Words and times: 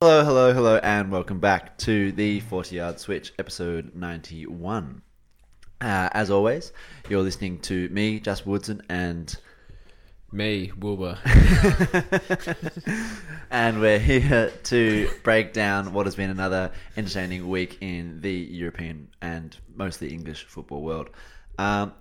Hello, 0.00 0.24
hello, 0.24 0.54
hello, 0.54 0.76
and 0.76 1.10
welcome 1.10 1.40
back 1.40 1.76
to 1.78 2.12
the 2.12 2.38
40 2.38 2.76
Yard 2.76 3.00
Switch, 3.00 3.32
episode 3.36 3.96
91. 3.96 5.02
Uh, 5.80 6.08
as 6.12 6.30
always, 6.30 6.72
you're 7.08 7.20
listening 7.20 7.58
to 7.62 7.88
me, 7.88 8.20
Jasper 8.20 8.48
Woodson, 8.48 8.80
and 8.88 9.36
Me, 10.30 10.70
Wilbur. 10.78 11.18
and 13.50 13.80
we're 13.80 13.98
here 13.98 14.52
to 14.62 15.10
break 15.24 15.52
down 15.52 15.92
what 15.92 16.06
has 16.06 16.14
been 16.14 16.30
another 16.30 16.70
entertaining 16.96 17.48
week 17.48 17.78
in 17.80 18.20
the 18.20 18.32
European 18.32 19.08
and 19.20 19.56
mostly 19.74 20.12
English 20.12 20.44
football 20.44 20.82
world. 20.82 21.10
Um, 21.58 21.92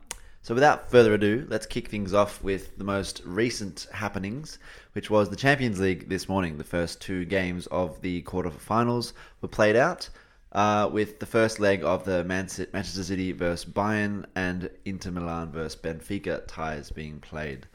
so, 0.48 0.54
without 0.54 0.90
further 0.90 1.14
ado, 1.14 1.46
let's 1.50 1.66
kick 1.66 1.90
things 1.90 2.14
off 2.14 2.42
with 2.42 2.78
the 2.78 2.86
most 2.86 3.22
recent 3.26 3.86
happenings, 3.92 4.60
which 4.94 5.10
was 5.10 5.30
the 5.30 5.36
Champions 5.36 5.78
League 5.78 6.08
this 6.08 6.30
morning. 6.30 6.58
The 6.58 6.64
first 6.64 7.02
two 7.02 7.26
games 7.26 7.68
of 7.68 8.00
the 8.00 8.22
quarterfinals 8.22 9.12
were 9.42 9.50
played 9.50 9.76
out, 9.76 10.08
uh, 10.54 10.90
with 10.90 11.20
the 11.20 11.26
first 11.26 11.60
leg 11.60 11.84
of 11.84 12.06
the 12.06 12.24
Man- 12.24 12.48
Manchester 12.72 13.04
City 13.04 13.34
versus 13.34 13.70
Bayern 13.70 14.24
and 14.38 14.70
Inter 14.86 15.12
Milan 15.12 15.52
versus 15.52 15.76
Benfica 15.82 16.44
ties 16.48 16.92
being 16.92 17.20
played. 17.20 17.68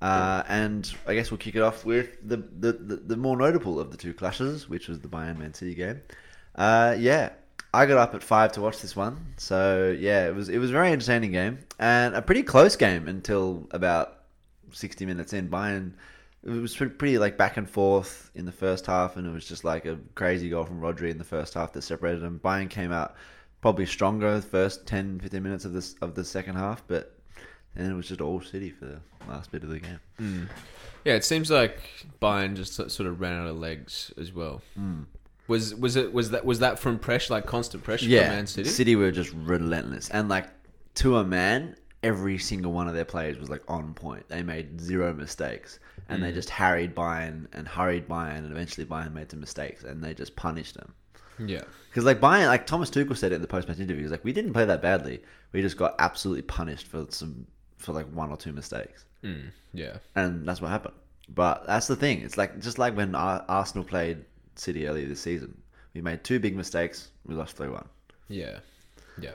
Uh, 0.00 0.44
and 0.48 0.94
I 1.06 1.12
guess 1.12 1.30
we'll 1.30 1.36
kick 1.36 1.56
it 1.56 1.60
off 1.60 1.84
with 1.84 2.26
the, 2.26 2.38
the, 2.38 2.72
the, 2.72 2.96
the 2.96 3.16
more 3.18 3.36
notable 3.36 3.78
of 3.78 3.90
the 3.90 3.98
two 3.98 4.14
clashes, 4.14 4.66
which 4.66 4.88
was 4.88 4.98
the 5.00 5.08
Bayern 5.08 5.36
Man 5.36 5.52
City 5.52 5.74
game. 5.74 6.00
Uh, 6.54 6.96
yeah, 6.98 7.32
I 7.74 7.86
got 7.86 7.98
up 7.98 8.14
at 8.14 8.22
five 8.22 8.52
to 8.52 8.60
watch 8.60 8.80
this 8.80 8.94
one, 8.96 9.34
so 9.36 9.94
yeah, 9.98 10.26
it 10.26 10.34
was 10.34 10.48
it 10.48 10.58
was 10.58 10.70
a 10.70 10.72
very 10.72 10.92
entertaining 10.92 11.32
game 11.32 11.58
and 11.78 12.14
a 12.14 12.22
pretty 12.22 12.42
close 12.42 12.76
game 12.76 13.08
until 13.08 13.66
about 13.70 14.20
sixty 14.72 15.04
minutes 15.04 15.32
in. 15.32 15.48
Bayern 15.48 15.92
it 16.44 16.50
was 16.50 16.76
pretty, 16.76 17.16
like 17.18 17.38
back 17.38 17.56
and 17.56 17.68
forth 17.68 18.30
in 18.34 18.44
the 18.44 18.52
first 18.52 18.86
half, 18.86 19.16
and 19.16 19.26
it 19.26 19.30
was 19.30 19.46
just 19.46 19.64
like 19.64 19.86
a 19.86 19.98
crazy 20.14 20.50
goal 20.50 20.64
from 20.64 20.80
Rodri 20.80 21.10
in 21.10 21.16
the 21.16 21.24
first 21.24 21.54
half 21.54 21.72
that 21.72 21.82
separated 21.82 22.20
them. 22.20 22.38
Bayern 22.44 22.68
came 22.68 22.92
out 22.92 23.14
probably 23.62 23.86
stronger 23.86 24.36
the 24.36 24.42
first 24.42 24.86
10, 24.86 25.20
15 25.20 25.42
minutes 25.42 25.64
of 25.64 25.72
this 25.72 25.94
of 26.02 26.14
the 26.14 26.24
second 26.24 26.56
half, 26.56 26.82
but 26.86 27.18
then 27.74 27.90
it 27.90 27.94
was 27.94 28.08
just 28.08 28.20
all 28.20 28.42
City 28.42 28.70
for 28.70 28.84
the 28.84 29.00
last 29.26 29.50
bit 29.50 29.62
of 29.62 29.70
the 29.70 29.80
game. 29.80 30.00
Hmm. 30.18 30.44
yeah, 31.04 31.14
it 31.14 31.24
seems 31.24 31.50
like 31.50 31.80
Bayern 32.20 32.56
just 32.56 32.74
sort 32.74 32.92
sort 32.92 33.08
of 33.08 33.20
ran 33.20 33.40
out 33.40 33.48
of 33.48 33.56
legs 33.56 34.12
as 34.18 34.32
well. 34.32 34.60
Hmm. 34.76 35.04
Was 35.46 35.74
was 35.74 35.96
it 35.96 36.12
was 36.12 36.30
that 36.30 36.44
was 36.44 36.60
that 36.60 36.78
from 36.78 36.98
pressure, 36.98 37.34
like 37.34 37.46
constant 37.46 37.84
pressure 37.84 38.06
Yeah, 38.06 38.26
from 38.28 38.36
Man 38.36 38.46
City? 38.46 38.68
City 38.68 38.96
were 38.96 39.10
just 39.10 39.32
relentless, 39.34 40.08
and 40.10 40.28
like 40.28 40.48
to 40.96 41.18
a 41.18 41.24
man, 41.24 41.76
every 42.02 42.38
single 42.38 42.72
one 42.72 42.88
of 42.88 42.94
their 42.94 43.04
players 43.04 43.38
was 43.38 43.50
like 43.50 43.62
on 43.68 43.92
point. 43.94 44.26
They 44.28 44.42
made 44.42 44.80
zero 44.80 45.12
mistakes, 45.12 45.78
and 46.08 46.20
Mm. 46.20 46.22
they 46.26 46.32
just 46.32 46.48
harried 46.50 46.94
Bayern 46.94 47.46
and 47.52 47.68
hurried 47.68 48.08
Bayern, 48.08 48.38
and 48.38 48.52
eventually 48.52 48.86
Bayern 48.86 49.12
made 49.12 49.30
some 49.30 49.40
mistakes, 49.40 49.84
and 49.84 50.02
they 50.02 50.14
just 50.14 50.34
punished 50.36 50.74
them. 50.76 50.94
Yeah, 51.38 51.62
Because 51.90 52.04
like 52.04 52.20
Bayern, 52.20 52.46
like 52.46 52.64
Thomas 52.66 52.90
Tuchel 52.90 53.16
said 53.16 53.32
it 53.32 53.34
in 53.34 53.42
the 53.42 53.48
post-match 53.48 53.78
interview, 53.80 53.96
he 53.96 54.02
was 54.04 54.12
like, 54.12 54.24
"We 54.24 54.32
didn't 54.32 54.52
play 54.52 54.64
that 54.64 54.80
badly. 54.80 55.20
We 55.52 55.62
just 55.62 55.76
got 55.76 55.96
absolutely 55.98 56.42
punished 56.42 56.86
for 56.86 57.06
some 57.10 57.46
for 57.76 57.92
like 57.92 58.06
one 58.06 58.30
or 58.30 58.36
two 58.38 58.52
mistakes." 58.52 59.04
mm, 59.22 59.50
yeah, 59.74 59.96
and 60.14 60.46
that's 60.48 60.60
what 60.62 60.70
happened. 60.70 60.94
But 61.28 61.66
that's 61.66 61.86
the 61.86 61.96
thing. 61.96 62.20
It's 62.22 62.38
like 62.38 62.60
just 62.60 62.78
like 62.78 62.96
when 62.96 63.14
Ar- 63.14 63.44
Arsenal 63.48 63.84
played 63.84 64.24
City 64.58 64.86
earlier 64.86 65.06
this 65.08 65.20
season. 65.20 65.56
We 65.94 66.00
made 66.00 66.24
two 66.24 66.38
big 66.40 66.56
mistakes. 66.56 67.10
We 67.26 67.34
lost 67.34 67.56
three 67.56 67.68
one. 67.68 67.86
yeah, 68.28 68.58
yeah. 69.20 69.32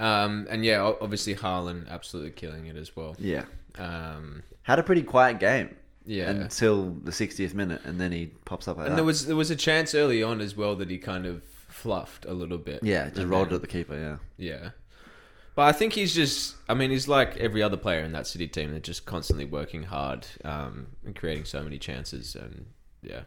Um, 0.00 0.46
and 0.50 0.64
yeah, 0.64 0.80
obviously 1.00 1.34
Haaland 1.34 1.88
absolutely 1.88 2.30
killing 2.32 2.66
it 2.66 2.76
as 2.76 2.96
well. 2.96 3.14
Yeah, 3.18 3.44
Um, 3.78 4.42
had 4.62 4.78
a 4.78 4.82
pretty 4.82 5.02
quiet 5.02 5.38
game. 5.38 5.76
Yeah. 6.04 6.30
until 6.30 6.90
the 7.04 7.12
60th 7.12 7.54
minute, 7.54 7.82
and 7.84 8.00
then 8.00 8.10
he 8.10 8.26
pops 8.44 8.66
up 8.66 8.76
like 8.76 8.86
and 8.86 8.92
that. 8.94 8.96
there 8.96 9.04
was 9.04 9.26
there 9.26 9.36
was 9.36 9.52
a 9.52 9.56
chance 9.56 9.94
early 9.94 10.20
on 10.20 10.40
as 10.40 10.56
well 10.56 10.74
that 10.76 10.90
he 10.90 10.98
kind 10.98 11.26
of 11.26 11.44
fluffed 11.68 12.24
a 12.24 12.32
little 12.32 12.58
bit. 12.58 12.82
yeah, 12.82 13.08
just 13.10 13.28
rolled 13.28 13.50
then- 13.50 13.54
at 13.56 13.60
the 13.60 13.68
keeper. 13.68 13.94
Yeah, 13.96 14.16
Yeah. 14.36 14.70
But 15.54 15.62
I 15.66 15.72
think 15.72 15.92
he's 15.92 16.12
just, 16.14 16.56
I 16.68 16.72
mean, 16.74 16.90
he's 16.90 17.06
like 17.08 17.36
every 17.36 17.62
other 17.62 17.76
player 17.76 18.00
in 18.00 18.12
that 18.12 18.26
City 18.26 18.48
team. 18.48 18.70
They're 18.70 18.80
just 18.80 19.04
constantly 19.04 19.44
working 19.44 19.82
hard 19.84 20.26
um, 20.46 20.86
and 21.04 21.14
creating 21.14 21.44
so 21.44 21.62
many 21.62 21.78
chances. 21.78 22.34
And 22.34 22.64
yeah. 23.02 23.20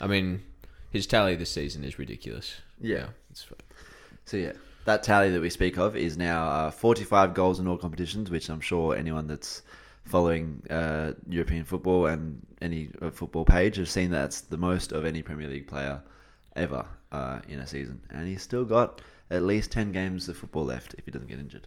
I 0.00 0.06
mean, 0.06 0.42
his 0.90 1.06
tally 1.06 1.36
this 1.36 1.50
season 1.50 1.84
is 1.84 1.98
ridiculous. 1.98 2.56
Yeah. 2.80 3.06
it's 3.30 3.42
fine. 3.42 3.58
So 4.24 4.36
yeah, 4.36 4.52
that 4.84 5.02
tally 5.02 5.30
that 5.30 5.40
we 5.40 5.50
speak 5.50 5.76
of 5.78 5.96
is 5.96 6.16
now 6.16 6.48
uh, 6.48 6.70
45 6.70 7.34
goals 7.34 7.60
in 7.60 7.66
all 7.66 7.76
competitions, 7.76 8.30
which 8.30 8.48
I'm 8.48 8.60
sure 8.60 8.96
anyone 8.96 9.26
that's 9.26 9.62
following 10.04 10.62
uh, 10.70 11.12
European 11.28 11.64
football 11.64 12.06
and 12.06 12.44
any 12.60 12.90
uh, 13.00 13.10
football 13.10 13.44
page 13.44 13.76
have 13.76 13.88
seen 13.88 14.10
that's 14.10 14.42
the 14.42 14.56
most 14.56 14.92
of 14.92 15.04
any 15.04 15.22
Premier 15.22 15.48
League 15.48 15.66
player 15.66 16.00
ever 16.56 16.86
uh, 17.12 17.40
in 17.48 17.60
a 17.60 17.66
season, 17.66 18.00
and 18.10 18.26
he's 18.26 18.42
still 18.42 18.64
got 18.64 19.00
at 19.30 19.42
least 19.42 19.72
10 19.72 19.92
games 19.92 20.28
of 20.28 20.36
football 20.36 20.64
left 20.64 20.94
if 20.98 21.04
he 21.04 21.10
doesn't 21.10 21.28
get 21.28 21.38
injured. 21.38 21.66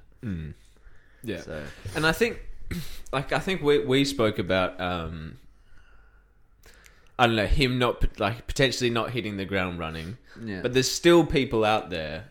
Yeah. 1.23 1.41
So 1.41 1.63
And 1.95 2.05
I 2.05 2.11
think, 2.11 2.39
like, 3.11 3.33
I 3.33 3.39
think 3.39 3.61
we, 3.61 3.85
we 3.85 4.05
spoke 4.05 4.39
about, 4.39 4.79
um, 4.79 5.37
I 7.19 7.25
don't 7.27 7.35
know, 7.35 7.47
him 7.47 7.79
not, 7.79 8.19
like, 8.19 8.45
potentially 8.47 8.89
not 8.89 9.11
hitting 9.11 9.37
the 9.37 9.45
ground 9.45 9.79
running. 9.79 10.17
yeah, 10.43 10.61
But 10.61 10.73
there's 10.73 10.91
still 10.91 11.25
people 11.25 11.65
out 11.65 11.89
there, 11.89 12.25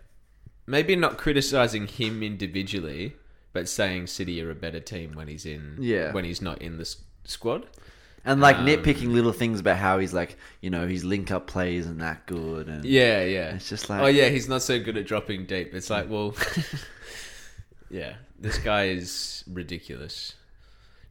maybe 0.66 0.94
not 0.96 1.18
criticizing 1.18 1.86
him 1.88 2.22
individually, 2.22 3.16
but 3.52 3.68
saying 3.68 4.06
City 4.06 4.40
are 4.42 4.50
a 4.50 4.54
better 4.54 4.78
team 4.80 5.12
when 5.14 5.26
he's 5.28 5.44
in, 5.46 5.76
Yeah. 5.80 6.12
when 6.12 6.24
he's 6.24 6.40
not 6.40 6.62
in 6.62 6.76
the 6.76 6.82
s- 6.82 6.96
squad. 7.24 7.66
and 8.24 8.40
like 8.40 8.56
um, 8.56 8.66
nitpicking 8.66 9.12
little 9.12 9.32
things 9.32 9.60
about 9.60 9.76
how 9.76 9.98
he's 10.00 10.12
like, 10.12 10.36
you 10.60 10.68
know, 10.68 10.86
his 10.86 11.04
link 11.04 11.30
up 11.30 11.46
play 11.46 11.76
isn't 11.76 11.98
that 11.98 12.26
good, 12.26 12.66
and 12.68 12.84
Yeah, 12.84 13.22
yeah. 13.24 13.54
It's 13.54 13.68
just 13.68 13.88
like- 13.88 14.02
oh 14.02 14.06
yeah, 14.06 14.28
he's 14.30 14.48
not 14.48 14.62
so 14.62 14.78
good 14.80 14.96
at 14.96 15.06
dropping 15.06 15.46
deep. 15.46 15.72
It's 15.74 15.90
like, 15.90 16.10
well, 16.10 16.34
yeah, 17.90 18.14
this 18.38 18.58
guy 18.58 18.88
is 18.88 19.44
ridiculous. 19.46 20.34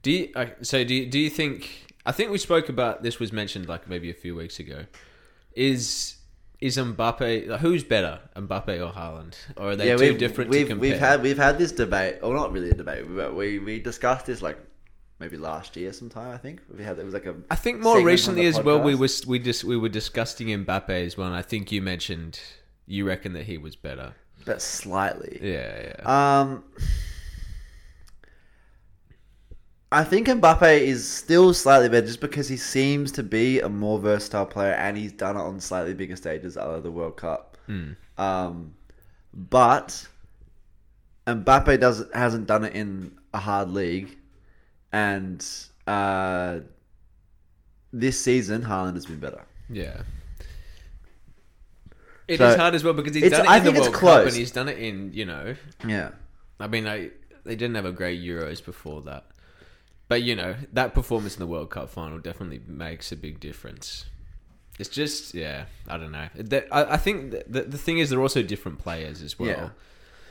Do 0.02 0.12
you? 0.12 0.34
So 0.62 0.84
do 0.84 0.94
you, 0.94 1.06
do 1.08 1.20
you 1.20 1.30
think? 1.30 1.85
I 2.06 2.12
think 2.12 2.32
we 2.32 2.38
spoke 2.38 2.70
about 2.70 3.04
this. 3.04 3.20
Was 3.20 3.32
mentioned 3.32 3.68
like 3.68 3.90
maybe 3.90 4.10
a 4.10 4.14
few 4.14 4.36
weeks 4.36 4.60
ago. 4.60 4.86
Is 5.54 6.18
is 6.62 6.78
Mbappe 6.78 7.48
like, 7.48 7.60
who's 7.62 7.84
better, 7.84 8.20
Mbappe 8.36 8.80
or 8.80 8.94
Haaland, 8.94 9.36
or 9.58 9.72
are 9.72 9.76
they 9.76 9.88
yeah, 9.88 9.98
too 9.98 10.10
we've, 10.10 10.18
different 10.18 10.50
we've, 10.50 10.68
to 10.68 10.74
compare? 10.74 10.92
We've 10.92 11.00
had 11.00 11.22
we've 11.22 11.38
had 11.38 11.58
this 11.58 11.72
debate, 11.72 12.20
or 12.22 12.34
not 12.34 12.52
really 12.52 12.70
a 12.70 12.74
debate, 12.74 13.06
but 13.08 13.36
we 13.36 13.60
we 13.60 13.80
discussed 13.80 14.26
this 14.26 14.42
like 14.42 14.58
maybe 15.20 15.38
last 15.38 15.76
year 15.76 15.94
sometime. 15.94 16.34
I 16.34 16.38
think 16.38 16.62
we 16.76 16.84
had 16.84 17.00
it 17.00 17.06
was 17.06 17.14
like 17.14 17.26
a. 17.26 17.36
I 17.50 17.56
think 17.56 17.82
more 17.82 18.02
recently 18.02 18.46
as 18.46 18.60
well. 18.62 18.82
We 18.82 18.96
was 18.96 19.26
we 19.26 19.40
just 19.40 19.64
we 19.64 19.78
were 19.78 19.90
discussing 19.90 20.48
Mbappe 20.48 20.90
as 20.90 21.18
well. 21.18 21.28
And 21.28 21.36
I 21.36 21.42
think 21.42 21.72
you 21.72 21.82
mentioned 21.82 22.40
you 22.88 23.06
reckon 23.08 23.34
that 23.34 23.44
he 23.46 23.58
was 23.58 23.76
better. 23.76 24.14
but 24.46 24.62
slightly. 24.62 25.40
Yeah, 25.42 25.94
yeah. 26.00 26.42
Um, 26.42 26.64
I 29.92 30.04
think 30.04 30.28
Mbappe 30.28 30.80
is 30.80 31.08
still 31.08 31.54
slightly 31.54 31.88
better 31.90 32.06
just 32.08 32.20
because 32.20 32.48
he 32.50 32.58
seems 32.58 33.12
to 33.14 33.24
be 33.24 33.62
a 33.62 33.70
more 33.70 34.00
versatile 34.00 34.46
player 34.46 34.74
and 34.74 34.98
he's 34.98 35.12
done 35.14 35.38
it 35.38 35.42
on 35.42 35.60
slightly 35.60 35.94
bigger 35.94 36.16
stages 36.16 36.58
other 36.58 36.74
than 36.74 36.84
the 36.84 36.92
World 36.92 37.16
Cup. 37.18 37.58
Um, 38.18 38.74
but 39.34 40.08
Mbappe 41.28 41.80
does 41.80 42.04
hasn't 42.14 42.48
done 42.48 42.64
it 42.66 42.74
in 42.74 43.18
a 43.34 43.38
hard 43.40 43.70
league, 43.72 44.18
and 44.92 45.46
uh, 45.88 46.60
this 47.94 48.20
season 48.20 48.64
Haaland 48.64 48.96
has 48.96 49.06
been 49.06 49.20
better. 49.20 49.44
Yeah. 49.70 50.02
It 52.28 52.40
is 52.42 52.54
So, 52.54 52.58
hard 52.58 52.74
as 52.76 52.84
well 52.84 52.94
because 52.94 53.14
he's 53.16 53.26
it's- 53.26 53.38
done 53.40 53.46
it 53.48 53.50
I 53.52 53.58
in 53.58 53.64
think 53.64 53.76
the 53.76 53.82
it's 53.82 53.90
World 53.90 53.94
Cup 53.94 54.02
close. 54.02 54.28
and 54.34 54.36
he's 54.38 54.52
done 54.52 54.68
it 54.68 54.78
in, 54.80 55.12
you 55.14 55.26
know, 55.26 55.56
Yeah, 55.88 56.10
I 56.60 56.68
mean, 56.68 56.88
I, 56.88 57.12
they 57.44 57.56
didn't 57.56 57.76
have 57.76 57.86
a 57.86 57.92
great 57.92 58.20
Euros 58.22 58.64
before 58.66 59.02
that. 59.04 59.26
But, 60.08 60.22
you 60.22 60.36
know, 60.36 60.56
that 60.74 60.94
performance 60.94 61.36
in 61.36 61.40
the 61.40 61.48
World 61.48 61.70
Cup 61.72 61.90
final 61.90 62.20
definitely 62.20 62.62
makes 62.68 63.12
a 63.12 63.16
big 63.16 63.40
difference. 63.40 64.06
It's 64.78 64.90
just, 64.90 65.34
yeah, 65.34 65.66
I 65.88 65.98
don't 65.98 66.12
know. 66.12 66.28
I, 66.72 66.84
I 66.94 66.98
think 66.98 67.32
the, 67.48 67.64
thing 67.78 67.98
is 68.00 68.10
they're 68.10 68.22
also 68.22 68.44
different 68.44 68.80
players 68.80 69.22
as 69.22 69.40
well. 69.40 69.50
Yeah. 69.50 69.70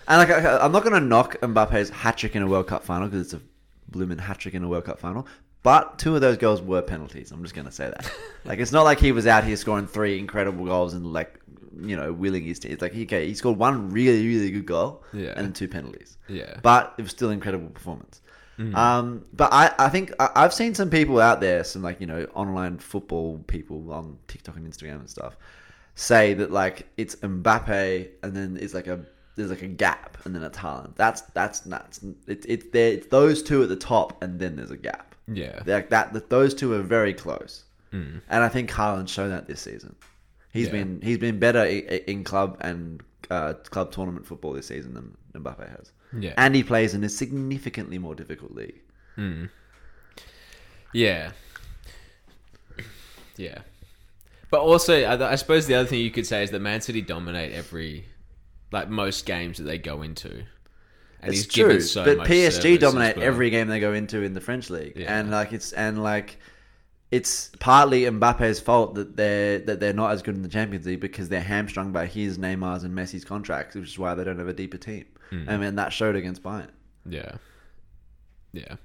And 0.06 0.18
like, 0.28 0.44
I'm 0.44 0.70
not 0.70 0.82
going 0.84 0.94
to 0.94 1.00
knock 1.00 1.40
Mbappe's 1.40 1.88
hat 1.90 2.18
trick 2.18 2.36
in 2.36 2.42
a 2.42 2.46
World 2.46 2.66
Cup 2.66 2.84
final 2.84 3.08
because 3.08 3.22
it's 3.22 3.34
a 3.34 3.40
blooming 3.88 4.18
hat 4.18 4.38
trick 4.38 4.54
in 4.54 4.62
a 4.62 4.68
World 4.68 4.84
Cup 4.84 4.98
final. 5.00 5.26
But 5.62 5.98
two 5.98 6.14
of 6.14 6.20
those 6.20 6.36
goals 6.36 6.60
were 6.60 6.82
penalties. 6.82 7.32
I'm 7.32 7.42
just 7.42 7.54
going 7.54 7.66
to 7.66 7.72
say 7.72 7.86
that. 7.86 8.12
like, 8.44 8.58
it's 8.58 8.70
not 8.72 8.82
like 8.82 9.00
he 9.00 9.12
was 9.12 9.26
out 9.26 9.44
here 9.44 9.56
scoring 9.56 9.86
three 9.86 10.18
incredible 10.18 10.66
goals 10.66 10.92
and 10.94 11.12
like 11.12 11.40
you 11.80 11.96
know, 11.96 12.12
willing 12.12 12.44
his 12.44 12.58
team. 12.60 12.70
It's 12.70 12.82
like 12.82 12.94
okay, 12.94 13.26
he 13.26 13.34
scored 13.34 13.58
one 13.58 13.90
really 13.90 14.24
really 14.26 14.50
good 14.52 14.66
goal 14.66 15.02
Yeah. 15.12 15.32
and 15.36 15.52
two 15.54 15.66
penalties. 15.66 16.16
Yeah. 16.28 16.58
but 16.62 16.94
it 16.98 17.02
was 17.02 17.10
still 17.10 17.30
incredible 17.30 17.68
performance. 17.68 18.20
Um, 18.74 19.24
but 19.32 19.52
I, 19.52 19.72
I 19.78 19.88
think 19.88 20.12
I, 20.20 20.30
I've 20.36 20.54
seen 20.54 20.74
some 20.74 20.90
people 20.90 21.20
out 21.20 21.40
there, 21.40 21.64
some 21.64 21.82
like 21.82 22.00
you 22.00 22.06
know 22.06 22.26
online 22.34 22.78
football 22.78 23.38
people 23.46 23.92
on 23.92 24.16
TikTok 24.28 24.56
and 24.56 24.66
Instagram 24.72 25.00
and 25.00 25.10
stuff, 25.10 25.36
say 25.96 26.34
that 26.34 26.50
like 26.52 26.86
it's 26.96 27.16
Mbappe 27.16 28.08
and 28.22 28.34
then 28.36 28.56
it's 28.60 28.74
like 28.74 28.86
a 28.86 29.00
there's 29.36 29.50
like 29.50 29.62
a 29.62 29.66
gap 29.68 30.16
and 30.24 30.34
then 30.34 30.42
it's 30.44 30.56
Haaland. 30.58 30.94
That's 30.94 31.22
that's 31.32 31.66
nuts. 31.66 32.00
It's 32.28 32.46
it's 32.46 32.66
there. 32.72 32.92
It's 32.92 33.06
those 33.08 33.42
two 33.42 33.62
at 33.62 33.68
the 33.68 33.76
top 33.76 34.22
and 34.22 34.38
then 34.38 34.54
there's 34.56 34.70
a 34.70 34.76
gap. 34.76 35.14
Yeah. 35.26 35.60
Like 35.66 35.88
that, 35.90 36.12
that 36.12 36.30
those 36.30 36.54
two 36.54 36.72
are 36.74 36.82
very 36.82 37.14
close, 37.14 37.64
and 37.92 38.20
I 38.28 38.48
think 38.48 38.70
Haaland's 38.70 39.10
shown 39.10 39.30
that 39.30 39.46
this 39.46 39.60
season. 39.60 39.96
He's 40.52 40.66
Yeah. 40.66 40.72
been 40.72 41.00
he's 41.02 41.18
been 41.18 41.38
better 41.40 41.60
i- 41.60 42.02
in 42.06 42.22
club 42.22 42.58
and 42.60 43.02
uh, 43.30 43.54
club 43.70 43.90
tournament 43.92 44.26
football 44.26 44.52
this 44.52 44.66
season 44.66 44.94
than 44.94 45.16
Mbappe 45.42 45.68
has. 45.76 45.92
Yeah. 46.16 46.32
and 46.36 46.54
he 46.54 46.62
plays 46.62 46.94
in 46.94 47.02
a 47.04 47.08
significantly 47.08 47.98
more 47.98 48.14
difficult 48.14 48.52
league. 48.52 48.80
Yeah. 50.92 51.32
Yeah. 53.36 53.58
But 54.50 54.60
also, 54.60 55.02
I, 55.02 55.32
I 55.32 55.34
suppose 55.34 55.66
the 55.66 55.74
other 55.74 55.88
thing 55.88 56.00
you 56.00 56.10
could 56.10 56.26
say 56.26 56.44
is 56.44 56.50
that 56.52 56.60
Man 56.60 56.80
City 56.80 57.02
dominate 57.02 57.52
every, 57.52 58.06
like 58.70 58.88
most 58.88 59.26
games 59.26 59.58
that 59.58 59.64
they 59.64 59.78
go 59.78 60.02
into. 60.02 60.30
And 60.30 61.32
It's 61.32 61.38
he's 61.44 61.46
true, 61.48 61.64
given 61.68 61.80
so 61.82 62.04
but 62.04 62.28
PSG 62.28 62.78
dominate 62.78 63.16
well. 63.16 63.26
every 63.26 63.50
game 63.50 63.66
they 63.68 63.80
go 63.80 63.92
into 63.94 64.22
in 64.22 64.34
the 64.34 64.40
French 64.40 64.70
league, 64.70 64.92
Yeah. 64.94 65.18
and 65.18 65.30
like 65.30 65.52
it's 65.52 65.72
and 65.72 66.02
like 66.02 66.38
it's 67.16 67.50
partly 67.60 68.02
Mbappe's 68.02 68.60
fault 68.60 68.94
that 68.96 69.16
they're 69.16 69.58
that 69.60 69.78
they're 69.80 69.92
not 70.02 70.10
as 70.12 70.22
good 70.22 70.34
in 70.34 70.42
the 70.42 70.48
Champions 70.48 70.86
League 70.86 71.00
because 71.00 71.28
they're 71.28 71.40
hamstrung 71.54 71.92
by 71.92 72.06
his 72.06 72.38
Neymar's 72.38 72.84
and 72.84 72.94
Messi's 72.94 73.24
contracts, 73.24 73.74
which 73.76 73.88
is 73.88 73.98
why 73.98 74.14
they 74.14 74.24
don't 74.24 74.38
have 74.38 74.48
a 74.48 74.52
deeper 74.52 74.78
team. 74.78 75.04
Hmm. 75.30 75.48
I 75.48 75.56
mean 75.56 75.74
that 75.76 75.92
showed 75.92 76.16
against 76.16 76.42
Bayern. 76.42 76.70
Yeah. 77.06 77.32
Yeah. 78.52 78.76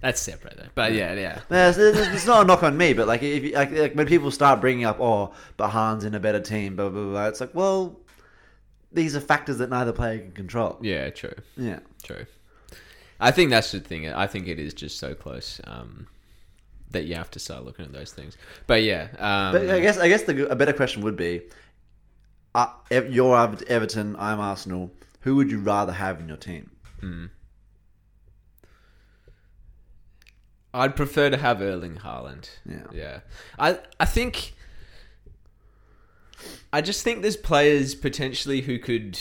That's 0.00 0.20
separate 0.20 0.56
though. 0.56 0.68
But 0.74 0.92
yeah, 0.94 1.14
yeah. 1.14 1.40
Yeah, 1.50 1.68
it's, 1.68 1.78
it's- 1.78 2.14
it's 2.14 2.26
not 2.26 2.42
a 2.42 2.44
knock 2.46 2.62
on 2.64 2.76
me, 2.76 2.92
but 2.92 3.06
like 3.06 3.22
if 3.22 3.44
you, 3.44 3.52
like, 3.52 3.70
like 3.72 3.94
when 3.94 4.06
people 4.06 4.30
start 4.30 4.60
bringing 4.60 4.84
up, 4.84 4.98
oh, 5.00 5.32
but 5.56 5.70
Haaland's 5.70 6.04
in 6.04 6.14
a 6.14 6.20
better 6.20 6.40
team, 6.40 6.76
blah 6.76 6.88
blah 6.88 7.04
blah, 7.04 7.26
it's 7.28 7.40
like, 7.40 7.54
well, 7.54 8.00
these 8.92 9.14
are 9.16 9.20
factors 9.20 9.58
that 9.58 9.70
neither 9.70 9.92
player 9.92 10.18
can 10.18 10.32
control. 10.32 10.78
Yeah, 10.82 11.08
true. 11.10 11.34
Yeah. 11.56 11.78
True. 12.02 12.26
I 13.20 13.30
think 13.30 13.50
that's 13.50 13.70
the 13.70 13.78
thing. 13.80 14.08
I 14.08 14.26
think 14.26 14.48
it 14.48 14.58
is 14.58 14.74
just 14.74 14.98
so 14.98 15.14
close 15.14 15.60
um, 15.64 16.08
that 16.92 17.04
you 17.04 17.14
have 17.14 17.30
to 17.32 17.38
start 17.38 17.64
looking 17.64 17.84
at 17.84 17.92
those 17.92 18.12
things. 18.12 18.36
But 18.66 18.82
yeah, 18.82 19.08
um, 19.18 19.52
But 19.52 19.70
I 19.70 19.80
guess 19.80 19.98
I 19.98 20.08
guess 20.08 20.22
the, 20.22 20.50
a 20.50 20.54
better 20.54 20.72
question 20.72 21.02
would 21.02 21.16
be, 21.16 21.42
uh, 22.54 22.68
you're 22.90 23.36
Everton, 23.66 24.16
I'm 24.18 24.40
Arsenal. 24.40 24.90
Who 25.20 25.36
would 25.36 25.50
you 25.50 25.60
rather 25.60 25.92
have 25.92 26.20
in 26.20 26.28
your 26.28 26.36
team? 26.36 26.70
I'd 30.74 30.96
prefer 30.96 31.30
to 31.30 31.36
have 31.36 31.60
Erling 31.60 31.96
Haaland. 31.96 32.48
Yeah. 32.64 32.86
yeah. 32.92 33.20
I 33.58 33.78
I 34.00 34.04
think 34.04 34.54
I 36.72 36.80
just 36.80 37.02
think 37.02 37.22
there's 37.22 37.36
players 37.36 37.94
potentially 37.94 38.62
who 38.62 38.78
could 38.78 39.18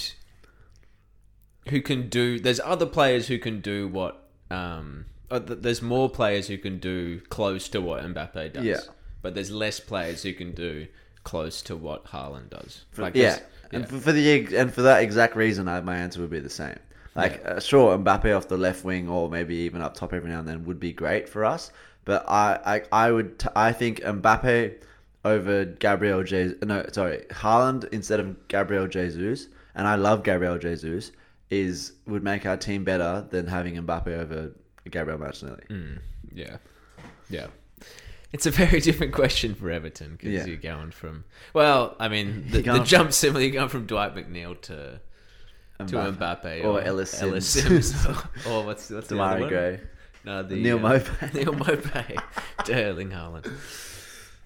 who 1.69 1.81
can 1.81 2.09
do. 2.09 2.39
There's 2.39 2.59
other 2.61 2.85
players 2.85 3.27
who 3.27 3.37
can 3.37 3.61
do 3.61 3.87
what. 3.87 4.29
Um, 4.49 5.05
there's 5.39 5.81
more 5.81 6.09
players 6.09 6.47
who 6.47 6.57
can 6.57 6.79
do 6.79 7.19
close 7.29 7.69
to 7.69 7.81
what 7.81 8.03
Mbappe 8.03 8.53
does. 8.53 8.63
Yeah. 8.65 8.79
But 9.21 9.35
there's 9.35 9.51
less 9.51 9.79
players 9.79 10.23
who 10.23 10.33
can 10.33 10.51
do 10.53 10.87
close 11.23 11.61
to 11.63 11.75
what 11.75 12.05
Haaland 12.05 12.49
does. 12.49 12.85
Like 12.97 13.15
yeah, 13.15 13.21
there's- 13.29 13.41
and 13.73 13.87
for, 13.87 13.99
for 13.99 14.11
the 14.11 14.55
and 14.57 14.73
for 14.73 14.81
that 14.81 15.01
exact 15.03 15.35
reason, 15.35 15.67
I, 15.67 15.79
my 15.81 15.95
answer 15.95 16.19
would 16.21 16.29
be 16.29 16.39
the 16.39 16.49
same. 16.49 16.77
Like, 17.15 17.41
uh, 17.45 17.59
sure, 17.59 17.97
Mbappe 17.97 18.35
off 18.35 18.47
the 18.47 18.57
left 18.57 18.85
wing, 18.85 19.09
or 19.09 19.29
maybe 19.29 19.55
even 19.55 19.81
up 19.81 19.95
top 19.95 20.13
every 20.13 20.29
now 20.29 20.39
and 20.39 20.47
then, 20.47 20.63
would 20.65 20.79
be 20.79 20.93
great 20.93 21.27
for 21.27 21.43
us. 21.43 21.71
But 22.05 22.23
I, 22.27 22.81
I, 22.91 23.05
I 23.07 23.11
would, 23.11 23.37
t- 23.37 23.49
I 23.55 23.73
think 23.73 23.99
Mbappe 23.99 24.75
over 25.25 25.65
Gabriel 25.65 26.23
Jesus. 26.23 26.57
No, 26.63 26.85
sorry, 26.93 27.25
Haaland 27.29 27.87
instead 27.93 28.19
of 28.21 28.47
Gabriel 28.47 28.87
Jesus, 28.87 29.47
and 29.75 29.87
I 29.87 29.95
love 29.95 30.23
Gabriel 30.23 30.57
Jesus, 30.57 31.11
is 31.49 31.93
would 32.07 32.23
make 32.23 32.45
our 32.45 32.55
team 32.57 32.83
better 32.85 33.25
than 33.29 33.45
having 33.47 33.75
Mbappe 33.75 34.07
over 34.07 34.53
Gabriel 34.89 35.19
Martinelli. 35.19 35.63
Yeah, 36.33 36.57
yeah. 37.29 37.47
It's 38.31 38.45
a 38.45 38.51
very 38.51 38.79
different 38.87 39.13
question 39.13 39.53
for 39.55 39.69
Everton 39.69 40.11
because 40.13 40.31
Yeah. 40.33 40.45
you're 40.45 40.57
going 40.57 40.91
from 40.91 41.25
well, 41.53 41.95
I 41.99 42.07
mean, 42.07 42.45
the, 42.49 42.61
the 42.61 42.79
jump 42.83 43.11
similar. 43.13 43.41
You're 43.43 43.51
going 43.51 43.69
from 43.69 43.85
Dwight 43.85 44.15
McNeil 44.15 44.59
to 44.61 44.99
to 45.79 45.85
Mbappe. 45.85 46.17
Mbappe 46.17 46.63
Or 46.63 46.81
Ellis 46.81 47.11
Sims. 47.11 47.47
Sims, 47.47 48.05
or, 48.05 48.15
or 48.49 48.65
what's 48.65 48.89
what's 48.89 49.07
the 49.07 49.19
other? 49.19 49.47
Gray. 49.49 49.79
No, 50.23 50.43
the 50.43 50.55
Neal 50.55 50.77
uh, 50.85 50.99
Maupay. 50.99 51.33
Neal 51.33 51.53
Maupay 51.53 52.21
to 52.65 52.73
Erling 52.73 53.09
Haaland. 53.09 53.51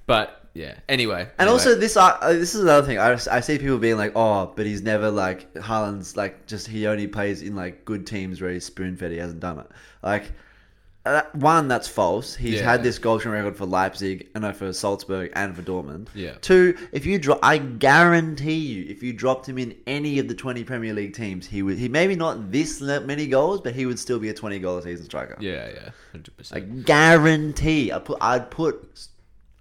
But 0.05 0.44
yeah, 0.55 0.75
anyway, 0.89 1.21
And 1.23 1.31
anyway. 1.41 1.51
also, 1.53 1.75
this 1.75 1.95
uh, 1.97 2.17
uh, 2.21 2.33
this 2.33 2.55
is 2.55 2.61
another 2.61 2.87
thing. 2.87 2.97
I, 2.97 3.11
I 3.11 3.39
see 3.41 3.57
people 3.59 3.77
being 3.77 3.97
like, 3.97 4.13
"Oh, 4.15 4.51
but 4.55 4.65
he's 4.65 4.81
never 4.81 5.11
like 5.11 5.53
Haaland's 5.55 6.15
like 6.17 6.47
just 6.47 6.67
he 6.67 6.87
only 6.87 7.05
plays 7.07 7.41
in 7.43 7.55
like 7.55 7.85
good 7.85 8.07
teams 8.07 8.41
where 8.41 8.51
he's 8.51 8.65
spoon 8.65 8.95
fed. 8.97 9.11
He 9.11 9.17
hasn't 9.17 9.41
done 9.41 9.59
it." 9.59 9.67
Like 10.01 10.31
uh, 11.05 11.21
one, 11.33 11.67
that's 11.67 11.87
false. 11.87 12.35
He's 12.35 12.55
Yeah. 12.55 12.63
had 12.71 12.81
this 12.81 12.97
goal 12.97 13.19
scoring 13.19 13.43
record 13.43 13.55
for 13.57 13.67
Leipzig, 13.67 14.27
and 14.33 14.41
no, 14.43 14.51
for 14.53 14.73
Salzburg 14.73 15.29
and 15.35 15.55
for 15.55 15.61
Dortmund. 15.61 16.07
Yeah. 16.15 16.31
Two, 16.41 16.75
if 16.91 17.05
you 17.05 17.19
drop, 17.19 17.37
I 17.43 17.59
guarantee 17.59 18.55
you, 18.55 18.85
if 18.89 19.03
you 19.03 19.13
dropped 19.13 19.47
him 19.47 19.59
in 19.59 19.75
any 19.85 20.17
of 20.17 20.27
the 20.27 20.33
twenty 20.33 20.63
Premier 20.63 20.93
League 20.95 21.13
teams, 21.13 21.45
he 21.45 21.61
would. 21.61 21.77
He 21.77 21.87
maybe 21.89 22.15
not 22.15 22.51
this 22.51 22.81
many 22.81 23.27
goals, 23.27 23.61
but 23.61 23.75
he 23.75 23.85
would 23.85 23.99
still 23.99 24.17
be 24.17 24.29
a 24.29 24.33
twenty 24.33 24.57
goal 24.57 24.77
a 24.77 24.81
season 24.81 25.05
striker. 25.05 25.37
yeah, 25.39 25.67
yeah, 25.73 25.89
hundred 26.11 26.35
percent. 26.37 26.63
I 26.63 26.65
guarantee. 26.83 27.91
I 27.91 27.99
put. 27.99 28.17
I'd 28.21 28.49
put. 28.49 29.07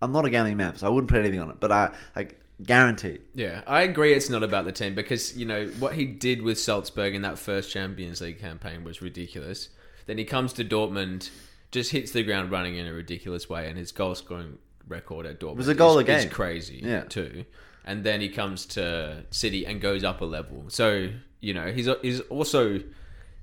I'm 0.05 0.13
not 0.13 0.25
a 0.25 0.31
gambling 0.31 0.57
man, 0.57 0.77
so 0.77 0.87
I 0.87 0.91
wouldn't 0.91 1.11
put 1.11 1.19
anything 1.21 1.41
on 1.41 1.51
it. 1.51 1.57
But 1.61 1.73
I 1.73 1.91
like 2.15 2.41
guarantee. 2.63 3.19
Yeah, 3.35 3.63
I 3.67 3.83
agree. 3.83 4.13
It's 4.15 4.31
not 4.31 4.43
about 4.43 4.65
the 4.65 4.73
team 4.73 4.95
because 4.95 5.37
you 5.37 5.45
know 5.47 5.67
what 5.79 5.95
he 5.95 6.05
did 6.07 6.43
with 6.43 6.59
Salzburg 6.59 7.15
in 7.15 7.23
that 7.23 7.39
first 7.39 7.71
Champions 7.73 8.21
League 8.21 8.41
campaign 8.41 8.85
was 8.85 9.03
ridiculous. 9.03 9.71
Then 10.07 10.19
he 10.19 10.25
comes 10.25 10.53
to 10.55 10.65
Dortmund, 10.65 11.31
just 11.73 11.91
hits 11.91 12.13
the 12.13 12.23
ground 12.23 12.51
running 12.51 12.77
in 12.77 12.87
a 12.87 12.93
ridiculous 12.93 13.49
way, 13.49 13.69
and 13.69 13.77
his 13.79 13.91
goal 13.93 14.15
scoring 14.15 14.59
record 14.87 15.27
at 15.27 15.41
Dortmund 15.41 15.57
was 15.57 15.69
a 15.69 15.75
goal 15.75 15.99
is, 15.99 16.09
a 16.09 16.13
is 16.19 16.27
crazy 16.27 16.81
Yeah. 16.83 17.05
too. 17.05 17.45
And 17.87 18.05
then 18.05 18.21
he 18.21 18.29
comes 18.29 18.67
to 18.67 19.25
City 19.31 19.67
and 19.67 19.81
goes 19.81 20.05
up 20.05 20.21
a 20.21 20.25
level. 20.25 20.65
So 20.69 21.09
you 21.41 21.55
know 21.55 21.73
he's 21.73 21.89
he's 22.03 22.21
also 22.21 22.81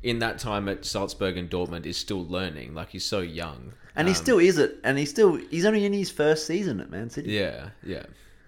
in 0.03 0.19
that 0.19 0.39
time 0.39 0.67
at 0.67 0.83
Salzburg 0.85 1.37
and 1.37 1.49
Dortmund 1.49 1.85
is 1.85 1.97
still 1.97 2.25
learning. 2.25 2.73
Like 2.73 2.89
he's 2.89 3.05
so 3.05 3.19
young, 3.19 3.73
And 3.95 4.07
he 4.07 4.13
Um, 4.13 4.15
still 4.15 4.39
is 4.39 4.57
it. 4.57 4.77
And 4.83 4.97
he's 4.97 5.09
still. 5.09 5.35
He's 5.35 5.65
only 5.65 5.83
in 5.85 5.93
his 5.93 6.09
first 6.09 6.47
season 6.47 6.79
at 6.79 6.89
Man 6.89 7.09
City. 7.09 7.31
yeah, 7.31 7.69
yeah. 7.83 8.03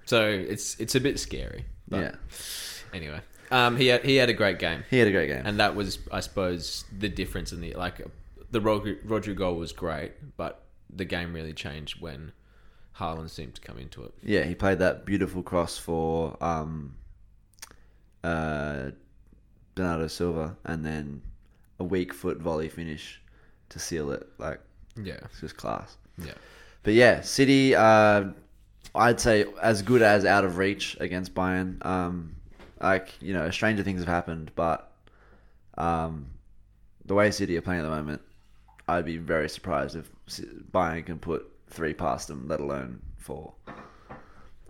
So 0.05 0.27
it's 0.27 0.79
it's 0.79 0.95
a 0.95 0.99
bit 0.99 1.19
scary. 1.19 1.65
But 1.87 1.99
Yeah. 1.99 2.15
Anyway, 2.93 3.19
um, 3.51 3.75
he 3.77 3.87
had 3.87 4.03
he 4.05 4.15
had 4.17 4.29
a 4.29 4.33
great 4.33 4.59
game, 4.59 4.83
He 4.89 4.99
had 4.99 5.07
a 5.07 5.11
great 5.11 5.27
game. 5.27 5.43
and 5.45 5.59
that 5.59 5.75
was, 5.75 5.99
I 6.11 6.19
suppose, 6.21 6.85
the 6.97 7.09
difference 7.09 7.51
in 7.51 7.59
the 7.61 7.73
like 7.73 8.01
the 8.51 8.59
Rodri, 8.61 9.03
Rodri 9.05 9.35
goal 9.35 9.55
was 9.55 9.71
great, 9.73 10.13
but 10.37 10.63
the 10.95 11.05
game 11.05 11.33
really 11.33 11.53
changed 11.53 11.99
when 11.99 12.31
Haaland 12.99 13.31
seemed 13.31 13.55
to 13.55 13.61
come 13.61 13.79
into 13.79 14.03
it. 14.03 14.13
yeah, 14.23 14.43
he 14.43 14.53
played 14.55 14.77
that 14.79 15.05
beautiful 15.05 15.41
cross 15.41 15.77
for 15.77 16.37
um, 16.43 16.95
uh, 18.23 18.91
Bernardo 19.75 20.07
Silva, 20.07 20.55
and 20.65 20.85
then 20.85 21.21
a 21.79 21.83
weak 21.83 22.13
foot 22.13 22.37
volley 22.39 22.69
finish 22.69 23.19
to 23.69 23.79
seal 23.79 24.11
it. 24.11 24.27
Like 24.37 24.59
Yeah, 25.01 25.17
it's 25.25 25.41
just 25.41 25.57
class. 25.57 25.97
yeah, 26.23 26.33
But 26.83 26.93
yeah, 26.93 27.21
City, 27.21 27.75
uh, 27.75 28.25
I'd 28.95 29.19
say 29.19 29.45
as 29.61 29.81
good 29.81 30.01
as 30.01 30.25
out 30.25 30.43
of 30.45 30.57
reach 30.57 30.95
against 30.99 31.33
Bayern. 31.33 31.83
Um, 31.85 32.35
like 32.81 33.13
you 33.21 33.33
know, 33.33 33.49
stranger 33.49 33.81
things 33.83 33.99
have 34.01 34.07
happened, 34.09 34.51
but 34.55 34.91
um, 35.77 36.27
the 37.05 37.13
way 37.15 37.31
City 37.31 37.57
are 37.57 37.61
playing 37.61 37.79
at 37.81 37.83
the 37.83 37.89
moment, 37.89 38.21
I'd 38.87 39.05
be 39.05 39.17
very 39.17 39.49
surprised 39.49 39.95
if 39.95 40.09
Bayern 40.71 41.05
can 41.05 41.17
put 41.17 41.49
three 41.69 41.93
past 41.93 42.27
them, 42.27 42.47
let 42.47 42.59
alone 42.59 43.01
four. 43.17 43.53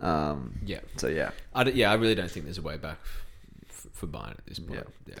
Um, 0.00 0.58
yeah. 0.64 0.80
so 0.96 1.08
yeah. 1.08 1.30
I 1.54 1.64
yeah, 1.64 1.90
I 1.90 1.94
really 1.94 2.14
don't 2.14 2.30
think 2.30 2.44
there's 2.46 2.58
a 2.58 2.62
way 2.62 2.76
back 2.76 2.98
f- 3.68 3.86
for 3.92 4.06
Bayern 4.06 4.30
at 4.38 4.46
this 4.46 4.58
point. 4.58 4.86
Yeah, 5.06 5.14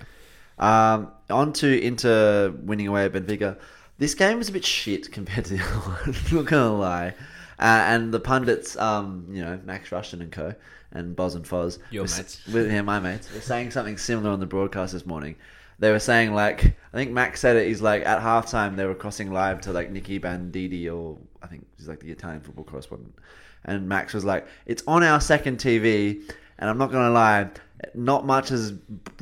Um, 0.58 1.10
on 1.30 1.52
to 1.54 1.80
Inter 1.80 2.50
winning 2.50 2.88
away 2.88 3.04
at 3.04 3.12
Benfica. 3.12 3.58
This 3.98 4.14
game 4.14 4.38
was 4.38 4.48
a 4.48 4.52
bit 4.52 4.64
shit 4.64 5.10
compared 5.12 5.44
to 5.46 5.56
the 5.56 5.62
other 5.64 5.78
one. 5.78 6.14
Not 6.32 6.46
gonna 6.46 6.76
lie. 6.76 7.14
Uh, 7.58 7.62
and 7.86 8.12
the 8.12 8.18
pundits, 8.20 8.76
um, 8.76 9.26
you 9.30 9.40
know, 9.40 9.60
Max 9.64 9.92
Rushton 9.92 10.20
and 10.20 10.32
co, 10.32 10.54
and 10.90 11.14
Boz 11.14 11.36
and 11.36 11.44
Foz, 11.44 11.78
Your 11.90 12.02
were 12.02 12.08
s- 12.08 12.18
mates. 12.18 12.40
were- 12.52 12.66
yeah, 12.66 12.82
my 12.82 12.98
mates, 12.98 13.32
were 13.32 13.40
saying 13.40 13.70
something 13.70 13.96
similar 13.96 14.30
on 14.30 14.40
the 14.40 14.46
broadcast 14.46 14.92
this 14.92 15.06
morning. 15.06 15.36
They 15.78 15.90
were 15.92 16.00
saying 16.00 16.34
like, 16.34 16.76
I 16.92 16.96
think 16.96 17.10
Max 17.12 17.40
said 17.40 17.56
it. 17.56 17.66
He's 17.68 17.82
like 17.82 18.04
at 18.06 18.20
halftime 18.20 18.76
they 18.76 18.86
were 18.86 18.94
crossing 18.94 19.32
live 19.32 19.60
to 19.62 19.72
like 19.72 19.90
Nicky 19.90 20.18
Bandini 20.18 20.88
or 20.88 21.18
I 21.42 21.46
think 21.46 21.66
he's 21.76 21.88
like 21.88 22.00
the 22.00 22.10
Italian 22.10 22.40
football 22.40 22.64
correspondent, 22.64 23.14
and 23.64 23.88
Max 23.88 24.14
was 24.14 24.24
like, 24.24 24.46
"It's 24.66 24.82
on 24.86 25.02
our 25.04 25.20
second 25.20 25.58
TV." 25.58 26.22
and 26.58 26.70
I'm 26.70 26.78
not 26.78 26.92
gonna 26.92 27.10
lie, 27.10 27.48
not 27.94 28.24
much 28.24 28.48
has 28.50 28.72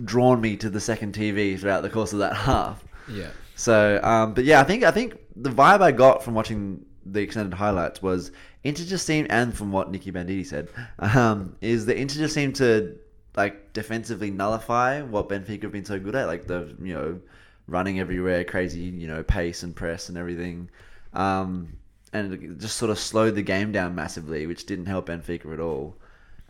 drawn 0.05 0.39
me 0.43 0.55
to 0.59 0.69
the 0.69 0.81
second 0.81 1.15
TV 1.15 1.59
throughout 1.59 1.81
the 1.83 1.89
course 1.89 2.13
of 2.13 2.19
that 2.19 2.37
half. 2.49 2.85
Yeah. 3.11 3.29
So, 3.63 4.01
um, 4.03 4.35
but 4.35 4.43
yeah, 4.43 4.61
I 4.61 4.65
think 4.65 4.83
I 4.83 4.91
think 4.91 5.17
the 5.37 5.49
vibe 5.49 5.83
I 5.83 5.93
got 5.93 6.25
from 6.25 6.35
watching 6.35 6.85
the 7.07 7.21
extended 7.21 7.55
highlights 7.55 8.03
was 8.03 8.33
Inter 8.65 8.83
just 8.83 9.07
seemed, 9.07 9.31
and 9.31 9.57
from 9.57 9.71
what 9.71 9.89
Nicky 9.89 10.11
Bandini 10.11 10.43
said, 10.43 10.69
um, 10.99 11.55
is 11.61 11.87
that 11.87 11.97
Inter 11.97 12.17
just 12.19 12.35
seemed 12.35 12.57
to 12.57 12.99
like 13.37 13.73
defensively 13.73 14.33
nullify 14.33 15.03
what 15.03 15.29
Benfica 15.29 15.63
have 15.63 15.71
been 15.71 15.85
so 15.85 16.01
good 16.01 16.17
at, 16.17 16.27
like 16.27 16.49
the 16.49 16.75
you 16.83 16.93
know 16.93 17.21
running 17.69 18.01
everywhere, 18.01 18.43
crazy 18.43 18.81
you 18.81 19.07
know 19.07 19.23
pace 19.23 19.63
and 19.63 19.77
press 19.77 20.09
and 20.09 20.19
everything, 20.19 20.69
um, 21.13 21.73
and 22.13 22.35
it 22.35 22.59
just 22.59 22.77
sort 22.77 22.91
of 22.91 22.99
slowed 22.99 23.37
the 23.37 23.43
game 23.43 23.71
down 23.71 23.95
massively, 23.95 24.49
which 24.49 24.67
didn't 24.67 24.87
help 24.87 25.07
Benfica 25.07 25.53
at 25.53 25.61
all. 25.61 25.95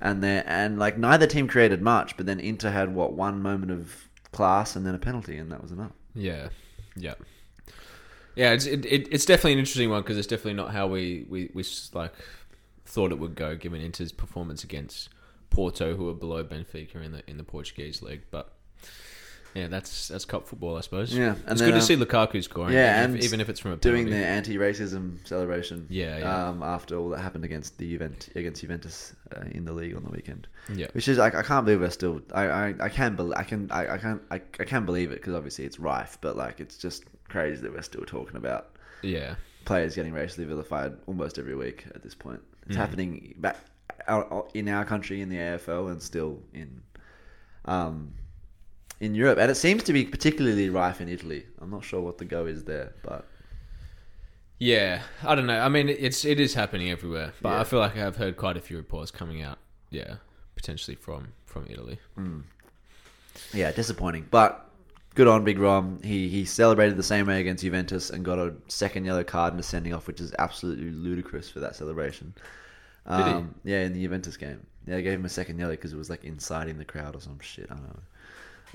And 0.00 0.24
there 0.24 0.44
and 0.46 0.78
like 0.78 0.96
neither 0.96 1.26
team 1.26 1.46
created 1.46 1.82
much, 1.82 2.16
but 2.16 2.24
then 2.24 2.40
Inter 2.40 2.70
had 2.70 2.94
what 2.94 3.12
one 3.12 3.42
moment 3.42 3.70
of 3.70 4.08
class 4.32 4.76
and 4.76 4.86
then 4.86 4.94
a 4.94 4.98
penalty, 4.98 5.36
and 5.36 5.52
that 5.52 5.60
was 5.60 5.72
enough. 5.72 5.92
Yeah, 6.14 6.48
yeah, 6.96 7.14
yeah. 8.34 8.52
It's 8.52 8.66
it, 8.66 8.84
it, 8.84 9.08
it's 9.10 9.24
definitely 9.24 9.54
an 9.54 9.58
interesting 9.60 9.90
one 9.90 10.02
because 10.02 10.18
it's 10.18 10.26
definitely 10.26 10.54
not 10.54 10.72
how 10.72 10.86
we, 10.86 11.26
we 11.28 11.50
we 11.54 11.64
like 11.92 12.12
thought 12.84 13.12
it 13.12 13.18
would 13.18 13.34
go 13.34 13.56
given 13.56 13.80
Inter's 13.80 14.12
performance 14.12 14.64
against 14.64 15.08
Porto, 15.50 15.96
who 15.96 16.08
are 16.08 16.14
below 16.14 16.44
Benfica 16.44 16.96
in 16.96 17.12
the 17.12 17.22
in 17.28 17.36
the 17.36 17.44
Portuguese 17.44 18.02
league. 18.02 18.22
But 18.30 18.52
yeah, 19.54 19.66
that's 19.68 20.08
that's 20.08 20.24
cup 20.24 20.46
football, 20.48 20.76
I 20.76 20.80
suppose. 20.80 21.14
Yeah, 21.14 21.34
and 21.34 21.52
it's 21.52 21.60
then, 21.60 21.68
good 21.70 21.74
to 21.74 21.74
um, 21.76 21.80
see 21.82 21.96
Lukaku 21.96 22.42
scoring. 22.42 22.74
yeah, 22.74 23.02
even, 23.02 23.14
and 23.16 23.24
even 23.24 23.40
if 23.40 23.48
it's 23.48 23.60
from 23.60 23.72
a 23.72 23.76
doing 23.76 24.08
the 24.08 24.16
anti-racism 24.16 25.26
celebration. 25.26 25.86
Yeah, 25.90 26.18
yeah. 26.18 26.48
Um, 26.48 26.62
after 26.62 26.96
all 26.96 27.10
that 27.10 27.20
happened 27.20 27.44
against 27.44 27.78
the 27.78 27.94
event 27.94 28.30
against 28.34 28.60
Juventus 28.62 29.14
uh, 29.36 29.42
in 29.50 29.64
the 29.64 29.72
league 29.72 29.94
on 29.96 30.04
the 30.04 30.10
weekend, 30.10 30.46
yeah, 30.74 30.86
which 30.92 31.08
is 31.08 31.18
like 31.18 31.34
I 31.34 31.42
can't 31.42 31.64
believe 31.64 31.80
we're 31.80 31.90
still. 31.90 32.22
I 32.32 32.44
I, 32.44 32.74
I 32.80 32.88
can 32.88 33.14
bel 33.16 33.34
I 33.34 33.44
can 33.44 33.70
I, 33.70 33.94
I 33.94 33.98
can't 33.98 34.22
I, 34.30 34.36
I 34.60 34.64
can't 34.64 34.86
believe 34.86 35.10
it 35.12 35.16
because 35.16 35.34
obviously 35.34 35.64
it's 35.64 35.78
rife, 35.78 36.18
but 36.20 36.36
like 36.36 36.60
it's 36.60 36.76
just 36.78 37.04
crazy 37.28 37.62
that 37.62 37.72
we're 37.72 37.82
still 37.82 38.04
talking 38.04 38.36
about 38.36 38.70
yeah, 39.02 39.34
players 39.64 39.94
getting 39.94 40.12
racially 40.12 40.46
vilified 40.46 40.94
almost 41.06 41.38
every 41.38 41.54
week 41.54 41.84
at 41.94 42.02
this 42.02 42.14
point. 42.14 42.40
It's 42.66 42.76
Mm. 42.76 42.80
happening 42.80 43.34
back 43.38 43.56
out 44.06 44.50
in 44.54 44.68
our 44.68 44.84
country 44.84 45.20
in 45.20 45.28
the 45.28 45.36
AFL 45.36 45.90
and 45.90 46.00
still 46.00 46.40
in 46.54 46.80
um 47.64 48.12
in 49.02 49.14
Europe, 49.16 49.38
and 49.38 49.50
it 49.50 49.56
seems 49.56 49.82
to 49.82 49.92
be 49.92 50.04
particularly 50.04 50.70
rife 50.70 51.00
in 51.00 51.08
Italy. 51.08 51.44
I'm 51.60 51.70
not 51.70 51.84
sure 51.84 52.00
what 52.00 52.18
the 52.18 52.24
go 52.24 52.46
is 52.46 52.64
there, 52.64 52.94
but 53.02 53.26
yeah. 54.58 55.02
I 55.24 55.34
don't 55.34 55.46
know. 55.46 55.58
I 55.60 55.68
mean, 55.68 55.88
it's 55.88 56.24
it 56.24 56.38
is 56.38 56.54
happening 56.54 56.90
everywhere, 56.90 57.32
but 57.42 57.50
Yeah. 57.50 57.60
I 57.60 57.64
feel 57.64 57.80
like 57.80 57.96
I've 57.96 58.16
heard 58.16 58.36
quite 58.36 58.56
a 58.56 58.60
few 58.60 58.76
reports 58.76 59.10
coming 59.10 59.42
out. 59.42 59.58
Yeah, 59.90 60.14
potentially 60.54 60.94
from 60.94 61.32
from 61.46 61.66
Italy. 61.68 61.98
Yeah, 63.52 63.72
disappointing. 63.72 64.28
But 64.30 64.70
good 65.16 65.26
on 65.26 65.42
Big 65.44 65.58
Rom. 65.58 66.00
He 66.02 66.28
he 66.28 66.44
celebrated 66.44 66.96
the 66.96 67.02
same 67.02 67.26
way 67.26 67.40
against 67.40 67.62
Juventus 67.64 68.10
and 68.10 68.24
got 68.24 68.38
a 68.38 68.54
second 68.68 69.04
yellow 69.04 69.24
card 69.24 69.52
and 69.52 69.60
a 69.60 69.64
sending 69.64 69.92
off, 69.94 70.06
which 70.06 70.20
is 70.20 70.32
absolutely 70.38 70.90
ludicrous 70.90 71.50
for 71.50 71.60
that 71.60 71.74
celebration. 71.74 72.34
Um, 73.04 73.56
Yeah, 73.64 73.80
in 73.82 73.92
the 73.94 74.02
Juventus 74.02 74.36
game. 74.36 74.64
Yeah, 74.86 74.94
they 74.96 75.02
gave 75.02 75.18
him 75.18 75.24
a 75.24 75.28
second 75.28 75.58
yellow 75.58 75.72
because 75.72 75.92
it 75.92 75.96
was 75.96 76.08
like 76.08 76.24
inciting 76.24 76.78
the 76.78 76.84
crowd 76.84 77.16
or 77.16 77.20
some 77.20 77.40
shit. 77.40 77.66
I 77.70 77.74
don't 77.74 77.84
know. 77.88 78.02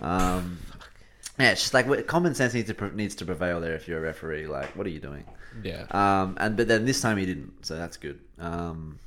Um, 0.01 0.57
yeah, 1.39 1.51
it's 1.51 1.61
just 1.61 1.73
like 1.73 1.87
what- 1.87 2.05
common 2.07 2.33
sense 2.35 2.53
needs 2.53 2.67
to 2.67 2.73
pre- 2.73 2.91
needs 2.91 3.15
to 3.15 3.25
prevail 3.25 3.59
there. 3.61 3.73
If 3.75 3.87
you're 3.87 3.99
a 3.99 4.01
referee, 4.01 4.47
like, 4.47 4.75
what 4.75 4.87
are 4.87 4.91
you 4.91 4.99
doing? 4.99 5.23
Yeah, 5.63 5.85
Um, 5.91 6.35
and 6.39 6.55
but 6.55 6.67
then 6.67 6.85
this 6.85 7.01
time 7.01 7.17
he 7.17 7.25
didn't, 7.25 7.65
so 7.65 7.75
that's 7.77 7.97
good. 7.97 8.19
Um, 8.39 8.99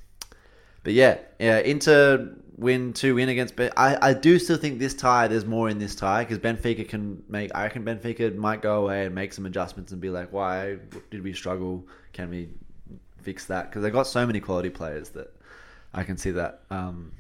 but 0.83 0.93
yeah, 0.95 1.19
yeah, 1.39 1.59
Inter 1.59 2.35
win 2.57 2.93
two 2.93 3.15
win 3.15 3.29
against. 3.29 3.55
Ben- 3.57 3.73
I 3.77 4.11
I 4.11 4.13
do 4.15 4.39
still 4.39 4.57
think 4.57 4.79
this 4.79 4.95
tie. 4.95 5.29
There's 5.29 5.45
more 5.47 5.69
in 5.69 5.79
this 5.79 5.95
tie 5.95 6.25
because 6.25 6.39
Benfica 6.39 6.89
can 6.89 7.23
make. 7.29 7.51
I 7.55 7.65
reckon 7.65 7.85
Benfica 7.85 8.35
might 8.35 8.63
go 8.63 8.83
away 8.85 9.07
and 9.07 9.15
make 9.15 9.33
some 9.33 9.47
adjustments 9.47 9.93
and 9.93 10.01
be 10.01 10.11
like, 10.11 10.33
why 10.33 10.79
did 11.11 11.23
we 11.23 11.33
struggle? 11.33 11.87
Can 12.13 12.31
we 12.31 12.49
fix 13.23 13.47
that? 13.47 13.69
Because 13.71 13.83
they 13.83 13.91
got 13.91 14.07
so 14.07 14.27
many 14.27 14.41
quality 14.41 14.71
players 14.71 15.11
that 15.11 15.33
I 15.95 16.03
can 16.05 16.17
see 16.17 16.31
that. 16.33 16.63
Um, 16.71 17.13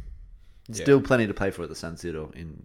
Yeah. 0.69 0.83
Still 0.85 1.01
plenty 1.01 1.27
to 1.27 1.35
play 1.35 1.51
for 1.51 1.63
at 1.65 1.69
the 1.69 1.75
San 1.75 1.95
Siro 1.97 2.33
in 2.35 2.63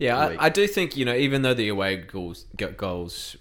Yeah. 0.00 0.18
I, 0.18 0.46
I 0.46 0.48
do 0.48 0.66
think 0.66 0.96
you 0.96 1.04
know, 1.04 1.14
even 1.14 1.42
though 1.42 1.54
the 1.54 1.68
away 1.68 1.98
goals 1.98 2.46
go- 2.56 2.72
goals 2.72 3.36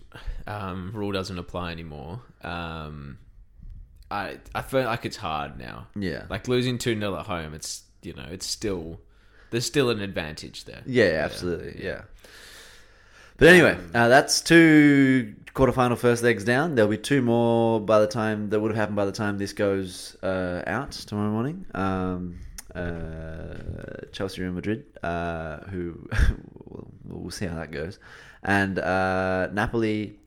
um, 0.45 0.91
rule 0.93 1.11
doesn't 1.11 1.39
apply 1.39 1.71
anymore, 1.71 2.21
um, 2.43 3.17
I 4.11 4.37
I 4.53 4.61
feel 4.61 4.83
like 4.83 5.05
it's 5.05 5.17
hard 5.17 5.57
now. 5.57 5.87
yeah 5.95 6.25
Like 6.29 6.47
losing 6.47 6.77
two 6.77 6.99
0 6.99 7.15
at 7.17 7.25
home, 7.25 7.53
it's 7.53 7.83
you 8.03 8.13
know, 8.13 8.27
it's 8.29 8.45
still 8.45 8.99
there's 9.51 9.65
still 9.65 9.89
an 9.89 10.01
advantage 10.01 10.65
there. 10.65 10.83
Yeah, 10.85 11.21
absolutely. 11.23 11.83
Yeah. 11.83 12.01
But 13.37 13.47
anyway, 13.47 13.77
uh, 13.95 14.09
that's 14.09 14.41
two 14.41 15.33
quarterfinal 15.55 15.97
first 15.97 16.23
legs 16.23 16.43
down. 16.43 16.75
There'll 16.75 16.91
be 16.91 16.97
two 16.97 17.21
more 17.21 17.79
by 17.79 17.99
the 17.99 18.07
time 18.07 18.49
that 18.49 18.59
would 18.59 18.71
have 18.71 18.77
happened 18.77 18.97
by 18.97 19.05
the 19.05 19.13
time 19.13 19.37
this 19.37 19.53
goes 19.53 20.15
uh, 20.21 20.61
out 20.67 20.91
tomorrow 20.91 21.31
morning. 21.31 21.65
Um, 21.73 22.39
uh, 22.79 24.05
Chelsea 24.11 24.41
Real 24.41 24.51
Madrid, 24.51 24.85
uh, 25.03 25.59
who 25.65 26.07
we'll, 27.03 27.31
see 27.31 27.45
how 27.45 27.55
that 27.55 27.71
goes, 27.71 27.99
and 28.43 28.79
uh, 28.79 29.49
Napoli, 29.51 30.19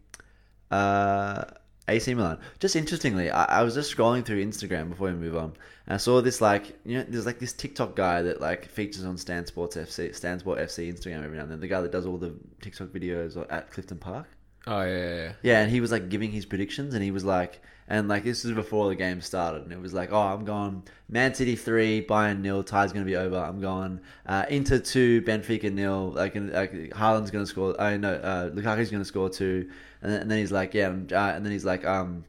uh, 0.71 1.45
AC 1.89 2.15
Milan. 2.15 2.39
Just 2.61 2.77
interestingly, 2.77 3.31
I, 3.31 3.61
I 3.61 3.63
was 3.63 3.75
just 3.75 3.95
scrolling 3.95 4.25
through 4.25 4.45
Instagram 4.45 4.91
before 4.91 5.09
we 5.09 5.15
move 5.15 5.37
on, 5.37 5.55
and 5.87 5.95
I 5.95 5.97
saw 5.97 6.21
this 6.21 6.41
like 6.41 6.79
you 6.85 6.99
know, 6.99 7.05
there's 7.09 7.27
like 7.27 7.39
this 7.39 7.53
TikTok 7.53 7.97
guy 7.97 8.23
that 8.23 8.41
like 8.41 8.69
features 8.69 9.05
on 9.05 9.17
Stan 9.19 9.47
Sports 9.47 9.77
FC, 9.77 10.15
Stan 10.15 10.39
Sport 10.39 10.59
FC 10.59 10.93
Instagram 10.93 11.25
every 11.25 11.37
now 11.37 11.45
and 11.45 11.53
then. 11.53 11.61
The 11.61 11.69
guy 11.69 11.81
that 11.81 11.93
does 11.93 12.07
all 12.07 12.19
the 12.19 12.35
TikTok 12.61 12.89
videos 12.89 13.45
at 13.51 13.71
Clifton 13.71 13.99
Park. 13.99 14.29
Oh 14.67 14.83
yeah, 14.83 15.15
yeah, 15.15 15.33
yeah. 15.43 15.61
And 15.63 15.71
he 15.71 15.81
was 15.81 15.91
like 15.91 16.09
giving 16.09 16.31
his 16.31 16.47
predictions, 16.47 16.95
and 16.95 17.03
he 17.03 17.11
was 17.11 17.25
like, 17.25 17.61
and 17.89 18.09
like 18.09 18.25
this 18.25 18.45
was 18.45 18.55
before 18.55 18.89
the 18.89 18.95
game 18.95 19.21
started, 19.21 19.63
and 19.65 19.73
it 19.73 19.81
was 19.81 19.93
like, 19.93 20.13
oh, 20.13 20.21
I'm 20.21 20.45
going 20.45 20.85
Man 21.09 21.35
City 21.35 21.57
three, 21.57 22.05
Bayern 22.05 22.41
nil, 22.41 22.63
tie's 22.63 22.93
gonna 22.93 23.05
be 23.05 23.17
over. 23.17 23.37
I'm 23.39 23.61
going 23.61 24.01
uh, 24.27 24.47
Inter 24.49 24.79
two, 24.79 25.23
Benfica 25.23 25.73
nil. 25.73 26.11
Like, 26.11 26.35
like 26.37 26.73
Haaland's 26.91 27.31
gonna 27.31 27.47
score. 27.47 27.81
I 27.81 27.97
know 27.97 28.15
uh, 28.15 28.51
Lukaku's 28.51 28.91
gonna 28.91 29.05
score 29.05 29.29
two, 29.29 29.69
and 30.01 30.13
then, 30.13 30.23
and 30.23 30.31
then 30.31 30.39
he's 30.39 30.53
like, 30.53 30.75
yeah, 30.75 30.89
uh, 30.89 31.33
and 31.35 31.45
then 31.45 31.53
he's 31.53 31.65
like, 31.65 31.85
um. 31.85 32.25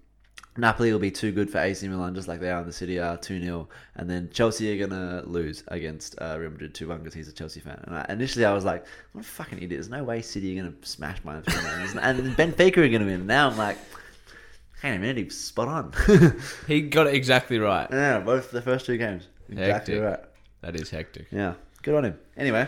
Napoli 0.56 0.92
will 0.92 1.00
be 1.00 1.10
too 1.12 1.32
good 1.32 1.50
for 1.50 1.58
AC 1.58 1.88
Milan, 1.88 2.14
just 2.14 2.28
like 2.28 2.40
they 2.40 2.52
are 2.52 2.62
in 2.62 2.68
the 2.68 2.74
City 2.74 3.00
are 3.00 3.18
2 3.18 3.42
0. 3.42 3.68
And 3.96 4.10
then 4.10 4.30
Chelsea 4.32 4.72
are 4.74 4.88
going 4.88 4.92
to 4.92 5.28
lose 5.28 5.64
against 5.68 6.16
uh, 6.22 6.38
Real 6.40 6.52
Madrid 6.52 6.74
2 6.76 6.88
1 6.88 7.00
because 7.00 7.14
he's 7.14 7.28
a 7.28 7.32
Chelsea 7.32 7.60
fan. 7.60 7.80
And 7.88 7.96
I, 7.96 8.06
initially 8.10 8.46
I 8.46 8.54
was 8.54 8.64
like, 8.64 8.86
what 9.14 9.22
a 9.22 9.28
fucking 9.28 9.58
idiot. 9.58 9.72
There's 9.72 9.90
no 9.90 10.04
way 10.04 10.22
City 10.22 10.58
are 10.58 10.62
going 10.62 10.74
to 10.80 10.88
smash 10.88 11.24
my 11.24 11.42
3 11.42 11.54
0. 11.54 12.00
And 12.02 12.36
Benfica 12.38 12.78
are 12.78 12.90
going 12.90 13.00
to 13.00 13.06
win. 13.06 13.26
Now 13.26 13.50
I'm 13.50 13.58
like, 13.58 13.78
hang 14.82 14.92
on 14.92 14.98
a 14.98 15.02
minute, 15.02 15.18
he's 15.24 15.40
spot 15.40 15.68
on. 15.68 15.94
He 16.68 16.82
got 16.82 17.08
it 17.08 17.16
exactly 17.16 17.58
right. 17.58 17.88
yeah, 17.92 18.20
both 18.20 18.52
the 18.52 18.62
first 18.62 18.86
two 18.86 18.98
games. 18.98 19.28
Exactly 19.50 19.96
Hectic. 19.96 20.02
right. 20.04 20.20
That 20.62 20.76
is 20.76 20.90
hectic. 20.90 21.28
Yeah, 21.32 21.56
good 21.82 21.96
on 21.96 22.06
him. 22.06 22.20
Anyway, 22.38 22.68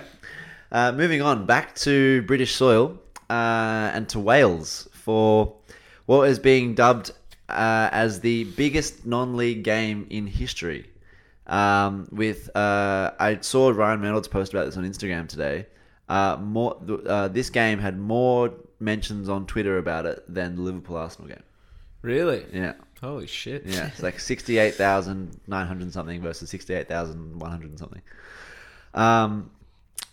uh, 0.72 0.92
moving 0.92 1.22
on 1.22 1.46
back 1.46 1.76
to 1.76 2.24
British 2.24 2.54
soil 2.56 3.00
uh, 3.30 3.92
and 3.94 4.10
to 4.10 4.20
Wales 4.20 4.90
for 4.92 5.56
what 6.06 6.30
is 6.30 6.38
being 6.40 6.76
dubbed 6.76 7.12
uh, 7.50 7.90
as 7.92 8.20
the 8.22 8.46
biggest 8.46 9.06
non-league 9.06 9.64
game 9.64 10.08
in 10.10 10.28
history. 10.28 10.90
Um, 11.48 12.08
with 12.12 12.50
uh, 12.56 13.12
I 13.20 13.38
saw 13.42 13.70
Ryan 13.70 14.02
Reynolds 14.02 14.28
post 14.28 14.54
about 14.54 14.66
this 14.66 14.78
on 14.78 14.84
Instagram 14.84 15.28
today. 15.28 15.68
Uh, 16.10 16.38
more, 16.42 16.78
uh, 17.08 17.28
this 17.28 17.50
game 17.50 17.80
had 17.80 18.00
more 18.00 18.52
mentions 18.80 19.30
on 19.30 19.46
Twitter 19.46 19.78
about 19.78 20.06
it 20.06 20.24
than 20.28 20.56
the 20.56 20.62
Liverpool 20.62 20.98
Arsenal 20.98 21.28
game. 21.28 21.44
Really? 22.02 22.46
Yeah, 22.52 22.74
Holy 23.02 23.28
shit. 23.28 23.66
yeah, 23.66 23.88
it's 23.88 24.02
like 24.04 24.20
sixty-eight 24.32 24.76
thousand 24.76 25.40
nine 25.48 25.68
hundred 25.68 25.92
something 25.94 26.22
versus 26.22 26.50
sixty-eight 26.50 26.88
thousand 26.88 27.40
one 27.40 27.52
hundred 27.52 27.78
something. 27.78 28.02
Um, 28.94 29.52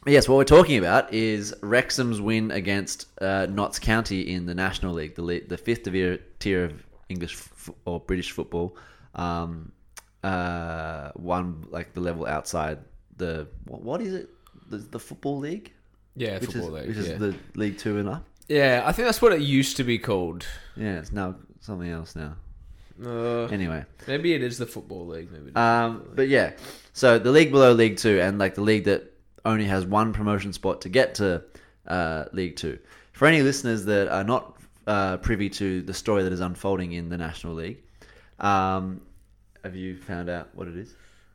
yes, 0.06 0.28
what 0.28 0.36
we're 0.36 0.44
talking 0.44 0.78
about 0.78 1.12
is 1.12 1.54
Wrexham's 1.62 2.20
win 2.20 2.50
against 2.50 3.06
uh, 3.20 3.46
Notts 3.46 3.78
County 3.78 4.32
in 4.32 4.46
the 4.46 4.54
National 4.54 4.92
League, 4.92 5.14
the 5.14 5.22
le- 5.22 5.46
the 5.46 5.56
fifth 5.58 5.84
tier 5.84 6.18
tier 6.38 6.64
of 6.64 6.82
English 7.12 7.34
f- 7.34 7.70
or 7.84 8.00
British 8.00 8.30
football. 8.32 8.76
Um, 9.14 9.72
uh, 10.24 11.10
one 11.14 11.64
like 11.70 11.94
the 11.94 12.00
level 12.00 12.26
outside 12.26 12.78
the 13.16 13.46
what, 13.64 13.82
what 13.82 14.00
is 14.00 14.14
it? 14.14 14.28
The, 14.70 14.78
the 14.78 14.98
football 14.98 15.38
league, 15.38 15.72
Yeah, 16.16 16.38
which 16.38 16.44
football 16.50 16.74
is 16.76 16.86
league. 16.86 16.88
which 16.88 16.96
is 17.04 17.08
yeah. 17.08 17.18
the 17.18 17.34
League 17.56 17.78
Two 17.78 17.98
and 17.98 18.08
up. 18.08 18.24
yeah, 18.48 18.82
I 18.86 18.92
think 18.92 19.06
that's 19.06 19.20
what 19.20 19.32
it 19.32 19.40
used 19.40 19.76
to 19.78 19.84
be 19.84 19.98
called. 19.98 20.46
Yeah, 20.76 20.98
it's 20.98 21.12
now 21.12 21.34
something 21.60 21.90
else 21.90 22.14
now. 22.16 22.36
Uh, 23.04 23.46
Anyway. 23.46 23.84
maybe 24.06 24.32
it 24.34 24.42
is 24.42 24.58
the 24.58 24.66
football 24.66 25.06
league. 25.06 25.30
Maybe. 25.32 25.50
is 25.50 25.56
Um, 25.56 25.96
football 25.98 26.14
but 26.16 26.28
yeah, 26.28 26.52
so 26.92 27.18
the 27.18 27.30
league 27.32 27.50
below 27.50 27.72
League 27.72 27.96
Two, 27.96 28.20
and 28.20 28.38
like 28.38 28.54
the 28.54 28.60
league 28.62 28.84
that 28.84 29.12
only 29.44 29.64
has 29.64 29.84
one 29.84 30.12
promotion 30.12 30.52
spot 30.52 30.82
to 30.82 30.88
get 30.88 31.16
to 31.16 31.42
uh, 31.88 32.24
League 32.32 32.56
Two. 32.56 32.78
For 33.12 33.26
any 33.26 33.42
listeners 33.42 33.84
that 33.86 34.08
are 34.08 34.24
not 34.24 34.56
uh, 34.86 35.16
privy 35.18 35.48
to 35.50 35.82
the 35.82 35.94
story 35.94 36.22
that 36.22 36.32
is 36.32 36.40
unfolding 36.40 36.92
in 36.92 37.08
the 37.08 37.18
National 37.18 37.54
League, 37.54 37.82
um, 38.40 39.00
have 39.62 39.76
you 39.76 39.96
found 39.96 40.28
out 40.28 40.48
what 40.54 40.68
it 40.68 40.76
is? 40.76 40.94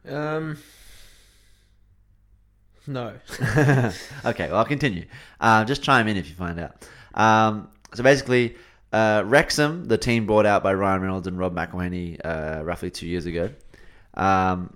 Um, 0.09 0.57
No. 2.87 3.13
okay, 4.25 4.47
well, 4.47 4.55
I'll 4.55 4.65
continue. 4.65 5.05
Uh, 5.41 5.65
just 5.65 5.83
chime 5.83 6.07
in 6.07 6.17
if 6.17 6.29
you 6.29 6.35
find 6.35 6.59
out. 6.59 6.87
Um, 7.13 7.69
so 7.93 8.01
basically, 8.01 8.55
uh, 8.93 9.23
Wrexham, 9.25 9.85
the 9.85 9.97
team 9.97 10.25
brought 10.25 10.45
out 10.45 10.63
by 10.63 10.73
Ryan 10.73 11.01
Reynolds 11.01 11.27
and 11.27 11.37
Rob 11.37 11.53
McElhenney 11.53 12.19
uh, 12.23 12.63
roughly 12.63 12.89
two 12.89 13.07
years 13.07 13.25
ago, 13.25 13.49
um, 14.13 14.73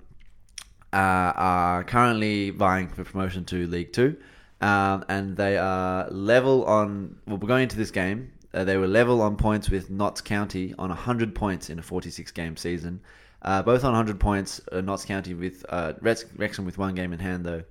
uh, 0.91 0.97
are 0.97 1.83
currently 1.85 2.49
vying 2.49 2.89
for 2.89 3.03
promotion 3.05 3.45
to 3.45 3.67
League 3.67 3.93
Two. 3.93 4.17
Um, 4.59 5.05
and 5.09 5.35
they 5.35 5.57
are 5.57 6.07
level 6.11 6.65
on. 6.65 7.17
Well, 7.25 7.37
we're 7.37 7.47
going 7.47 7.63
into 7.63 7.77
this 7.77 7.91
game. 7.91 8.31
Uh, 8.53 8.63
they 8.63 8.77
were 8.77 8.87
level 8.87 9.21
on 9.21 9.35
points 9.35 9.69
with 9.69 9.89
Notts 9.89 10.21
County 10.21 10.73
on 10.77 10.89
100 10.89 11.33
points 11.33 11.69
in 11.69 11.79
a 11.79 11.81
46 11.81 12.31
game 12.31 12.57
season. 12.57 13.01
Uh, 13.41 13.61
both 13.63 13.83
on 13.83 13.91
100 13.91 14.19
points. 14.19 14.61
Uh, 14.71 14.81
Notts 14.81 15.05
County 15.05 15.33
with 15.33 15.65
uh, 15.69 15.93
Rex- 16.01 16.25
Wrexham 16.35 16.65
with 16.65 16.77
one 16.77 16.93
game 16.95 17.13
in 17.13 17.19
hand 17.19 17.45
though. 17.45 17.63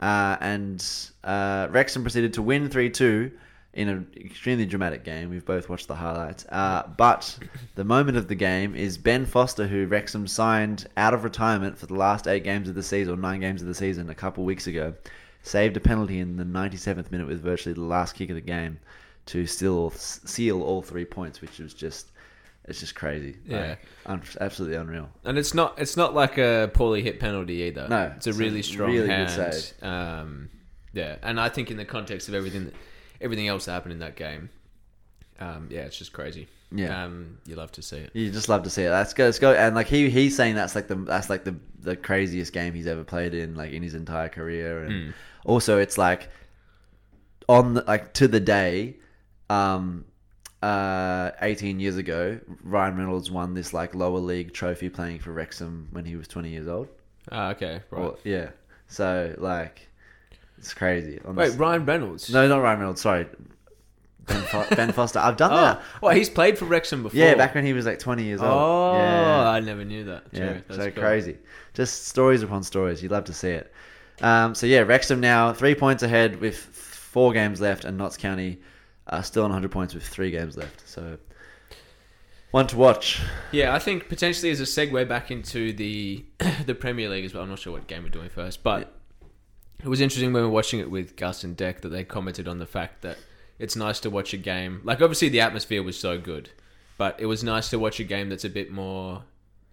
Uh, 0.00 0.36
and 0.40 0.84
uh, 1.24 1.68
Wrexham 1.70 2.02
proceeded 2.02 2.34
to 2.34 2.42
win 2.42 2.68
3 2.68 2.90
2 2.90 3.30
in 3.74 3.88
an 3.88 4.10
extremely 4.16 4.66
dramatic 4.66 5.04
game. 5.04 5.30
We've 5.30 5.44
both 5.44 5.68
watched 5.68 5.88
the 5.88 5.94
highlights. 5.94 6.46
Uh, 6.48 6.82
but 6.96 7.38
the 7.74 7.84
moment 7.84 8.16
of 8.16 8.26
the 8.26 8.34
game 8.34 8.74
is 8.74 8.98
Ben 8.98 9.24
Foster, 9.24 9.66
who 9.66 9.86
Wrexham 9.86 10.26
signed 10.26 10.88
out 10.96 11.14
of 11.14 11.24
retirement 11.24 11.78
for 11.78 11.86
the 11.86 11.94
last 11.94 12.26
eight 12.26 12.44
games 12.44 12.68
of 12.68 12.74
the 12.74 12.82
season, 12.82 13.14
or 13.14 13.16
nine 13.16 13.40
games 13.40 13.62
of 13.62 13.68
the 13.68 13.74
season, 13.74 14.10
a 14.10 14.14
couple 14.14 14.44
weeks 14.44 14.66
ago, 14.66 14.94
saved 15.42 15.76
a 15.76 15.80
penalty 15.80 16.18
in 16.18 16.36
the 16.36 16.44
97th 16.44 17.10
minute 17.12 17.26
with 17.26 17.40
virtually 17.40 17.72
the 17.72 17.80
last 17.80 18.14
kick 18.14 18.30
of 18.30 18.34
the 18.34 18.40
game 18.40 18.78
to 19.28 19.46
still 19.46 19.90
seal 19.90 20.62
all 20.62 20.82
three 20.82 21.04
points, 21.04 21.40
which 21.40 21.58
was 21.58 21.74
just. 21.74 22.12
It's 22.64 22.80
just 22.80 22.94
crazy. 22.94 23.38
Yeah. 23.46 23.76
Like, 24.06 24.36
absolutely 24.42 24.76
unreal. 24.76 25.08
And 25.24 25.38
it's 25.38 25.54
not 25.54 25.78
it's 25.78 25.96
not 25.96 26.12
like 26.14 26.36
a 26.36 26.70
poorly 26.74 27.00
hit 27.00 27.18
penalty 27.18 27.62
either. 27.62 27.88
No, 27.88 28.12
it's 28.14 28.26
a 28.26 28.30
it's 28.30 28.38
a 28.38 28.42
really 28.42 28.60
strong 28.60 28.90
really 28.90 29.06
good 29.06 29.30
hand. 29.30 29.54
save. 29.54 29.82
Um, 29.82 30.50
yeah, 30.92 31.16
and 31.22 31.40
I 31.40 31.48
think 31.48 31.70
in 31.70 31.78
the 31.78 31.86
context 31.86 32.28
of 32.28 32.34
everything 32.34 32.66
that, 32.66 32.74
everything 33.22 33.48
else 33.48 33.64
that 33.64 33.72
happened 33.72 33.92
in 33.94 34.00
that 34.00 34.16
game, 34.16 34.50
um, 35.40 35.68
yeah, 35.70 35.82
it's 35.82 35.96
just 35.96 36.12
crazy. 36.12 36.46
Yeah. 36.70 37.04
um, 37.04 37.38
you 37.46 37.56
love 37.56 37.72
to 37.72 37.82
see 37.82 37.96
it. 37.96 38.10
You 38.12 38.30
just 38.30 38.50
love 38.50 38.64
to 38.64 38.70
see 38.70 38.82
it. 38.82 38.90
Let's 38.90 39.14
go. 39.14 39.24
Let's 39.24 39.38
go. 39.38 39.54
And 39.54 39.74
like 39.74 39.86
he 39.86 40.10
he's 40.10 40.36
saying 40.36 40.54
that's 40.54 40.74
like 40.74 40.88
the 40.88 40.96
that's 40.96 41.30
like 41.30 41.44
the 41.44 41.54
the 41.80 41.96
craziest 41.96 42.52
game 42.52 42.74
he's 42.74 42.86
ever 42.86 43.04
played 43.04 43.32
in 43.32 43.54
like 43.54 43.72
in 43.72 43.82
his 43.82 43.94
entire 43.94 44.28
career. 44.28 44.84
And 44.84 45.14
also 45.46 45.78
it's 45.78 45.96
like 45.96 46.28
on 47.48 47.74
the, 47.74 47.84
like 47.86 48.12
to 48.14 48.28
the 48.28 48.40
day, 48.40 48.96
um, 49.50 50.04
uh, 50.62 51.30
eighteen 51.40 51.78
years 51.80 51.96
ago, 51.96 52.38
Ryan 52.62 52.96
Reynolds 52.96 53.30
won 53.30 53.54
this 53.54 53.72
like 53.72 53.94
lower 53.94 54.18
league 54.18 54.52
trophy 54.52 54.88
playing 54.88 55.20
for 55.20 55.32
Wrexham 55.32 55.88
when 55.92 56.04
he 56.04 56.16
was 56.16 56.26
twenty 56.28 56.50
years 56.50 56.66
old. 56.68 56.88
Ah, 57.30 57.50
okay, 57.50 57.80
right. 57.90 58.00
Or- 58.02 58.16
yeah. 58.24 58.50
So 58.88 59.34
like, 59.38 59.86
it's 60.56 60.72
crazy. 60.74 61.20
On 61.24 61.36
Wait, 61.36 61.56
Ryan 61.58 61.84
Reynolds. 61.84 62.30
no, 62.32 62.48
not 62.48 62.62
Ryan 62.62 62.78
Reynolds. 62.80 63.00
Sorry, 63.02 63.26
Ben, 64.26 64.42
Fo- 64.42 64.66
ben 64.74 64.92
Foster. 64.92 65.18
I've 65.18 65.36
done 65.36 65.52
Oh, 65.52 65.56
that. 65.56 65.82
well, 66.02 66.14
he's 66.14 66.30
played 66.30 66.58
for 66.58 66.64
Wrexham 66.64 67.02
before. 67.02 67.18
Yeah, 67.18 67.34
back 67.34 67.54
when 67.54 67.64
he 67.66 67.72
was 67.72 67.86
like 67.86 67.98
twenty 67.98 68.24
years 68.24 68.40
old. 68.40 68.50
Oh, 68.52 68.94
yeah. 68.96 69.48
I 69.50 69.60
never 69.60 69.84
knew 69.84 70.04
that. 70.04 70.32
True. 70.34 70.44
Yeah, 70.44 70.52
That's 70.66 70.76
so 70.76 70.90
cool. 70.90 71.02
crazy. 71.02 71.36
Just 71.74 72.06
stories 72.08 72.42
upon 72.42 72.62
stories. 72.62 73.02
You'd 73.02 73.12
love 73.12 73.24
to 73.24 73.32
see 73.32 73.50
it. 73.50 73.72
Um, 74.20 74.54
so 74.56 74.66
yeah, 74.66 74.80
Wrexham 74.80 75.20
now 75.20 75.52
three 75.52 75.74
points 75.76 76.02
ahead 76.02 76.40
with 76.40 76.56
four 76.56 77.32
games 77.32 77.60
left, 77.60 77.84
and 77.84 77.96
Notts 77.96 78.16
County 78.16 78.58
uh, 79.08 79.22
still 79.22 79.44
on 79.44 79.50
100 79.50 79.70
points 79.70 79.94
with 79.94 80.06
three 80.06 80.30
games 80.30 80.56
left. 80.56 80.88
So 80.88 81.18
one 82.50 82.66
to 82.68 82.76
watch. 82.76 83.20
Yeah, 83.52 83.74
I 83.74 83.78
think 83.78 84.08
potentially 84.08 84.50
as 84.50 84.60
a 84.60 84.64
segue 84.64 85.08
back 85.08 85.30
into 85.30 85.72
the 85.72 86.24
the 86.66 86.74
Premier 86.74 87.08
League 87.08 87.24
as 87.24 87.34
well. 87.34 87.42
I'm 87.42 87.48
not 87.48 87.58
sure 87.58 87.72
what 87.72 87.86
game 87.86 88.02
we're 88.02 88.08
doing 88.08 88.30
first, 88.30 88.62
but 88.62 88.94
it 89.82 89.88
was 89.88 90.00
interesting 90.00 90.32
when 90.32 90.42
we 90.42 90.48
were 90.48 90.52
watching 90.54 90.80
it 90.80 90.90
with 90.90 91.16
Gus 91.16 91.44
and 91.44 91.56
Deck 91.56 91.82
that 91.82 91.90
they 91.90 92.04
commented 92.04 92.48
on 92.48 92.58
the 92.58 92.66
fact 92.66 93.02
that 93.02 93.18
it's 93.58 93.76
nice 93.76 94.00
to 94.00 94.10
watch 94.10 94.32
a 94.32 94.36
game. 94.38 94.80
Like 94.84 95.02
obviously 95.02 95.28
the 95.28 95.40
atmosphere 95.40 95.82
was 95.82 95.98
so 95.98 96.18
good, 96.18 96.50
but 96.96 97.20
it 97.20 97.26
was 97.26 97.44
nice 97.44 97.68
to 97.70 97.78
watch 97.78 98.00
a 98.00 98.04
game 98.04 98.28
that's 98.28 98.44
a 98.44 98.50
bit 98.50 98.70
more, 98.70 99.24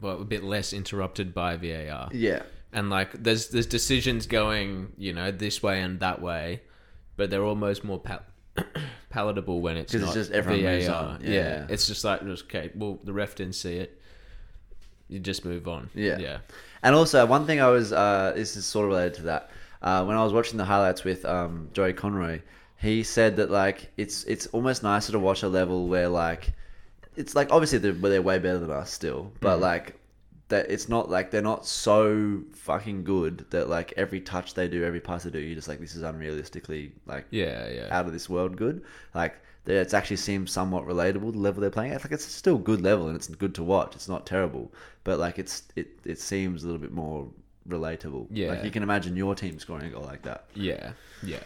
well, 0.02 0.22
a 0.22 0.26
bit 0.26 0.44
less 0.44 0.74
interrupted 0.74 1.34
by 1.34 1.56
VAR. 1.56 2.10
Yeah, 2.12 2.44
And 2.74 2.90
like 2.90 3.12
there's 3.14 3.50
there's 3.50 3.68
decisions 3.68 4.28
going, 4.28 4.92
you 4.98 5.14
know, 5.14 5.32
this 5.32 5.64
way 5.64 5.82
and 5.82 6.00
that 6.02 6.22
way, 6.22 6.62
but 7.16 7.30
they're 7.30 7.46
almost 7.46 7.84
more 7.86 8.00
palatable 9.10 9.62
when 9.62 9.78
it's 9.78 9.92
'Cause 9.92 10.02
not 10.02 10.08
it's 10.08 10.16
just 10.16 10.32
everyone 10.32 10.64
VAR. 10.64 10.72
moves 10.74 10.88
on. 10.90 11.20
Yeah. 11.24 11.66
it's 11.70 11.88
just 11.88 12.04
like 12.04 12.24
just, 12.26 12.46
okay, 12.46 12.72
well 12.76 13.00
the 13.04 13.14
ref 13.14 13.36
didn't 13.36 13.56
see 13.56 13.78
it. 13.78 14.02
You 15.08 15.20
just 15.20 15.46
move 15.46 15.68
on. 15.68 15.90
Yeah. 15.94 16.18
yeah, 16.18 16.38
And 16.82 16.96
also, 16.96 17.24
one 17.28 17.46
thing 17.46 17.62
I 17.62 17.68
was, 17.68 17.94
uh, 17.94 18.34
this 18.36 18.56
is 18.58 18.66
sort 18.66 18.86
of 18.86 18.90
related 18.90 19.14
to 19.16 19.22
that. 19.24 19.52
Uh, 19.82 20.04
when 20.04 20.18
I 20.18 20.24
was 20.24 20.34
watching 20.34 20.58
the 20.58 20.66
highlights 20.66 21.04
with 21.04 21.24
um, 21.26 21.70
Joey 21.74 21.94
Conroy, 21.94 22.42
he 22.78 23.04
said 23.04 23.36
that 23.36 23.52
like 23.52 23.92
it's 23.98 24.24
it's 24.24 24.48
almost 24.48 24.82
nicer 24.84 25.12
to 25.12 25.20
watch 25.20 25.44
a 25.44 25.48
level 25.48 25.88
where 25.88 26.10
like 26.10 26.50
it's 27.16 27.36
like 27.36 27.52
obviously 27.52 27.78
they're, 27.78 27.92
they're 27.94 28.22
way 28.22 28.40
better 28.40 28.58
than 28.60 28.72
us 28.72 28.92
still, 28.92 29.32
but 29.42 29.60
like 29.60 29.96
that 30.50 30.70
it's 30.70 30.88
not 30.88 31.10
like 31.10 31.32
they're 31.32 31.42
not 31.42 31.66
so 31.66 32.44
fucking 32.54 33.04
good 33.04 33.46
that 33.50 33.68
like 33.68 33.94
every 33.98 34.22
touch 34.22 34.54
they 34.54 34.68
do, 34.68 34.84
every 34.84 35.00
pass 35.00 35.24
they 35.24 35.30
do, 35.32 35.40
you're 35.40 35.56
just 35.56 35.68
like 35.68 35.80
this 35.80 35.96
is 35.96 36.04
unrealistically 36.04 36.92
like 37.06 37.26
yeah, 37.32 37.68
yeah. 37.70 37.88
out 37.92 38.06
of 38.06 38.14
this 38.14 38.30
world 38.30 38.56
good. 38.56 38.84
Like 39.14 39.36
it's 39.66 39.96
actually 39.96 40.18
seems 40.18 40.52
somewhat 40.52 40.86
relatable 40.86 41.32
the 41.32 41.40
level 41.40 41.62
they're 41.62 41.72
playing. 41.72 41.92
at. 41.92 42.04
like 42.04 42.12
it's 42.12 42.26
still 42.26 42.58
good 42.58 42.82
level 42.82 43.08
and 43.08 43.16
it's 43.16 43.28
good 43.28 43.56
to 43.56 43.64
watch. 43.64 43.96
It's 43.96 44.08
not 44.08 44.26
terrible, 44.26 44.72
but 45.04 45.18
like 45.18 45.40
it's 45.40 45.64
it 45.76 45.88
it 46.06 46.20
seems 46.20 46.64
a 46.64 46.68
little 46.68 46.82
bit 46.82 46.92
more 46.92 47.28
relatable. 47.68 48.28
Yeah. 48.30 48.50
like 48.50 48.64
you 48.64 48.72
can 48.72 48.84
imagine 48.84 49.16
your 49.16 49.34
team 49.34 49.58
scoring 49.60 49.88
a 49.88 49.90
goal 49.90 50.04
like 50.04 50.22
that. 50.24 50.46
yeah, 50.54 50.92
yeah. 51.24 51.40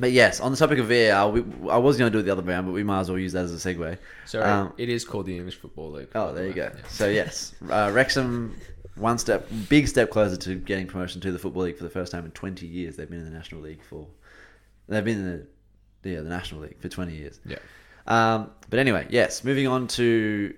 But 0.00 0.12
yes, 0.12 0.38
on 0.38 0.52
the 0.52 0.56
topic 0.56 0.78
of 0.78 0.86
VAR, 0.86 1.28
we, 1.28 1.40
I 1.68 1.76
was 1.76 1.96
going 1.96 2.10
to 2.12 2.16
do 2.16 2.20
it 2.20 2.22
the 2.22 2.30
other 2.30 2.42
round, 2.42 2.66
but 2.66 2.72
we 2.72 2.84
might 2.84 3.00
as 3.00 3.10
well 3.10 3.18
use 3.18 3.32
that 3.32 3.44
as 3.44 3.66
a 3.66 3.74
segue. 3.74 3.98
Sorry, 4.26 4.44
Um, 4.44 4.72
it 4.78 4.88
is 4.88 5.04
called 5.04 5.26
the 5.26 5.36
English 5.36 5.56
Football 5.56 5.90
League. 5.90 6.08
Oh, 6.14 6.32
there 6.32 6.46
you 6.46 6.52
go. 6.52 6.70
So 6.88 7.08
yes, 7.08 7.54
uh, 7.68 7.90
Wrexham, 7.92 8.56
one 8.94 9.18
step, 9.18 9.48
big 9.68 9.88
step 9.88 10.10
closer 10.10 10.36
to 10.36 10.54
getting 10.54 10.86
promotion 10.86 11.20
to 11.22 11.32
the 11.32 11.38
football 11.38 11.64
league 11.64 11.76
for 11.76 11.84
the 11.84 11.90
first 11.90 12.12
time 12.12 12.24
in 12.24 12.30
twenty 12.30 12.66
years. 12.66 12.96
They've 12.96 13.10
been 13.10 13.18
in 13.18 13.24
the 13.24 13.36
national 13.36 13.60
league 13.60 13.82
for, 13.82 14.06
they've 14.88 15.04
been 15.04 15.18
in 15.18 15.46
the, 16.02 16.10
yeah, 16.10 16.20
the 16.20 16.28
national 16.28 16.60
league 16.60 16.80
for 16.80 16.88
twenty 16.88 17.16
years. 17.16 17.40
Yeah. 17.44 17.58
Um, 18.06 18.50
but 18.70 18.78
anyway, 18.78 19.06
yes, 19.10 19.42
moving 19.42 19.66
on 19.66 19.88
to 19.88 20.54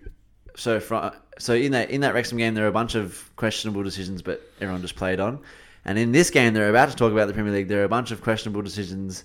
so 0.55 0.81
from 0.81 1.13
so 1.39 1.55
in 1.55 1.73
that 1.73 1.91
in 1.91 2.03
that 2.03 2.13
Wrexham 2.13 2.37
game 2.37 2.53
there 2.55 2.65
are 2.65 2.69
a 2.69 2.73
bunch 2.73 2.95
of 2.95 3.31
questionable 3.37 3.83
decisions, 3.83 4.21
but 4.21 4.43
everyone 4.61 4.83
just 4.83 4.97
played 4.97 5.19
on. 5.19 5.41
And 5.85 5.99
in 5.99 6.13
this 6.13 6.31
game, 6.31 6.53
they're 6.53 6.71
about 6.71 6.91
to 6.91 6.97
talk 6.97 7.13
about 7.13 7.27
the 7.27 7.35
Premier 7.35 7.53
League. 7.53 7.69
There 7.69 7.81
are 7.81 7.85
a 7.85 7.89
bunch 7.89 8.11
of 8.11 8.23
questionable 8.23 8.63
decisions, 8.63 9.25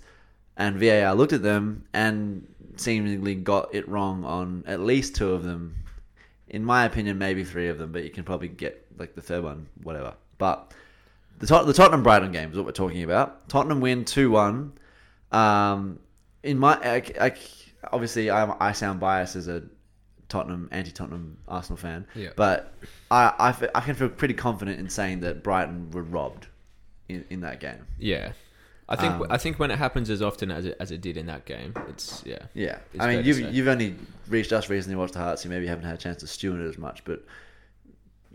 and 0.58 0.78
VAR 0.78 1.14
looked 1.14 1.34
at 1.34 1.44
them 1.44 1.86
and 1.94 2.48
seemingly 2.78 3.36
got 3.36 3.74
it 3.74 3.88
wrong 3.88 4.24
on 4.24 4.64
at 4.68 4.80
least 4.80 5.16
two 5.16 5.32
of 5.32 5.44
them. 5.44 5.76
In 6.48 6.64
my 6.64 6.86
opinion, 6.86 7.18
maybe 7.18 7.44
three 7.44 7.68
of 7.68 7.78
them, 7.78 7.92
but 7.92 8.04
you 8.04 8.10
can 8.10 8.24
probably 8.24 8.48
get 8.48 8.86
like 8.98 9.16
the 9.16 9.22
third 9.22 9.44
one, 9.44 9.68
whatever. 9.84 10.14
But 10.38 10.74
the, 11.40 11.48
Tot- 11.48 11.66
the 11.66 11.74
Tottenham 11.74 12.04
Brighton 12.04 12.32
game 12.32 12.52
is 12.52 12.58
what 12.58 12.66
we're 12.66 12.72
talking 12.72 13.04
about. 13.04 13.50
Tottenham 13.50 13.82
win 13.82 14.06
two 14.06 14.32
one. 14.32 14.74
Um, 15.32 16.00
in 16.44 16.58
my 16.58 16.76
I, 16.76 17.04
I, 17.20 17.34
obviously 17.92 18.30
I, 18.30 18.56
I 18.60 18.72
sound 18.72 19.00
biased 19.00 19.36
as 19.36 19.48
a 19.48 19.64
Tottenham 20.30 20.68
anti-Tottenham 20.72 21.38
Arsenal 21.48 21.78
fan, 21.78 22.06
Yeah. 22.16 22.30
but 22.36 22.74
I, 23.12 23.54
I 23.76 23.82
can 23.82 23.96
feel 23.96 24.10
pretty 24.10 24.34
confident 24.34 24.80
in 24.80 24.90
saying 24.90 25.20
that 25.22 25.44
Brighton 25.44 25.92
were 25.92 26.02
robbed 26.04 26.48
in, 27.10 27.24
in 27.30 27.42
that 27.42 27.60
game. 27.60 27.86
Yeah. 28.00 28.32
I 28.88 28.96
think 28.96 29.14
Um, 29.14 29.28
I 29.32 29.38
think 29.38 29.58
when 29.58 29.72
it 29.72 29.78
happens 29.80 30.10
as 30.12 30.22
often 30.22 30.52
as 30.52 30.66
it 30.66 30.78
as 30.80 30.92
it 30.92 31.02
did 31.02 31.18
in 31.18 31.26
that 31.26 31.46
game, 31.46 31.74
it's 31.90 32.22
yeah. 32.26 32.38
Yeah, 32.54 32.78
It's 32.94 33.04
I 33.04 33.08
mean 33.16 33.26
you've 33.26 33.40
you've 33.54 33.68
only 33.68 33.96
reached 34.28 34.54
us 34.54 34.70
recently 34.70 34.96
watched 34.96 35.14
the 35.14 35.20
Hearts, 35.20 35.42
so 35.42 35.50
you 35.50 35.56
maybe 35.56 35.66
haven't 35.66 35.86
had 35.86 35.96
a 35.96 35.98
chance 35.98 36.18
to 36.18 36.28
stew 36.28 36.54
in 36.54 36.64
it 36.64 36.70
as 36.70 36.78
much, 36.78 37.04
but 37.04 37.24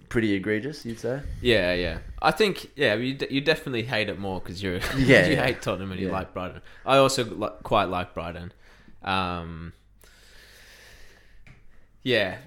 pretty 0.09 0.33
egregious, 0.35 0.85
you'd 0.85 0.98
say. 0.98 1.20
Yeah, 1.40 1.72
yeah. 1.74 1.98
I 2.20 2.33
think 2.33 2.70
yeah, 2.74 2.94
you, 2.94 3.14
d- 3.14 3.29
you 3.31 3.40
definitely 3.40 3.85
hate 3.85 4.09
it 4.09 4.18
more 4.18 4.40
because 4.40 4.61
you're 4.61 4.76
Yeah, 4.96 5.26
you 5.26 5.35
yeah. 5.35 5.44
hate 5.46 5.62
Tottenham 5.62 5.92
and 5.92 6.00
you 6.00 6.09
like 6.11 6.35
Brighton. 6.35 6.62
I 6.85 6.96
also 6.96 7.24
li- 7.24 7.48
quite 7.62 7.85
like 7.88 8.12
Brighton. 8.12 8.53
Um, 9.03 9.72
yeah, 12.03 12.39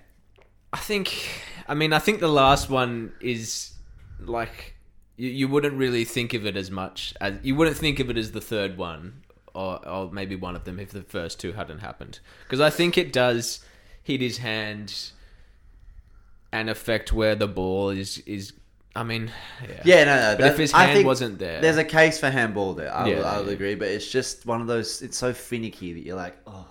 I 0.71 0.77
think. 0.77 1.41
I 1.67 1.73
mean, 1.75 1.93
I 1.93 1.99
think 1.99 2.19
the 2.19 2.27
last 2.27 2.69
one 2.69 3.13
is 3.21 3.73
like 4.19 4.75
you, 5.17 5.29
you 5.29 5.47
wouldn't 5.47 5.75
really 5.75 6.05
think 6.05 6.33
of 6.33 6.45
it 6.45 6.55
as 6.55 6.71
much 6.71 7.13
as 7.21 7.37
you 7.43 7.55
wouldn't 7.55 7.77
think 7.77 7.99
of 7.99 8.09
it 8.09 8.17
as 8.17 8.31
the 8.31 8.41
third 8.41 8.77
one 8.77 9.23
or 9.53 9.87
or 9.87 10.11
maybe 10.11 10.35
one 10.35 10.55
of 10.55 10.63
them 10.63 10.79
if 10.79 10.91
the 10.91 11.03
first 11.03 11.39
two 11.39 11.53
hadn't 11.53 11.79
happened 11.79 12.19
because 12.43 12.59
I 12.59 12.69
think 12.69 12.97
it 12.97 13.13
does 13.13 13.63
hit 14.01 14.21
his 14.21 14.39
hand 14.39 15.11
and 16.51 16.69
affect 16.69 17.13
where 17.13 17.35
the 17.35 17.47
ball 17.47 17.89
is 17.89 18.19
is. 18.19 18.53
I 18.95 19.01
mean, 19.01 19.31
yeah, 19.67 19.81
Yeah, 19.83 20.03
no, 20.03 20.15
no. 20.15 20.37
But 20.37 20.51
if 20.51 20.57
his 20.59 20.71
I 20.71 20.83
hand 20.83 20.97
think 20.97 21.07
wasn't 21.07 21.39
there, 21.39 21.59
there's 21.61 21.77
a 21.77 21.83
case 21.83 22.19
for 22.19 22.29
handball 22.29 22.75
there. 22.75 22.93
I, 22.93 23.07
Yeah, 23.07 23.21
I 23.21 23.41
yeah. 23.41 23.49
agree, 23.49 23.73
but 23.73 23.87
it's 23.87 24.07
just 24.07 24.45
one 24.45 24.61
of 24.61 24.67
those. 24.67 25.01
It's 25.01 25.17
so 25.17 25.33
finicky 25.33 25.93
that 25.93 26.01
you're 26.05 26.15
like, 26.15 26.37
oh. 26.45 26.67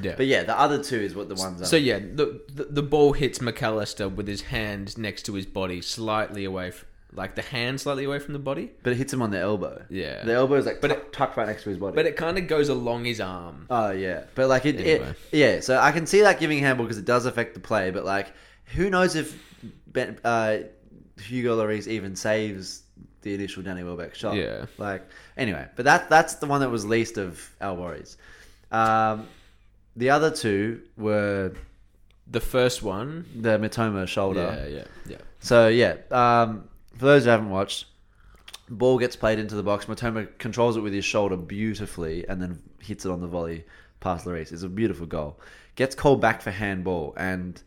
Yeah. 0.00 0.14
But 0.16 0.26
yeah, 0.26 0.42
the 0.44 0.58
other 0.58 0.82
two 0.82 0.96
is 1.00 1.14
what 1.14 1.28
the 1.28 1.34
ones. 1.34 1.60
Are. 1.60 1.64
So 1.66 1.76
yeah, 1.76 1.98
the, 1.98 2.40
the 2.52 2.64
the 2.64 2.82
ball 2.82 3.12
hits 3.12 3.40
Mac 3.40 3.62
Allister 3.62 4.08
with 4.08 4.26
his 4.26 4.42
hand 4.42 4.96
next 4.96 5.22
to 5.26 5.34
his 5.34 5.44
body, 5.46 5.80
slightly 5.82 6.44
away, 6.44 6.68
f- 6.68 6.84
like 7.12 7.34
the 7.34 7.42
hand 7.42 7.80
slightly 7.80 8.04
away 8.04 8.18
from 8.18 8.32
the 8.32 8.38
body. 8.38 8.70
But 8.82 8.94
it 8.94 8.96
hits 8.96 9.12
him 9.12 9.20
on 9.20 9.30
the 9.30 9.38
elbow. 9.38 9.82
Yeah. 9.90 10.24
The 10.24 10.32
elbow 10.32 10.54
is 10.54 10.64
like 10.66 10.80
But 10.80 10.88
tuck- 10.88 10.98
it- 10.98 11.12
tucked 11.12 11.36
right 11.36 11.46
next 11.46 11.64
to 11.64 11.68
his 11.70 11.78
body. 11.78 11.94
But 11.94 12.06
it 12.06 12.16
kind 12.16 12.38
of 12.38 12.46
goes 12.48 12.68
along 12.70 13.04
his 13.04 13.20
arm. 13.20 13.66
Oh 13.68 13.90
yeah, 13.90 14.24
but 14.34 14.48
like 14.48 14.64
it, 14.64 14.76
Anyway. 14.80 15.14
it 15.30 15.36
yeah. 15.36 15.60
So 15.60 15.78
I 15.78 15.92
can 15.92 16.06
see 16.06 16.22
that 16.22 16.40
giving 16.40 16.58
handball 16.60 16.86
because 16.86 16.98
it 16.98 17.04
does 17.04 17.26
affect 17.26 17.52
the 17.54 17.60
play, 17.60 17.90
but 17.90 18.04
like, 18.04 18.32
who 18.66 18.88
knows 18.88 19.14
if 19.14 19.38
ben, 19.86 20.18
uh, 20.24 20.58
Hugo 21.20 21.58
Lloris 21.62 21.86
even 21.86 22.16
saves 22.16 22.82
the 23.20 23.34
initial 23.34 23.62
Danny 23.62 23.84
Welbeck 23.84 24.14
shot? 24.14 24.36
Yeah. 24.36 24.64
Like 24.78 25.06
anyway, 25.36 25.66
but 25.76 25.84
that 25.84 26.08
that's 26.08 26.36
the 26.36 26.46
one 26.46 26.62
that 26.62 26.70
was 26.70 26.86
least 26.86 27.18
of 27.18 27.46
our 27.60 27.74
worries. 27.74 28.16
Um, 28.70 29.28
the 29.96 30.10
other 30.10 30.30
two 30.30 30.82
were 30.96 31.52
The 32.30 32.40
first 32.40 32.82
one. 32.82 33.24
the 33.36 33.58
Mitoma 33.58 34.06
shoulder. 34.06 34.54
Yeah, 34.68 34.76
yeah, 34.76 34.84
yeah. 35.06 35.16
So 35.40 35.68
yeah, 35.68 35.96
um, 36.10 36.68
for 36.96 37.06
those 37.06 37.24
who 37.24 37.30
haven't 37.30 37.50
watched, 37.50 37.86
ball 38.68 38.98
gets 38.98 39.16
played 39.16 39.38
into 39.38 39.54
the 39.54 39.62
box. 39.62 39.86
Mitoma 39.86 40.28
controls 40.38 40.76
it 40.76 40.80
with 40.80 40.92
his 40.92 41.04
shoulder 41.04 41.36
beautifully, 41.36 42.26
and 42.28 42.40
then 42.40 42.62
hits 42.80 43.04
it 43.04 43.10
on 43.10 43.20
the 43.20 43.26
volley 43.26 43.64
past 44.00 44.24
Lloris. 44.26 44.52
It's 44.52 44.62
a 44.62 44.68
beautiful 44.68 45.06
goal. 45.06 45.38
Gets 45.74 45.94
called 45.94 46.20
back 46.20 46.42
for 46.42 46.50
handball, 46.50 47.14
and 47.16 47.60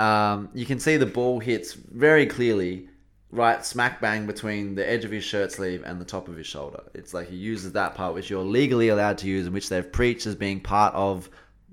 um, 0.00 0.48
you 0.54 0.66
can 0.66 0.78
see 0.80 0.96
the 0.96 1.06
ball 1.06 1.40
hits 1.40 1.72
very 1.72 2.26
clearly, 2.26 2.88
right 3.30 3.64
smack 3.64 4.00
bang 4.00 4.26
between 4.26 4.74
the 4.74 4.88
edge 4.88 5.04
of 5.04 5.10
his 5.10 5.24
shirt 5.24 5.52
sleeve 5.52 5.82
and 5.84 6.00
the 6.00 6.04
top 6.04 6.28
of 6.28 6.36
his 6.36 6.46
shoulder. 6.46 6.82
It's 6.94 7.14
like 7.14 7.28
he 7.28 7.36
uses 7.36 7.72
that 7.72 7.94
part 7.94 8.14
which 8.14 8.28
you're 8.30 8.44
legally 8.44 8.88
allowed 8.88 9.18
to 9.18 9.26
use, 9.28 9.46
and 9.46 9.54
which 9.54 9.68
they've 9.68 9.90
preached 9.90 10.26
as 10.26 10.34
being 10.34 10.60
part 10.60 10.94
of 10.94 11.28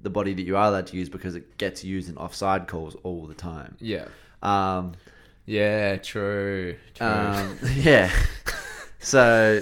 the 0.05 0.09
body 0.09 0.33
that 0.33 0.43
you 0.43 0.55
are 0.55 0.67
allowed 0.69 0.87
to 0.87 0.95
use 0.95 1.09
because 1.09 1.35
it 1.35 1.57
gets 1.57 1.83
used 1.83 2.07
in 2.07 2.15
offside 2.15 2.67
calls 2.67 2.95
all 3.03 3.25
the 3.27 3.33
time. 3.33 3.75
Yeah. 3.81 4.05
Um, 4.41 4.93
Yeah, 5.45 5.97
true. 5.97 6.77
True. 6.93 7.05
um, 7.07 7.59
yeah. 7.75 8.09
So, 8.99 9.61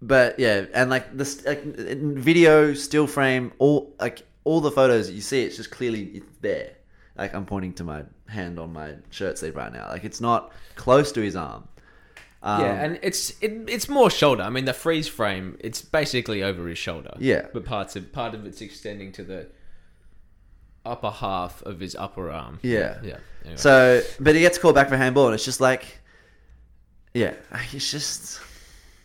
but 0.00 0.38
yeah, 0.38 0.66
and 0.72 0.88
like 0.88 1.16
this 1.16 1.44
like, 1.44 1.62
in 1.62 2.18
video, 2.18 2.72
still 2.74 3.06
frame, 3.06 3.52
all 3.58 3.94
like 4.00 4.22
all 4.44 4.60
the 4.60 4.70
photos 4.70 5.10
you 5.10 5.20
see, 5.20 5.42
it's 5.42 5.56
just 5.56 5.70
clearly 5.70 6.04
it's 6.14 6.26
there. 6.40 6.72
Like 7.16 7.34
I'm 7.34 7.44
pointing 7.44 7.72
to 7.74 7.84
my 7.84 8.04
hand 8.28 8.58
on 8.58 8.72
my 8.72 8.94
shirt 9.10 9.38
sleeve 9.38 9.56
right 9.56 9.72
now. 9.72 9.88
Like 9.88 10.04
it's 10.04 10.20
not 10.20 10.52
close 10.76 11.12
to 11.12 11.20
his 11.20 11.36
arm. 11.36 11.66
Um, 12.42 12.60
yeah, 12.60 12.84
and 12.84 12.98
it's 13.02 13.30
it, 13.40 13.64
it's 13.68 13.88
more 13.88 14.10
shoulder. 14.10 14.42
I 14.42 14.50
mean, 14.50 14.64
the 14.64 14.72
freeze 14.72 15.08
frame, 15.08 15.56
it's 15.60 15.82
basically 15.82 16.42
over 16.42 16.68
his 16.68 16.78
shoulder. 16.78 17.14
Yeah. 17.18 17.46
but 17.52 17.64
parts 17.64 17.96
of 17.96 18.12
part 18.12 18.34
of 18.34 18.46
it's 18.46 18.60
extending 18.60 19.10
to 19.12 19.24
the 19.24 19.48
upper 20.84 21.10
half 21.10 21.62
of 21.62 21.80
his 21.80 21.94
upper 21.96 22.30
arm. 22.30 22.60
Yeah. 22.62 22.98
yeah. 23.02 23.16
Anyway. 23.42 23.56
So, 23.56 24.02
but 24.20 24.34
he 24.34 24.40
gets 24.40 24.58
called 24.58 24.74
back 24.74 24.88
for 24.88 24.96
handball, 24.96 25.26
and 25.26 25.34
it's 25.34 25.44
just 25.44 25.60
like, 25.60 25.98
yeah, 27.14 27.34
it's 27.72 27.90
just, 27.90 28.40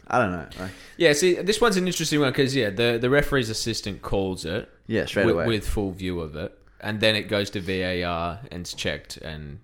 I 0.08 0.19
don't 0.19 0.32
know. 0.32 0.48
Like, 0.60 0.72
yeah, 0.98 1.13
see, 1.13 1.36
this 1.36 1.60
one's 1.60 1.78
an 1.78 1.88
interesting 1.88 2.19
one 2.19 2.32
because 2.32 2.56
yeah, 2.56 2.69
the 2.69 2.98
the 3.02 3.10
referee's 3.10 3.50
assistant 3.50 4.02
calls 4.02 4.46
it 4.46 4.69
yeah, 4.88 5.06
straight 5.06 5.26
with, 5.26 5.36
away. 5.36 5.48
with 5.48 5.67
full 5.67 5.91
view 5.91 6.19
of 6.19 6.36
it, 6.36 6.58
and 6.80 7.00
then 7.00 7.15
it 7.15 7.24
goes 7.24 7.50
to 7.52 7.62
VAR 7.62 8.39
and 8.52 8.62
it's 8.62 8.74
checked, 8.74 9.17
and 9.17 9.60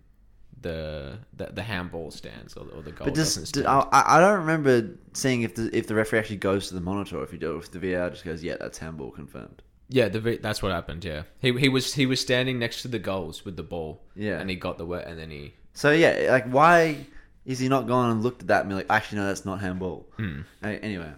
the 0.61 1.19
the, 1.35 1.47
the 1.53 1.61
handball 1.61 2.11
stands 2.11 2.55
or, 2.55 2.65
or 2.75 2.81
the 2.81 2.91
goal 2.91 3.05
But 3.05 3.15
doesn't 3.15 3.43
just, 3.43 3.55
stand. 3.55 3.67
I, 3.67 3.87
I 3.91 4.19
don't 4.19 4.39
remember 4.39 4.89
seeing 5.13 5.41
if 5.43 5.55
the 5.55 5.75
if 5.75 5.87
the 5.87 5.95
referee 5.95 6.19
actually 6.19 6.37
goes 6.37 6.67
to 6.69 6.73
the 6.73 6.81
monitor 6.81 7.21
if 7.23 7.31
he 7.31 7.37
do 7.37 7.57
if 7.57 7.71
the 7.71 7.79
VR 7.79 8.11
just 8.11 8.25
goes, 8.25 8.43
yeah, 8.43 8.57
that's 8.59 8.77
handball 8.77 9.11
confirmed. 9.11 9.61
Yeah, 9.87 10.07
the 10.07 10.37
that's 10.41 10.61
what 10.61 10.71
happened. 10.71 11.03
Yeah, 11.03 11.23
he 11.39 11.51
he 11.57 11.69
was 11.69 11.93
he 11.93 12.05
was 12.05 12.19
standing 12.21 12.59
next 12.59 12.83
to 12.83 12.87
the 12.87 12.99
goals 12.99 13.43
with 13.45 13.55
the 13.55 13.63
ball. 13.63 14.01
Yeah. 14.15 14.39
and 14.39 14.49
he 14.49 14.55
got 14.55 14.77
the 14.77 14.85
wet, 14.85 15.07
and 15.07 15.17
then 15.17 15.31
he 15.31 15.53
So 15.73 15.91
yeah, 15.91 16.27
like 16.29 16.45
why 16.45 17.05
is 17.45 17.57
he 17.59 17.67
not 17.69 17.87
gone 17.87 18.11
and 18.11 18.21
looked 18.21 18.41
at 18.41 18.47
that 18.49 18.61
and 18.61 18.69
be 18.69 18.75
like, 18.75 18.85
actually 18.89 19.19
no, 19.19 19.27
that's 19.27 19.45
not 19.45 19.59
handball. 19.61 20.07
Hmm. 20.17 20.41
Anyway, 20.61 21.11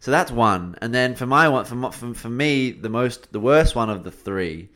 so 0.00 0.10
that's 0.10 0.32
one, 0.32 0.76
and 0.82 0.92
then 0.92 1.14
for 1.14 1.26
my 1.26 1.48
one, 1.48 1.64
for, 1.64 1.92
for 1.92 2.14
for 2.14 2.28
me, 2.28 2.72
the 2.72 2.88
most 2.88 3.30
the 3.32 3.40
worst 3.40 3.76
one 3.76 3.90
of 3.90 4.02
the 4.02 4.10
three 4.10 4.70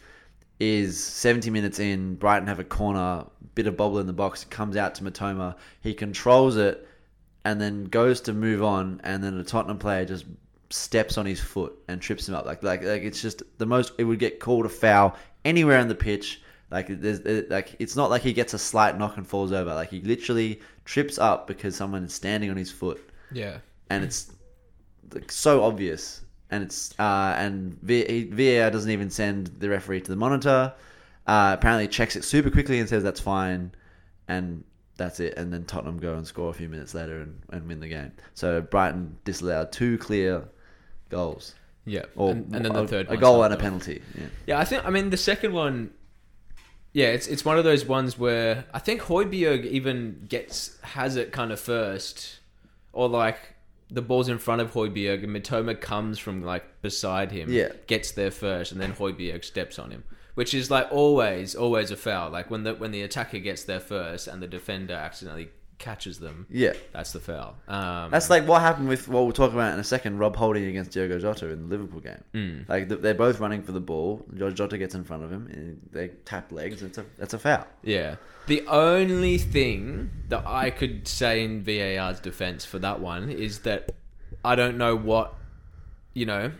is 0.60 1.02
70 1.02 1.50
minutes 1.50 1.78
in. 1.78 2.14
Brighton 2.14 2.46
have 2.46 2.60
a 2.60 2.64
corner, 2.64 3.24
bit 3.54 3.66
of 3.66 3.76
bobble 3.76 3.98
in 3.98 4.06
the 4.06 4.12
box. 4.12 4.44
Comes 4.44 4.76
out 4.76 4.94
to 4.96 5.04
Mitoma. 5.04 5.56
He 5.80 5.94
controls 5.94 6.56
it, 6.56 6.86
and 7.44 7.60
then 7.60 7.84
goes 7.84 8.20
to 8.22 8.32
move 8.32 8.62
on, 8.62 9.00
and 9.02 9.24
then 9.24 9.38
a 9.38 9.44
Tottenham 9.44 9.78
player 9.78 10.04
just 10.04 10.26
steps 10.68 11.18
on 11.18 11.26
his 11.26 11.40
foot 11.40 11.76
and 11.88 12.00
trips 12.00 12.28
him 12.28 12.34
up. 12.34 12.46
Like 12.46 12.62
like 12.62 12.84
like 12.84 13.02
it's 13.02 13.20
just 13.20 13.42
the 13.58 13.66
most. 13.66 13.92
It 13.98 14.04
would 14.04 14.18
get 14.18 14.38
called 14.38 14.66
a 14.66 14.68
foul 14.68 15.16
anywhere 15.44 15.78
on 15.78 15.88
the 15.88 15.94
pitch. 15.94 16.42
Like 16.70 16.86
there's 16.88 17.48
like 17.50 17.74
it's 17.80 17.96
not 17.96 18.10
like 18.10 18.22
he 18.22 18.32
gets 18.32 18.54
a 18.54 18.58
slight 18.58 18.96
knock 18.96 19.16
and 19.16 19.26
falls 19.26 19.50
over. 19.50 19.74
Like 19.74 19.90
he 19.90 20.00
literally 20.02 20.60
trips 20.84 21.18
up 21.18 21.46
because 21.46 21.74
someone 21.74 22.04
is 22.04 22.14
standing 22.14 22.50
on 22.50 22.56
his 22.56 22.70
foot, 22.70 23.02
yeah 23.32 23.58
and 23.90 24.04
it's 24.04 24.32
like, 25.12 25.30
so 25.30 25.64
obvious. 25.64 26.22
And 26.50 26.64
it's 26.64 26.98
uh, 26.98 27.34
and 27.36 27.80
V- 27.82 28.24
VAR 28.24 28.70
doesn't 28.70 28.90
even 28.90 29.10
send 29.10 29.48
the 29.58 29.68
referee 29.68 30.00
to 30.02 30.10
the 30.10 30.16
monitor. 30.16 30.72
Uh, 31.26 31.54
apparently, 31.56 31.86
checks 31.86 32.16
it 32.16 32.24
super 32.24 32.50
quickly 32.50 32.80
and 32.80 32.88
says 32.88 33.02
that's 33.02 33.20
fine, 33.20 33.72
and 34.26 34.64
that's 34.96 35.20
it. 35.20 35.34
And 35.36 35.52
then 35.52 35.64
Tottenham 35.64 35.98
go 35.98 36.14
and 36.14 36.26
score 36.26 36.50
a 36.50 36.52
few 36.52 36.68
minutes 36.68 36.94
later 36.94 37.20
and, 37.20 37.40
and 37.50 37.68
win 37.68 37.80
the 37.80 37.88
game. 37.88 38.12
So 38.34 38.60
Brighton 38.60 39.16
disallowed 39.24 39.72
two 39.72 39.96
clear 39.98 40.44
goals, 41.08 41.54
yeah, 41.84 42.04
or 42.16 42.32
and, 42.32 42.54
and 42.54 42.64
then 42.64 42.72
the 42.72 42.86
third 42.86 43.06
a 43.06 43.10
one's 43.10 43.20
goal 43.20 43.42
and 43.42 43.54
a 43.54 43.56
penalty. 43.56 44.02
Yeah. 44.16 44.26
Yeah, 44.46 44.58
I 44.58 44.64
think 44.64 44.84
I 44.84 44.90
mean 44.90 45.10
the 45.10 45.16
second 45.16 45.52
one. 45.52 45.90
Yeah, 46.92 47.06
it's 47.08 47.28
it's 47.28 47.44
one 47.44 47.58
of 47.58 47.64
those 47.64 47.84
ones 47.84 48.18
where 48.18 48.64
I 48.74 48.80
think 48.80 49.02
Højbjerg 49.02 49.64
even 49.64 50.26
gets 50.28 50.76
has 50.82 51.16
it 51.16 51.30
kind 51.32 51.52
of 51.52 51.60
first, 51.60 52.40
or 52.92 53.08
like 53.08 53.49
the 53.90 54.02
ball's 54.02 54.28
in 54.28 54.38
front 54.38 54.60
of 54.60 54.72
Højbjerg 54.72 55.24
and 55.24 55.34
Mitoma 55.36 55.80
comes 55.80 56.18
from 56.18 56.42
like 56.44 56.64
beside 56.82 57.32
him, 57.32 57.52
Yeah. 57.52 57.72
gets 57.86 58.12
there 58.12 58.30
first, 58.30 58.72
and 58.72 58.80
then 58.80 58.92
Højbjerg 58.94 59.44
steps 59.44 59.78
on 59.78 59.90
him, 59.90 60.04
which 60.34 60.54
is 60.54 60.70
like 60.70 60.86
always 60.90 61.54
always 61.54 61.90
a 61.90 61.96
foul. 61.96 62.30
Like 62.30 62.50
when 62.50 62.62
the 62.64 62.74
when 62.74 62.90
the 62.92 63.02
attacker 63.02 63.38
gets 63.38 63.64
there 63.64 63.80
first 63.80 64.28
and 64.28 64.42
the 64.42 64.46
defender 64.46 64.94
accidentally 64.94 65.50
catches 65.80 66.20
them, 66.20 66.46
Yeah. 66.48 66.74
that's 66.92 67.10
the 67.12 67.18
foul. 67.18 67.56
Um, 67.66 68.10
That's 68.12 68.30
like 68.30 68.46
what 68.46 68.60
happened 68.62 68.86
with 68.88 69.08
what 69.08 69.24
we'll 69.24 69.32
talk 69.32 69.52
about 69.52 69.74
in 69.74 69.80
a 69.80 69.84
second. 69.84 70.18
Rob 70.18 70.36
Holding 70.36 70.66
against 70.66 70.92
Diogo 70.92 71.18
Jota 71.18 71.48
in 71.48 71.62
the 71.62 71.66
Liverpool 71.68 71.98
game. 72.00 72.22
Mm. 72.34 72.68
Like 72.68 72.88
th- 72.88 73.00
they're 73.00 73.14
both 73.14 73.40
running 73.40 73.62
for 73.62 73.72
the 73.72 73.80
ball. 73.80 74.24
Jo- 74.36 74.50
Jota 74.52 74.78
gets 74.78 74.94
in 74.94 75.02
front 75.02 75.24
of 75.24 75.32
him. 75.32 75.48
And 75.52 75.80
they 75.90 76.08
tap 76.24 76.52
legs. 76.52 76.82
It's 76.82 76.98
a 76.98 77.04
that's 77.18 77.34
a 77.34 77.38
foul. 77.38 77.66
Yeah. 77.82 78.16
The 78.46 78.64
only 78.68 79.38
thing 79.38 80.10
that 80.28 80.46
I 80.46 80.70
could 80.70 81.08
say 81.08 81.42
in 81.42 81.62
VAR's 81.64 82.20
defense 82.20 82.64
for 82.64 82.78
that 82.78 83.00
one 83.00 83.28
is 83.30 83.60
that 83.60 83.90
I 84.44 84.54
don't 84.54 84.76
know 84.78 84.94
what, 84.96 85.34
you 86.14 86.26
know, 86.26 86.52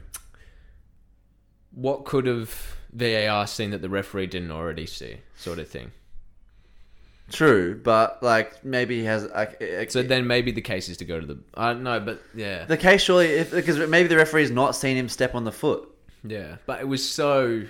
what 1.72 2.04
could 2.04 2.26
have 2.26 2.76
VAR 2.92 3.46
seen 3.46 3.70
that 3.70 3.83
the 3.83 3.88
referee 3.88 4.26
didn't 4.26 4.50
already 4.50 4.87
see, 4.87 5.18
sort 5.37 5.59
of 5.59 5.68
thing. 5.68 5.92
True, 7.31 7.81
but 7.83 8.23
like 8.23 8.64
maybe 8.64 8.99
he 8.99 9.05
has 9.05 9.25
like 9.31 9.90
So 9.90 10.03
then 10.03 10.27
maybe 10.27 10.51
the 10.53 10.61
case 10.61 10.88
is 10.88 10.97
to 10.99 11.05
go 11.05 11.21
to 11.21 11.27
the. 11.27 11.38
I 11.55 11.73
don't 11.73 11.83
know, 11.83 12.01
but 12.01 12.21
yeah. 12.35 12.64
the 12.64 12.77
case 12.77 13.03
surely 13.03 13.27
if, 13.27 13.51
because 13.53 13.79
maybe 13.88 14.09
the 14.09 14.16
referee's 14.16 14.51
not 14.51 14.75
seen 14.77 14.97
him 14.97 15.09
step 15.09 15.35
on 15.35 15.45
the 15.45 15.53
foot. 15.53 15.88
Yeah. 16.25 16.57
But 16.66 16.81
it 16.81 16.88
was 16.88 17.09
so. 17.09 17.62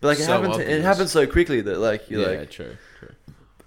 But 0.00 0.08
like 0.08 0.18
it 0.18 0.22
So 0.24 0.32
happened, 0.32 0.54
it 0.54 0.60
obvious. 0.62 0.84
happened 0.84 1.08
so 1.10 1.26
quickly 1.26 1.60
that 1.60 1.78
like 1.78 2.10
you're 2.10 2.22
Yeah, 2.32 2.40
like 2.40 2.50
true. 2.50 2.76
True. 2.98 3.10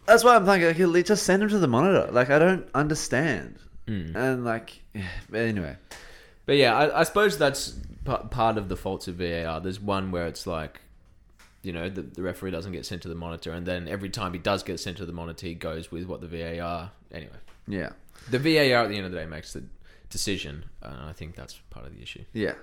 that's 0.06 0.23
why 0.23 0.36
I'm 0.36 0.45
thinking 0.45 0.67
like, 0.67 0.75
he'll- 0.75 1.01
just 1.04 1.23
send 1.23 1.41
him 1.43 1.49
to 1.49 1.60
the 1.60 1.67
monitor. 1.67 2.12
Like 2.12 2.30
I 2.30 2.39
don't 2.39 2.67
understand. 2.75 3.58
Mm. 3.88 4.15
And 4.15 4.43
like, 4.45 4.82
yeah, 4.93 5.04
but 5.30 5.41
anyway, 5.41 5.78
But 6.47 6.56
yeah, 6.58 6.75
I, 6.75 7.01
I 7.01 7.04
suppose 7.04 7.38
that's 7.38 7.75
pa- 8.04 8.23
part 8.23 8.58
of 8.58 8.67
the 8.67 8.75
faults 8.75 9.08
of 9.08 9.15
VAR. 9.15 9.62
There's 9.62 9.80
one 9.80 10.12
where 10.12 10.25
it's 10.28 10.47
like, 10.47 10.82
you 11.65 11.73
know, 11.73 11.89
the, 11.89 12.04
the 12.04 12.21
referee 12.21 12.51
doesn't 12.51 12.71
get 12.71 12.86
sent 12.86 13.01
to 13.01 13.08
the 13.10 13.15
monitor, 13.15 13.51
and 13.51 13.65
then 13.65 13.88
every 13.88 14.10
time 14.10 14.34
he 14.34 14.39
does 14.39 14.62
get 14.63 14.80
sent 14.80 14.97
to 14.97 15.06
the 15.06 15.12
monitor, 15.12 15.47
he 15.47 15.56
goes 15.56 15.91
with 15.91 16.06
what 16.06 16.21
the 16.21 16.28
VAR. 16.28 16.91
Anyway, 17.12 17.36
yeah, 17.67 17.89
the 18.30 18.39
VAR 18.39 18.84
at 18.84 18.89
the 18.89 18.97
end 18.97 19.06
of 19.06 19.12
the 19.12 19.17
day 19.17 19.25
makes 19.25 19.54
the 19.54 19.63
decision, 20.10 20.65
and 20.82 21.01
I 21.01 21.13
think 21.13 21.36
that's 21.36 21.56
part 21.71 21.86
of 21.86 21.95
the 21.95 22.01
issue. 22.01 22.23
yeah, 22.34 22.54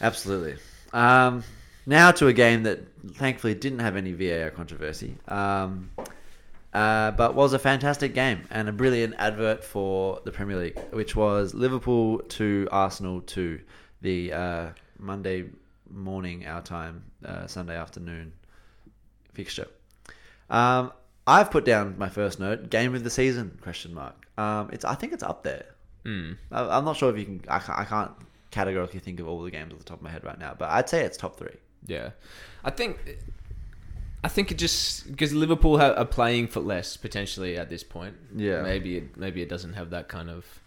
absolutely. 0.00 0.56
Um, 0.92 1.42
now 1.86 2.10
to 2.10 2.26
a 2.26 2.32
game 2.32 2.64
that 2.64 2.80
thankfully 3.14 3.54
didn't 3.54 3.78
have 3.78 3.96
any 3.96 4.12
VAR 4.12 4.50
controversy, 4.50 5.16
um, 5.28 5.90
uh, 6.74 7.12
but 7.12 7.34
was 7.34 7.54
a 7.54 7.58
fantastic 7.58 8.14
game 8.14 8.42
and 8.50 8.68
a 8.68 8.72
brilliant 8.72 9.14
advert 9.16 9.64
for 9.64 10.20
the 10.24 10.30
Premier 10.30 10.58
League, 10.58 10.78
which 10.90 11.16
was 11.16 11.54
Liverpool 11.54 12.18
to 12.28 12.68
Arsenal 12.70 13.22
to 13.22 13.58
the 14.02 14.32
uh, 14.32 14.66
Monday 14.98 15.46
morning 15.90 16.46
our 16.46 16.62
time, 16.62 17.04
uh, 17.24 17.46
Sunday 17.46 17.76
afternoon 17.76 18.32
fixture. 19.32 19.68
Um, 20.48 20.92
I've 21.26 21.50
put 21.50 21.64
down 21.64 21.96
my 21.98 22.08
first 22.08 22.40
note: 22.40 22.70
game 22.70 22.94
of 22.94 23.04
the 23.04 23.10
season? 23.10 23.58
Question 23.62 23.94
mark. 23.94 24.26
Um, 24.38 24.70
it's 24.72 24.84
I 24.84 24.94
think 24.94 25.12
it's 25.12 25.22
up 25.22 25.44
there. 25.44 25.66
Mm. 26.04 26.36
I, 26.50 26.78
I'm 26.78 26.84
not 26.84 26.96
sure 26.96 27.10
if 27.10 27.18
you 27.18 27.24
can. 27.24 27.44
I 27.48 27.58
can't, 27.58 27.78
I 27.78 27.84
can't 27.84 28.12
categorically 28.50 29.00
think 29.00 29.20
of 29.20 29.28
all 29.28 29.42
the 29.42 29.50
games 29.50 29.72
off 29.72 29.78
the 29.78 29.84
top 29.84 29.98
of 29.98 30.02
my 30.02 30.10
head 30.10 30.24
right 30.24 30.38
now, 30.38 30.54
but 30.58 30.70
I'd 30.70 30.88
say 30.88 31.04
it's 31.04 31.16
top 31.16 31.36
three. 31.36 31.56
Yeah, 31.86 32.10
I 32.64 32.70
think 32.70 33.18
I 34.22 34.28
think 34.28 34.50
it 34.50 34.58
just 34.58 35.10
because 35.10 35.32
Liverpool 35.32 35.80
are 35.80 36.04
playing 36.04 36.48
for 36.48 36.60
less 36.60 36.96
potentially 36.96 37.56
at 37.56 37.70
this 37.70 37.82
point. 37.82 38.16
Yeah. 38.34 38.62
maybe 38.62 38.98
it, 38.98 39.16
maybe 39.16 39.40
it 39.40 39.48
doesn't 39.48 39.74
have 39.74 39.90
that 39.90 40.08
kind 40.08 40.28
of. 40.28 40.59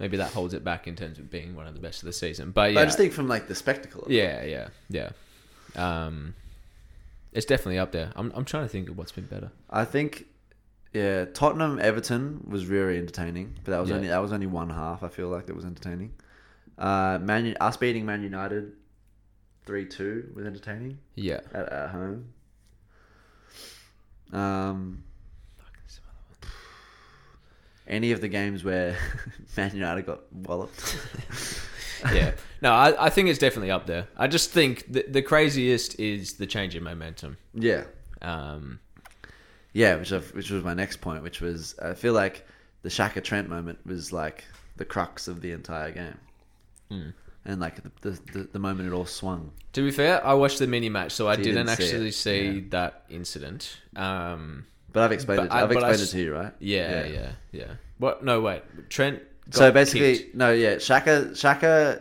Maybe 0.00 0.16
that 0.18 0.30
holds 0.32 0.54
it 0.54 0.62
back 0.64 0.86
in 0.86 0.94
terms 0.96 1.18
of 1.18 1.30
being 1.30 1.54
one 1.56 1.66
of 1.66 1.74
the 1.74 1.80
best 1.80 2.02
of 2.02 2.06
the 2.06 2.12
season. 2.12 2.50
But 2.52 2.72
yeah, 2.72 2.80
I 2.80 2.84
just 2.84 2.96
think 2.98 3.12
from 3.12 3.26
like 3.28 3.48
the 3.48 3.54
spectacle. 3.54 4.02
Of 4.02 4.10
it. 4.10 4.14
yeah, 4.14 4.44
yeah, 4.44 4.68
yeah. 4.88 5.10
Um, 6.06 6.34
it's 7.32 7.46
definitely 7.46 7.78
up 7.78 7.92
there. 7.92 8.12
I'm 8.16 8.32
I'm 8.34 8.44
trying 8.44 8.62
to 8.64 8.68
think 8.68 8.88
of 8.88 8.96
what's 8.96 9.12
been 9.12 9.26
better. 9.26 9.50
I 9.68 9.84
think 9.84 10.26
yeah, 10.94 11.26
Tottenham 11.26 11.78
Everton 11.80 12.44
was 12.48 12.66
really 12.66 12.96
entertaining, 12.96 13.54
but 13.64 13.72
that 13.72 13.78
was 13.80 13.90
Yeah. 13.90 13.96
only 13.96 14.08
that 14.08 14.18
was 14.22 14.32
only 14.32 14.46
one 14.46 14.70
half. 14.70 15.02
I 15.02 15.08
feel 15.08 15.28
like 15.28 15.46
that 15.46 15.54
was 15.56 15.64
entertaining. 15.64 16.12
Uh, 16.78 17.18
Man, 17.20 17.56
us 17.60 17.76
beating 17.76 18.06
Man 18.06 18.22
United 18.22 18.72
three 19.66 19.84
two 19.84 20.30
was 20.34 20.46
entertaining 20.46 20.98
Yeah, 21.16 21.40
at, 21.52 21.68
at 21.72 21.90
home. 21.90 22.32
Um, 24.32 25.02
any 27.88 28.12
of 28.12 28.20
the 28.20 28.28
games 28.28 28.62
where 28.62 28.96
Man 29.56 29.74
United 29.74 30.06
got 30.06 30.20
walloped. 30.32 30.96
yeah. 32.12 32.32
No, 32.62 32.72
I, 32.72 33.06
I 33.06 33.10
think 33.10 33.28
it's 33.28 33.38
definitely 33.38 33.70
up 33.70 33.86
there. 33.86 34.06
I 34.16 34.26
just 34.28 34.50
think 34.50 34.92
the, 34.92 35.04
the 35.08 35.22
craziest 35.22 35.98
is 35.98 36.34
the 36.34 36.46
change 36.46 36.76
in 36.76 36.82
momentum. 36.84 37.36
yeah, 37.54 37.84
Um, 38.22 38.78
yeah, 39.72 39.96
which 39.96 40.12
I've, 40.12 40.32
which 40.34 40.50
was 40.50 40.62
my 40.64 40.74
next 40.74 41.00
point, 41.00 41.22
which 41.22 41.40
was 41.40 41.74
I 41.82 41.94
feel 41.94 42.12
like 42.14 42.46
the 42.82 42.88
Xhaka 42.88 43.22
Trent 43.22 43.48
moment 43.48 43.78
was 43.86 44.12
like 44.12 44.44
the 44.76 44.84
crux 44.84 45.26
of 45.28 45.40
the 45.40 45.52
entire 45.52 45.90
game, 45.92 46.18
Hmm. 46.90 47.08
and 47.44 47.60
like 47.60 47.76
the, 48.00 48.10
the 48.32 48.48
the 48.52 48.58
moment 48.58 48.88
it 48.88 48.92
all 48.94 49.06
swung. 49.06 49.50
to 49.72 49.82
be 49.82 49.90
fair, 49.90 50.24
I 50.24 50.34
watched 50.34 50.58
the 50.58 50.66
mini 50.66 50.88
match, 50.88 51.12
so 51.12 51.28
I 51.28 51.34
So 51.36 51.42
didn't, 51.42 51.66
didn't 51.66 51.76
see 51.76 51.84
actually 51.84 52.08
it, 52.08 52.14
see 52.14 52.48
yeah. 52.50 52.60
that 52.70 53.04
incident. 53.10 53.78
Um, 53.96 54.66
But 54.92 55.02
I've 55.04 55.12
explained 55.12 55.38
But 55.40 55.44
it. 55.46 55.52
I- 55.52 55.62
I've 55.62 55.68
but 55.68 55.84
I 55.84 55.90
explained 55.90 56.08
it 56.08 56.12
to 56.12 56.18
you, 56.20 56.34
right? 56.34 56.52
yeah, 56.60 57.06
yeah, 57.06 57.30
yeah, 57.52 57.64
What? 57.98 58.24
No, 58.24 58.40
wait. 58.40 58.62
Trent. 58.88 59.22
So 59.50 59.70
basically, 59.72 60.18
kicked. 60.18 60.34
no, 60.34 60.52
yeah, 60.52 60.74
Xhaka 60.76 61.30
Xhaka 61.30 62.00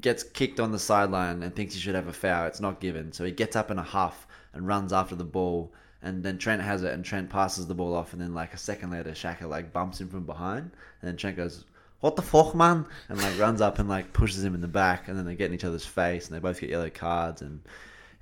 gets 0.00 0.22
kicked 0.22 0.60
on 0.60 0.72
the 0.72 0.78
sideline 0.78 1.42
and 1.42 1.54
thinks 1.54 1.74
he 1.74 1.80
should 1.80 1.94
have 1.94 2.06
a 2.08 2.12
foul. 2.12 2.46
It's 2.46 2.60
not 2.60 2.80
given, 2.80 3.12
so 3.12 3.24
he 3.24 3.30
gets 3.32 3.56
up 3.56 3.70
in 3.70 3.78
a 3.78 3.82
huff 3.82 4.26
and 4.52 4.66
runs 4.66 4.92
after 4.92 5.14
the 5.14 5.24
ball. 5.24 5.72
And 6.02 6.22
then 6.22 6.38
Trent 6.38 6.60
has 6.62 6.82
it, 6.82 6.92
and 6.92 7.04
Trent 7.04 7.30
passes 7.30 7.66
the 7.66 7.74
ball 7.74 7.94
off, 7.94 8.12
and 8.12 8.20
then 8.20 8.34
like 8.34 8.52
a 8.54 8.58
second 8.58 8.90
later, 8.90 9.10
Xhaka 9.10 9.48
like 9.48 9.72
bumps 9.72 10.00
him 10.00 10.08
from 10.08 10.24
behind, 10.24 10.70
and 11.00 11.08
then 11.08 11.16
Trent 11.16 11.36
goes, 11.36 11.64
"What 12.00 12.14
the 12.16 12.22
fuck, 12.22 12.54
man?" 12.54 12.84
and 13.08 13.20
like 13.20 13.38
runs 13.38 13.60
up 13.60 13.78
and 13.78 13.88
like 13.88 14.12
pushes 14.12 14.44
him 14.44 14.54
in 14.54 14.60
the 14.60 14.68
back, 14.68 15.08
and 15.08 15.18
then 15.18 15.24
they 15.24 15.34
get 15.34 15.46
in 15.48 15.54
each 15.54 15.64
other's 15.64 15.86
face, 15.86 16.26
and 16.28 16.36
they 16.36 16.40
both 16.40 16.60
get 16.60 16.70
yellow 16.70 16.90
cards, 16.90 17.40
and 17.42 17.60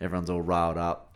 everyone's 0.01 0.31
all 0.31 0.41
riled 0.41 0.79
up. 0.79 1.13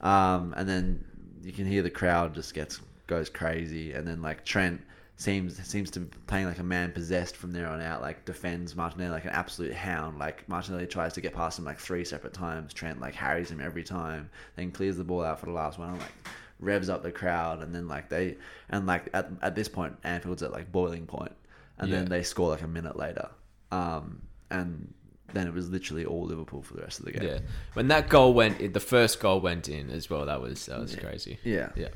Um, 0.00 0.54
and 0.56 0.68
then 0.68 1.04
you 1.46 1.52
can 1.52 1.64
hear 1.64 1.82
the 1.82 1.90
crowd 1.90 2.34
just 2.34 2.54
gets 2.54 2.80
goes 3.06 3.30
crazy, 3.30 3.92
and 3.92 4.06
then 4.06 4.20
like 4.20 4.44
Trent 4.44 4.80
seems 5.16 5.64
seems 5.64 5.92
to 5.92 6.00
be 6.00 6.16
playing 6.26 6.46
like 6.46 6.58
a 6.58 6.64
man 6.64 6.90
possessed 6.90 7.36
from 7.36 7.52
there 7.52 7.68
on 7.68 7.80
out. 7.80 8.02
Like 8.02 8.24
defends 8.24 8.74
Martinelli 8.74 9.10
like 9.10 9.24
an 9.26 9.30
absolute 9.30 9.72
hound. 9.72 10.18
Like 10.18 10.48
Martinelli 10.48 10.88
tries 10.88 11.12
to 11.12 11.20
get 11.20 11.34
past 11.34 11.60
him 11.60 11.64
like 11.64 11.78
three 11.78 12.04
separate 12.04 12.34
times. 12.34 12.74
Trent 12.74 13.00
like 13.00 13.14
harries 13.14 13.48
him 13.48 13.60
every 13.60 13.84
time, 13.84 14.28
then 14.56 14.72
clears 14.72 14.96
the 14.96 15.04
ball 15.04 15.22
out 15.22 15.38
for 15.38 15.46
the 15.46 15.52
last 15.52 15.78
one. 15.78 15.90
And, 15.90 16.00
like 16.00 16.12
revs 16.58 16.88
up 16.88 17.04
the 17.04 17.12
crowd, 17.12 17.62
and 17.62 17.72
then 17.72 17.86
like 17.86 18.08
they 18.08 18.38
and 18.68 18.84
like 18.84 19.08
at 19.14 19.30
at 19.40 19.54
this 19.54 19.68
point 19.68 19.96
Anfield's 20.02 20.42
at 20.42 20.50
like 20.50 20.72
boiling 20.72 21.06
point, 21.06 21.32
and 21.78 21.92
then 21.92 22.06
they 22.06 22.24
score 22.24 22.50
like 22.50 22.62
a 22.62 22.68
minute 22.68 22.96
later. 22.96 23.28
Um, 23.70 24.22
and 24.50 24.92
then 25.32 25.46
it 25.46 25.54
was 25.54 25.68
literally 25.68 26.04
all 26.04 26.24
Liverpool 26.24 26.62
for 26.62 26.74
the 26.74 26.82
rest 26.82 26.98
of 27.00 27.04
the 27.06 27.12
game. 27.12 27.22
Yeah, 27.28 27.38
when 27.74 27.88
that 27.88 28.08
goal 28.08 28.32
went, 28.34 28.60
in, 28.60 28.72
the 28.72 28.80
first 28.80 29.20
goal 29.20 29.40
went 29.40 29.68
in 29.68 29.90
as 29.90 30.08
well. 30.10 30.26
That 30.26 30.40
was 30.40 30.66
that 30.66 30.78
was 30.80 30.94
crazy. 30.96 31.38
Yeah. 31.44 31.70
yeah, 31.76 31.88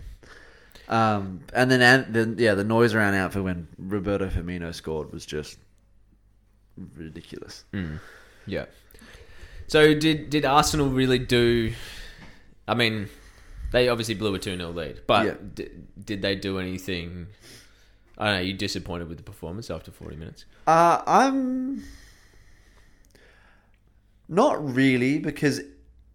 Um, 0.89 1.41
and 1.55 1.71
then, 1.71 1.81
and 1.81 2.15
then, 2.15 2.37
yeah, 2.39 2.55
the 2.55 2.65
noise 2.65 2.95
around 2.95 3.15
Anfield 3.15 3.45
when 3.45 3.69
Roberto 3.79 4.29
Firmino 4.29 4.75
scored 4.75 5.13
was 5.13 5.25
just 5.27 5.59
ridiculous. 6.97 7.65
yeah. 8.47 8.67
So 9.69 9.95
did 9.95 10.31
did 10.31 10.45
Arsenal 10.45 10.89
really 10.89 11.19
do? 11.19 11.73
I 12.67 12.75
mean, 12.75 13.09
they 13.73 13.89
obviously 13.89 14.15
blew 14.15 14.35
a 14.35 14.39
two 14.39 14.57
0 14.57 14.71
lead, 14.71 15.03
but 15.07 15.27
Yeah. 15.27 15.35
did, 15.55 16.05
did 16.05 16.23
they 16.23 16.35
do 16.35 16.59
anything? 16.59 17.29
I 18.19 18.27
don't 18.27 18.35
know. 18.35 18.41
You 18.43 18.53
disappointed 18.55 19.09
with 19.09 19.19
the 19.19 19.23
performance 19.25 19.71
after 19.71 19.91
forty 19.91 20.17
minutes? 20.17 20.45
Uh, 20.67 21.03
I'm 21.07 21.85
not 24.31 24.75
really 24.75 25.19
because 25.19 25.61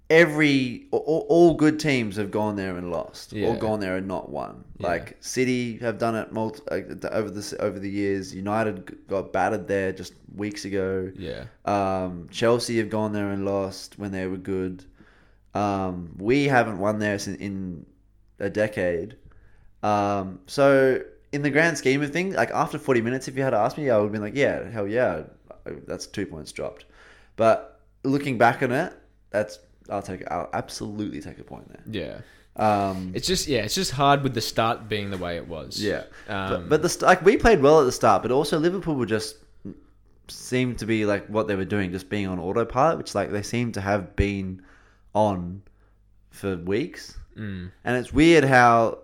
every 0.10 0.86
all, 0.92 1.26
all 1.30 1.54
good 1.56 1.80
teams 1.80 2.16
have 2.16 2.32
gone 2.32 2.56
there 2.56 2.78
and 2.78 2.90
lost, 2.92 3.34
Yeah. 3.34 3.48
or 3.50 3.56
gone 3.58 3.80
there 3.80 3.98
and 3.98 4.08
not 4.08 4.30
won. 4.30 4.64
Yeah. 4.78 4.88
Like 4.88 5.18
City 5.20 5.78
have 5.78 5.98
done 5.98 6.16
it 6.16 6.32
multi, 6.32 6.62
uh, 6.72 7.10
over 7.12 7.30
the 7.30 7.58
over 7.60 7.78
the 7.80 7.90
years. 7.90 8.34
United 8.34 8.96
got 9.08 9.34
battered 9.34 9.68
there 9.68 9.92
just 9.92 10.14
weeks 10.36 10.66
ago. 10.66 11.12
Yeah, 11.18 11.46
Um, 11.66 12.28
Chelsea 12.32 12.78
have 12.78 12.90
gone 12.90 13.14
there 13.14 13.30
and 13.30 13.46
lost 13.46 13.98
when 14.00 14.12
they 14.12 14.28
were 14.28 14.38
good. 14.38 14.84
Um, 15.54 16.16
we 16.18 16.46
haven't 16.46 16.80
won 16.80 17.00
there 17.00 17.18
since 17.20 17.38
in 17.40 17.86
a 18.40 18.50
decade. 18.50 19.16
Um, 19.84 20.40
so 20.48 21.02
in 21.32 21.42
the 21.42 21.50
grand 21.50 21.78
scheme 21.78 22.02
of 22.02 22.12
things, 22.12 22.36
like 22.36 22.52
after 22.52 22.78
40 22.78 23.02
minutes, 23.02 23.28
if 23.28 23.36
you 23.38 23.44
had 23.44 23.54
asked 23.54 23.78
me, 23.78 23.90
I 23.90 23.98
would 23.98 24.04
have 24.06 24.12
been 24.12 24.22
like, 24.22 24.36
yeah, 24.36 24.70
hell 24.70 24.88
yeah, 24.88 25.24
that's 25.88 26.08
two 26.08 26.26
points 26.26 26.52
dropped. 26.52 26.86
But 27.38 27.75
looking 28.06 28.38
back 28.38 28.62
on 28.64 28.72
it, 28.72 28.94
that's 29.32 29.60
I'll 29.90 30.02
take 30.02 30.24
I'll 30.32 30.50
absolutely 30.54 31.22
take 31.22 31.40
a 31.40 31.44
point 31.44 31.68
there. 31.70 31.84
yeah. 32.02 32.18
Um, 32.58 33.12
It's 33.14 33.28
just 33.28 33.48
yeah, 33.48 33.64
it's 33.66 33.76
just 33.76 33.92
hard 33.92 34.24
with 34.24 34.34
the 34.34 34.40
start 34.42 34.88
being 34.88 35.10
the 35.12 35.18
way 35.18 35.36
it 35.36 35.46
was. 35.48 35.82
yeah, 35.82 36.04
um, 36.30 36.50
but, 36.50 36.70
but 36.70 36.82
the 36.84 36.90
st- 36.90 37.04
like 37.04 37.22
we 37.22 37.36
played 37.36 37.62
well 37.62 37.82
at 37.82 37.84
the 37.84 37.92
start, 37.92 38.22
but 38.22 38.32
also 38.32 38.58
Liverpool 38.60 38.96
were 38.96 39.06
just 39.06 39.36
seemed 40.30 40.80
to 40.80 40.86
be 40.86 41.06
like 41.06 41.28
what 41.28 41.48
they 41.48 41.56
were 41.56 41.66
doing, 41.66 41.92
just 41.92 42.10
being 42.10 42.28
on 42.28 42.40
autopilot, 42.40 42.98
which 42.98 43.14
like 43.14 43.30
they 43.32 43.42
seem 43.42 43.72
to 43.74 43.82
have 43.82 44.16
been 44.16 44.62
on 45.14 45.62
for 46.32 46.56
weeks. 46.56 47.18
mm, 47.38 47.70
And 47.84 47.98
it's 47.98 48.14
weird 48.14 48.44
how 48.46 49.00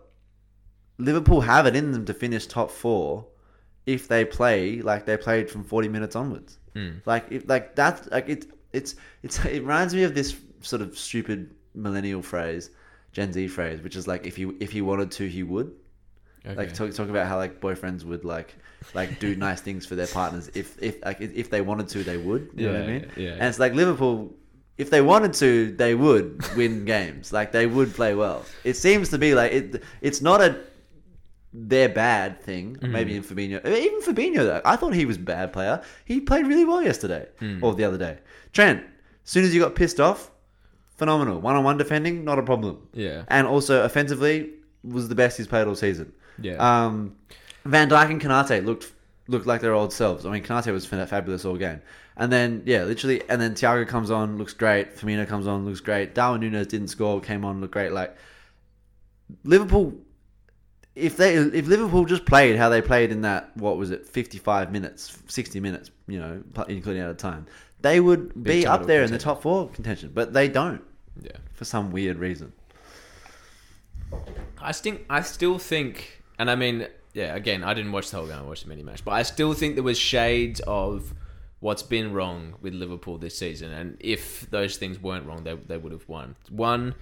Liverpool 0.97 1.41
have 1.41 1.65
it 1.65 1.75
in 1.75 1.91
them 1.91 2.05
to 2.05 2.13
finish 2.13 2.47
top 2.47 2.71
four 2.71 3.25
if 3.85 4.07
they 4.07 4.23
play 4.23 4.81
like 4.81 5.05
they 5.05 5.17
played 5.17 5.49
from 5.49 5.63
forty 5.63 5.89
minutes 5.89 6.15
onwards. 6.15 6.57
mm, 6.75 7.01
Like 7.05 7.25
if 7.31 7.47
like 7.49 7.75
that's 7.75 8.07
like 8.11 8.29
it 8.29 8.45
it's 8.73 8.95
it's 9.23 9.43
it 9.45 9.61
reminds 9.61 9.93
me 9.93 10.03
of 10.03 10.15
this 10.15 10.35
sort 10.61 10.81
of 10.81 10.97
stupid 10.97 11.53
millennial 11.73 12.21
phrase, 12.21 12.69
Gen 13.11 13.33
Z 13.33 13.47
phrase, 13.49 13.81
which 13.81 13.95
is 13.95 14.07
like 14.07 14.25
if 14.25 14.37
you 14.37 14.55
if 14.59 14.71
he 14.71 14.81
wanted 14.81 15.11
to 15.11 15.27
he 15.27 15.43
would. 15.43 15.73
okay. 16.45 16.55
Like 16.55 16.73
talk 16.73 16.93
talk 16.93 17.09
about 17.09 17.27
how 17.27 17.37
like 17.37 17.59
boyfriends 17.61 18.03
would 18.03 18.25
like 18.25 18.55
like 18.93 19.19
do 19.19 19.35
nice 19.47 19.61
things 19.61 19.85
for 19.85 19.95
their 19.95 20.07
partners 20.07 20.49
if 20.53 20.81
if 20.81 21.03
like 21.05 21.21
if 21.21 21.49
they 21.49 21.61
wanted 21.61 21.87
to 21.89 22.03
they 22.03 22.17
would. 22.17 22.49
You 22.55 22.63
know 22.67 22.73
what 22.73 22.81
I 22.81 22.83
Yeah, 22.83 22.87
mean? 22.99 23.11
yeah. 23.15 23.29
And 23.39 23.43
it's 23.43 23.59
like 23.59 23.73
Liverpool. 23.73 24.35
If 24.77 24.89
they 24.89 25.01
wanted 25.01 25.33
to, 25.35 25.73
they 25.73 25.93
would 25.93 26.43
win 26.55 26.85
games. 26.95 27.31
Like 27.31 27.51
they 27.51 27.67
would 27.67 27.93
play 27.93 28.15
well. 28.15 28.45
It 28.63 28.75
seems 28.75 29.09
to 29.09 29.17
be 29.17 29.35
like 29.35 29.51
it. 29.51 29.83
It's 30.01 30.21
not 30.21 30.41
a 30.41 30.59
their 31.53 31.89
bad 31.89 32.41
thing. 32.41 32.75
Mm-hmm. 32.77 32.91
Maybe 32.91 33.15
in 33.15 33.23
Fabinho, 33.23 33.65
even 33.65 34.01
Fabinho 34.01 34.37
though, 34.37 34.61
I 34.63 34.75
thought 34.75 34.93
he 34.93 35.05
was 35.05 35.17
a 35.17 35.21
bad 35.21 35.51
player. 35.53 35.81
He 36.05 36.19
played 36.21 36.47
really 36.47 36.65
well 36.65 36.81
yesterday 36.81 37.27
Mm. 37.41 37.61
or 37.63 37.73
the 37.75 37.83
other 37.83 37.97
day. 37.97 38.19
Trent, 38.53 38.83
as 39.25 39.29
soon 39.29 39.43
as 39.43 39.53
you 39.53 39.61
got 39.61 39.75
pissed 39.75 39.99
off, 39.99 40.31
phenomenal. 40.97 41.39
One 41.41 41.55
on 41.55 41.63
one 41.63 41.77
defending, 41.77 42.23
not 42.23 42.39
a 42.39 42.43
problem. 42.43 42.87
Yeah. 42.93 43.23
And 43.27 43.47
also 43.47 43.83
offensively, 43.83 44.51
was 44.83 45.09
the 45.09 45.15
best 45.15 45.37
he's 45.37 45.47
played 45.47 45.67
all 45.67 45.75
season. 45.75 46.11
Yeah. 46.41 46.55
Um, 46.55 47.15
Van 47.65 47.89
Dijk 47.89 48.09
and 48.09 48.21
Konaté 48.21 48.63
looked 48.65 48.91
looked 49.27 49.45
like 49.45 49.61
their 49.61 49.73
old 49.73 49.93
selves. 49.93 50.25
I 50.25 50.31
mean, 50.31 50.43
Konaté 50.43 50.71
was 50.73 50.85
fa- 50.85 51.05
fabulous 51.05 51.45
all 51.45 51.55
game. 51.57 51.81
And 52.17 52.31
then 52.31 52.63
yeah, 52.65 52.83
literally, 52.83 53.21
and 53.29 53.41
then 53.41 53.53
Thiago 53.53 53.87
comes 53.87 54.09
on, 54.11 54.37
looks 54.37 54.53
great. 54.53 54.95
Firmino 54.95 55.27
comes 55.27 55.47
on, 55.47 55.65
looks 55.65 55.79
great. 55.79 56.15
Darwin 56.15 56.41
Núñez 56.41 56.67
didn't 56.67 56.87
score, 56.89 57.21
came 57.21 57.45
on, 57.45 57.61
looked 57.61 57.73
great. 57.73 57.91
Like 57.91 58.15
Liverpool, 59.43 59.93
if 61.01 61.17
they 61.17 61.35
if 61.35 61.67
Liverpool 61.67 62.05
just 62.05 62.25
played 62.25 62.55
how 62.55 62.69
they 62.69 62.81
played 62.81 63.11
in 63.11 63.21
that 63.21 63.55
what 63.57 63.77
was 63.77 63.91
it, 63.91 64.07
fifty 64.07 64.37
five 64.37 64.71
minutes, 64.71 65.17
sixty 65.27 65.59
minutes, 65.59 65.91
you 66.07 66.19
know, 66.19 66.43
including 66.67 67.01
out 67.01 67.09
of 67.09 67.17
time, 67.17 67.47
they 67.81 67.99
would 67.99 68.33
be, 68.35 68.61
Be 68.61 68.65
up 68.67 68.73
title 68.73 68.87
there 68.87 69.03
in 69.03 69.11
the 69.11 69.17
top 69.17 69.41
four 69.41 69.69
contention. 69.69 70.11
But 70.13 70.33
they 70.33 70.47
don't 70.47 70.83
yeah. 71.21 71.31
for 71.53 71.65
some 71.65 71.91
weird 71.91 72.17
reason. 72.17 72.53
I 74.59 74.71
think 74.71 75.05
I 75.09 75.21
still 75.21 75.57
think, 75.57 76.21
and 76.37 76.49
I 76.49 76.55
mean, 76.55 76.87
yeah. 77.13 77.35
Again, 77.35 77.63
I 77.63 77.73
didn't 77.73 77.91
watch 77.91 78.11
the 78.11 78.17
whole 78.17 78.27
game. 78.27 78.37
I 78.37 78.43
watched 78.43 78.63
the 78.63 78.69
mini 78.69 78.83
match, 78.83 79.03
but 79.03 79.11
I 79.11 79.23
still 79.23 79.53
think 79.53 79.75
there 79.75 79.83
was 79.83 79.97
shades 79.97 80.59
of 80.61 81.13
what's 81.59 81.83
been 81.83 82.13
wrong 82.13 82.55
with 82.61 82.73
Liverpool 82.73 83.17
this 83.17 83.37
season. 83.37 83.71
And 83.71 83.97
if 83.99 84.49
those 84.49 84.77
things 84.77 85.01
weren't 85.01 85.25
wrong, 85.25 85.43
they 85.43 85.55
they 85.55 85.77
would 85.77 85.91
have 85.91 86.07
won. 86.07 86.35
One, 86.49 86.95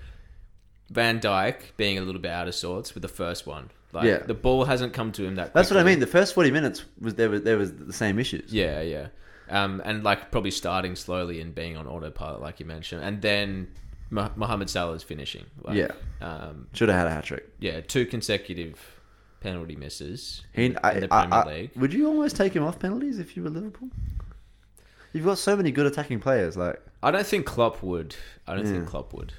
Van 0.90 1.20
Dijk 1.20 1.76
being 1.78 1.98
a 1.98 2.02
little 2.02 2.22
bit 2.22 2.32
out 2.32 2.48
of 2.48 2.56
sorts 2.56 2.94
with 2.94 3.02
the 3.02 3.10
first 3.10 3.46
one. 3.46 3.72
Like 3.92 4.06
Yeah. 4.06 4.20
the 4.20 4.34
ball 4.36 4.66
hasn't 4.66 4.94
come 4.94 5.12
to 5.14 5.26
him 5.26 5.36
that. 5.36 5.54
That's 5.54 5.72
what 5.72 5.80
I 5.80 5.84
mean. 5.84 6.00
The 6.00 6.08
first 6.08 6.34
forty 6.36 6.52
minutes 6.52 6.86
was 7.02 7.16
there 7.16 7.30
was 7.30 7.42
there 7.44 7.58
was 7.58 7.74
the 7.74 7.94
same 7.94 8.20
issues. 8.20 8.54
Yeah, 8.54 8.82
yeah. 8.82 9.08
Um, 9.50 9.82
and 9.84 10.04
like 10.04 10.30
probably 10.30 10.52
starting 10.52 10.96
slowly 10.96 11.42
and 11.42 11.56
being 11.56 11.76
on 11.76 11.88
autopilot, 11.88 12.40
like 12.42 12.60
you 12.60 12.68
mentioned, 12.68 13.04
and 13.04 13.20
then 13.22 13.68
Mo- 14.12 14.32
Mohamed 14.36 14.70
Salah's 14.70 15.02
finishing. 15.02 15.46
Like, 15.64 15.76
Yeah. 15.76 15.92
um, 16.22 16.68
Should 16.74 16.90
have 16.90 16.98
had 17.00 17.08
a 17.08 17.12
hat 17.12 17.24
trick. 17.24 17.50
yeah, 17.60 17.82
two 17.82 18.06
consecutive 18.06 18.78
penalty 19.40 19.76
misses 19.76 20.44
He, 20.54 20.66
in, 20.66 20.78
I, 20.84 20.92
in 20.94 21.00
the 21.02 21.08
I- 21.14 21.22
Premier 21.26 21.40
I- 21.40 21.48
League. 21.62 21.72
Would 21.78 21.94
you 21.94 22.08
almost 22.08 22.36
take 22.36 22.54
him 22.56 22.64
off 22.64 22.78
penalties 22.78 23.18
if 23.18 23.36
you 23.36 23.42
were 23.44 23.50
Liverpool? 23.50 23.90
You've 25.14 25.26
got 25.26 25.40
so 25.40 25.56
many 25.56 25.72
good 25.72 25.88
attacking 25.88 26.20
players. 26.20 26.56
Like 26.56 26.80
I 27.02 27.10
don't 27.10 27.26
think 27.26 27.48
Klopp 27.48 27.82
would. 27.82 28.16
I 28.48 28.54
don't 28.56 28.66
Yeah. 28.68 28.74
think 28.74 28.88
Klopp 28.88 29.14
would. 29.14 29.34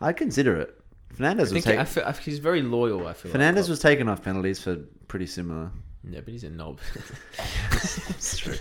I'd 0.00 0.16
consider 0.18 0.56
it. 0.56 0.78
Fernandez 1.12 1.52
I 1.52 1.54
was 1.54 1.64
think 1.64 1.66
I 1.78 1.82
taking. 1.84 1.86
feel, 1.86 2.04
I- 2.06 2.12
he's 2.12 2.38
very 2.38 2.62
loyal. 2.62 3.06
I 3.06 3.12
feel 3.12 3.32
Fernandez 3.32 3.66
like 3.66 3.70
was 3.70 3.80
taken 3.80 4.08
off 4.08 4.22
penalties 4.22 4.60
for 4.62 4.76
pretty 5.08 5.26
similar. 5.26 5.70
Yeah, 6.08 6.20
but 6.20 6.32
he's 6.32 6.44
a 6.44 6.50
knob. 6.50 6.80
It's 7.72 8.38
true. 8.38 8.56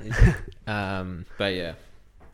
um, 0.66 1.24
but 1.38 1.54
yeah. 1.54 1.74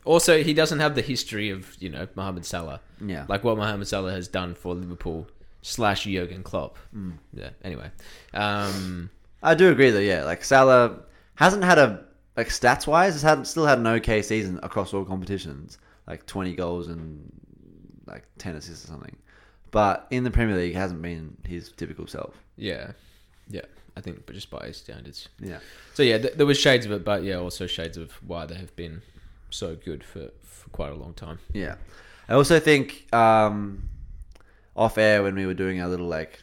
Also, 0.05 0.43
he 0.43 0.53
doesn't 0.53 0.81
have 0.81 0.95
the 0.95 1.03
history 1.03 1.51
of 1.51 1.75
you 1.81 1.89
know 1.89 2.09
Mohamed 2.17 2.45
Salah, 2.45 2.81
Yeah. 3.05 3.25
like 3.29 3.45
what 3.45 3.57
Mohamed 3.57 3.87
Salah 3.87 4.11
has 4.13 4.27
done 4.29 4.55
for 4.55 4.75
Liverpool 4.75 5.29
slash 5.63 6.05
Jurgen 6.05 6.43
Klopp. 6.43 6.77
Mm. 6.95 7.13
Yeah. 7.33 7.51
Anyway, 7.63 7.89
um, 8.35 9.11
I 9.43 9.55
do 9.55 9.71
agree 9.71 9.91
though. 9.91 10.01
Yeah, 10.01 10.25
like 10.25 10.43
Salah 10.45 10.97
hasn't 11.37 11.63
had 11.63 11.79
a 11.79 12.05
like 12.37 12.49
stats 12.49 12.87
wise, 12.87 13.13
has 13.13 13.23
had 13.23 13.47
still 13.47 13.65
had 13.67 13.79
an 13.79 13.87
okay 13.87 14.23
season 14.23 14.59
across 14.65 14.93
all 14.93 15.05
competitions, 15.05 15.79
like 16.09 16.27
twenty 16.27 16.55
goals 16.55 16.89
and 16.89 17.31
like 18.07 18.25
ten 18.39 18.57
assists 18.57 18.85
or 18.85 18.89
something. 18.89 19.15
But 19.73 20.07
in 20.11 20.23
the 20.23 20.31
Premier 20.31 20.57
League, 20.57 20.75
hasn't 20.75 21.03
been 21.03 21.37
his 21.47 21.73
typical 21.73 22.07
self. 22.07 22.35
yeah, 22.57 22.93
yeah. 23.49 23.63
I 23.95 24.01
think, 24.01 24.25
but 24.25 24.35
just 24.35 24.49
by 24.49 24.67
his 24.69 24.79
standards. 24.79 25.29
Yeah. 25.39 25.59
So 25.93 26.03
yeah, 26.03 26.17
th- 26.19 26.35
there 26.35 26.47
was 26.47 26.59
shades 26.59 26.87
of 26.87 26.93
it, 26.93 27.05
but 27.05 27.25
yeah, 27.25 27.35
also 27.37 27.67
shades 27.67 27.99
of 27.99 28.13
why 28.27 28.47
they 28.47 28.55
have 28.55 28.75
been 28.75 29.03
so 29.51 29.75
good 29.77 30.03
for, 30.03 30.31
for 30.41 30.71
quite 30.71 30.93
a 30.93 30.95
long 30.95 31.13
time. 31.13 31.39
Yeah. 31.53 31.75
I 32.27 32.33
also 32.35 32.59
think 32.59 33.13
um, 33.15 33.83
off 34.77 34.97
air 34.97 35.23
when 35.23 35.35
we 35.35 35.45
were 35.45 35.53
doing 35.53 35.83
our 35.83 35.89
little 35.89 36.07
like 36.07 36.43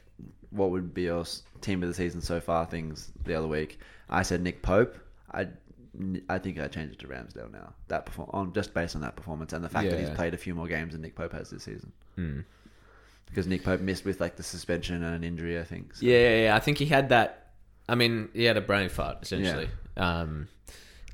what 0.52 0.70
would 0.70 0.94
be 0.94 1.04
your 1.04 1.26
team 1.62 1.82
of 1.82 1.90
the 1.90 1.96
season 1.96 2.22
so 2.22 2.40
far 2.40 2.68
things 2.68 3.12
the 3.24 3.34
other 3.34 3.48
week, 3.48 3.80
I 4.12 4.22
said 4.22 4.42
Nick 4.44 4.62
Pope. 4.62 4.96
I 5.32 5.48
I 6.30 6.38
think 6.38 6.60
I 6.60 6.68
changed 6.68 6.94
it 6.94 7.00
to 7.00 7.08
Ramsdale 7.08 7.52
now. 7.52 7.74
That 7.88 8.06
perform 8.06 8.30
on 8.32 8.54
just 8.54 8.76
based 8.76 8.96
on 8.96 9.02
that 9.02 9.16
performance 9.16 9.54
and 9.54 9.64
the 9.64 9.70
fact 9.70 9.90
that 9.90 10.00
he's 10.00 10.10
played 10.12 10.36
a 10.36 10.38
few 10.38 10.54
more 10.54 10.68
games 10.68 10.94
than 10.94 11.02
Nick 11.02 11.16
Pope 11.16 11.34
has 11.34 11.50
this 11.50 11.64
season. 11.64 11.92
Mm. 12.18 12.44
Because 13.30 13.46
Nick 13.48 13.64
Pope 13.64 13.80
missed 13.82 14.06
with 14.06 14.20
like 14.20 14.36
the 14.38 14.44
suspension 14.44 15.04
and 15.04 15.16
an 15.16 15.24
injury, 15.24 15.60
I 15.60 15.64
think. 15.64 15.96
So- 15.96 16.06
Yeah, 16.06 16.18
yeah, 16.18 16.42
yeah. 16.44 16.56
I 16.56 16.60
think 16.60 16.78
he 16.78 16.86
had 16.86 17.10
that. 17.10 17.52
I 17.88 17.96
mean, 17.96 18.30
he 18.34 18.44
had 18.44 18.58
a 18.58 18.62
brain 18.62 18.90
fart 18.90 19.20
essentially, 19.22 19.68
um, 19.98 20.48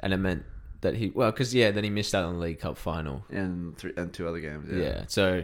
and 0.01 0.13
it 0.13 0.17
meant 0.17 0.43
that 0.81 0.95
he 0.95 1.09
well, 1.09 1.31
because 1.31 1.53
yeah, 1.53 1.71
then 1.71 1.83
he 1.83 1.89
missed 1.89 2.13
out 2.15 2.25
on 2.25 2.33
the 2.35 2.39
League 2.39 2.59
Cup 2.59 2.77
final. 2.77 3.23
And 3.29 3.77
three 3.77 3.93
and 3.97 4.11
two 4.13 4.27
other 4.27 4.39
games. 4.39 4.69
Yeah. 4.71 4.83
Yeah. 4.83 5.03
so 5.07 5.43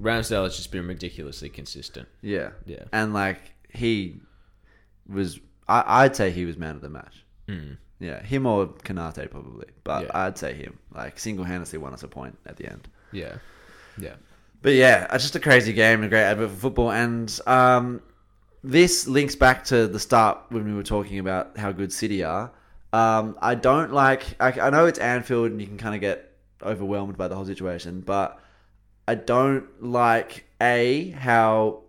Ramsdale 0.00 0.44
has 0.44 0.56
just 0.56 0.70
been 0.72 0.86
ridiculously 0.86 1.48
consistent. 1.48 2.08
Yeah. 2.22 2.50
Yeah. 2.66 2.84
And 2.92 3.14
like 3.14 3.40
he 3.72 4.20
was 5.08 5.38
I, 5.68 6.04
I'd 6.04 6.16
say 6.16 6.30
he 6.30 6.44
was 6.44 6.56
man 6.56 6.74
of 6.76 6.82
the 6.82 6.90
match. 6.90 7.24
Mm. 7.48 7.76
Yeah, 7.98 8.22
him 8.22 8.44
or 8.46 8.66
Konaté 8.66 9.30
probably, 9.30 9.68
but 9.84 10.04
Yeah. 10.04 10.10
I'd 10.12 10.36
say 10.36 10.52
him. 10.54 10.78
Like 10.94 11.18
single-handedly 11.18 11.78
won 11.78 11.94
us 11.94 12.02
a 12.02 12.08
point 12.08 12.36
at 12.46 12.56
the 12.56 12.66
end. 12.70 12.88
Yeah, 13.12 13.36
yeah, 13.98 14.16
But 14.62 14.74
yeah, 14.74 15.06
it's 15.12 15.24
just 15.24 15.36
a 15.36 15.40
crazy 15.40 15.72
game, 15.72 16.02
a 16.02 16.08
great 16.08 16.24
advert 16.24 16.50
for 16.50 16.56
football, 16.56 16.90
and 16.90 17.38
um, 17.46 18.02
this 18.64 19.06
links 19.06 19.36
back 19.36 19.64
to 19.66 19.86
the 19.86 20.00
start 20.00 20.38
when 20.48 20.64
we 20.64 20.74
were 20.74 20.82
talking 20.82 21.18
about 21.18 21.56
how 21.56 21.72
good 21.72 21.92
City 21.92 22.24
are. 22.24 22.50
Um, 22.92 23.38
I 23.40 23.54
don't 23.54 23.92
like. 23.92 24.24
I, 24.40 24.52
I 24.60 24.70
know 24.70 24.86
it's 24.86 24.98
Anfield, 24.98 25.50
and 25.52 25.60
you 25.60 25.66
can 25.66 25.78
kind 25.78 25.94
of 25.94 26.00
get 26.00 26.32
overwhelmed 26.62 27.16
by 27.16 27.28
the 27.28 27.34
whole 27.34 27.44
situation, 27.44 28.00
but 28.00 28.40
I 29.06 29.14
don't 29.14 29.66
like 29.82 30.46
a 30.60 31.10
how 31.10 31.82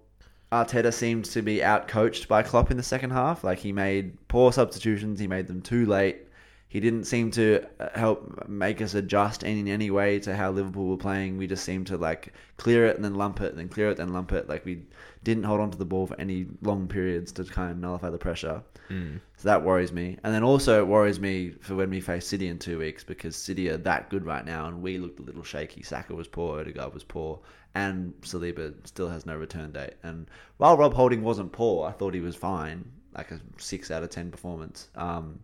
Arteta 0.52 0.94
seems 0.94 1.30
to 1.30 1.42
be 1.42 1.58
outcoached 1.58 2.28
by 2.28 2.44
Klopp 2.44 2.72
in 2.72 2.78
the 2.78 2.84
second 2.84 3.12
half. 3.12 3.44
Like 3.44 3.60
he 3.60 3.72
made 3.72 4.18
poor 4.28 4.52
substitutions, 4.54 5.20
he 5.20 5.28
made 5.28 5.48
them 5.48 5.62
too 5.62 5.86
late. 5.86 6.27
He 6.70 6.82
didn't 6.82 7.06
seem 7.06 7.32
to 7.32 7.66
uh, 7.80 7.90
help 7.96 8.48
make 8.50 8.82
us 8.82 8.94
adjust 8.94 9.44
in 9.44 9.68
any 9.68 9.90
way 9.90 10.20
to 10.20 10.36
how 10.36 10.52
Liverpool 10.52 10.88
were 10.88 10.98
playing. 10.98 11.38
We 11.38 11.48
just 11.48 11.64
seemed 11.64 11.88
to 11.88 11.98
like 11.98 12.34
clear 12.58 12.88
it 12.88 12.96
and 12.98 13.06
then 13.06 13.16
lump 13.16 13.40
it, 13.42 13.52
and 13.52 13.58
then 13.60 13.70
clear 13.70 13.90
it, 13.90 13.98
then 13.98 14.12
lump 14.12 14.34
it. 14.34 14.50
Like 14.50 14.66
we 14.66 14.84
didn't 15.24 15.44
hold 15.44 15.62
on 15.62 15.72
to 15.72 15.78
the 15.78 15.86
ball 15.86 16.08
for 16.08 16.20
any 16.20 16.48
long 16.62 16.88
periods 16.88 17.32
to 17.34 17.46
kind 17.46 17.72
of 17.72 17.78
nullify 17.78 18.10
the 18.10 18.18
pressure. 18.18 18.62
mm. 18.90 19.20
So 19.38 19.50
that 19.50 19.64
worries 19.64 19.92
me. 19.94 20.18
And 20.24 20.34
then 20.34 20.44
also 20.44 20.80
it 20.80 20.88
worries 20.88 21.20
me 21.20 21.52
for 21.62 21.76
when 21.76 21.90
we 21.90 22.02
face 22.02 22.28
City 22.28 22.48
in 22.48 22.60
two 22.60 22.80
weeks 22.80 23.04
because 23.04 23.36
City 23.36 23.70
are 23.70 23.78
that 23.78 24.10
good 24.10 24.26
right 24.26 24.46
now 24.46 24.68
and 24.68 24.82
we 24.82 24.98
looked 24.98 25.20
a 25.20 25.24
little 25.24 25.44
shaky. 25.44 25.84
Saka 25.84 26.16
was 26.16 26.28
poor, 26.28 26.60
Odegaard 26.60 26.94
was 26.94 27.04
poor, 27.04 27.40
and 27.76 28.14
Saliba 28.22 28.74
still 28.86 29.08
has 29.10 29.26
no 29.26 29.36
return 29.38 29.72
date. 29.72 29.94
And 30.04 30.28
while 30.58 30.78
Rob 30.78 30.94
Holding 30.94 31.24
wasn't 31.24 31.52
poor, 31.52 31.88
I 31.88 31.92
thought 31.92 32.14
he 32.14 32.20
was 32.20 32.36
fine, 32.36 32.90
like 33.16 33.32
a 33.32 33.40
six 33.58 33.92
out 33.92 34.04
of 34.04 34.10
ten 34.10 34.32
performance 34.32 34.90
um, 34.96 35.40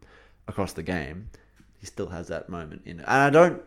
across 0.48 0.74
the 0.74 0.84
game. 0.84 1.30
He 1.80 1.86
still 1.86 2.08
has 2.08 2.28
that 2.30 2.50
moment 2.50 2.84
in 2.86 3.00
it. 3.00 3.06
And 3.08 3.22
I 3.22 3.30
don't 3.30 3.62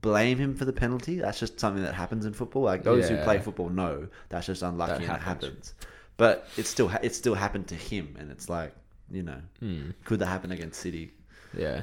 blame 0.00 0.38
him 0.38 0.54
for 0.54 0.64
the 0.64 0.72
penalty. 0.72 1.18
That's 1.18 1.38
just 1.40 1.58
something 1.60 1.82
that 1.82 1.94
happens 1.94 2.24
in 2.24 2.32
football. 2.32 2.62
Like 2.62 2.82
those 2.82 3.08
who 3.08 3.16
play 3.18 3.38
football 3.38 3.68
know 3.68 4.08
that's 4.28 4.46
just 4.46 4.62
unlucky 4.62 4.92
That 4.92 4.96
and 4.96 5.04
it 5.04 5.08
happens. 5.22 5.24
happens. 5.24 5.74
But 6.16 6.48
it 6.56 6.66
still 6.66 6.88
ha- 6.88 6.98
it 7.02 7.14
still 7.14 7.34
happened 7.34 7.68
to 7.68 7.74
him, 7.76 8.16
and 8.18 8.30
it's 8.30 8.48
like 8.48 8.74
you 9.10 9.22
know, 9.22 9.40
Mm. 9.62 9.94
could 10.04 10.18
that 10.20 10.26
happen 10.26 10.50
against 10.52 10.80
City? 10.80 11.12
yeah. 11.56 11.82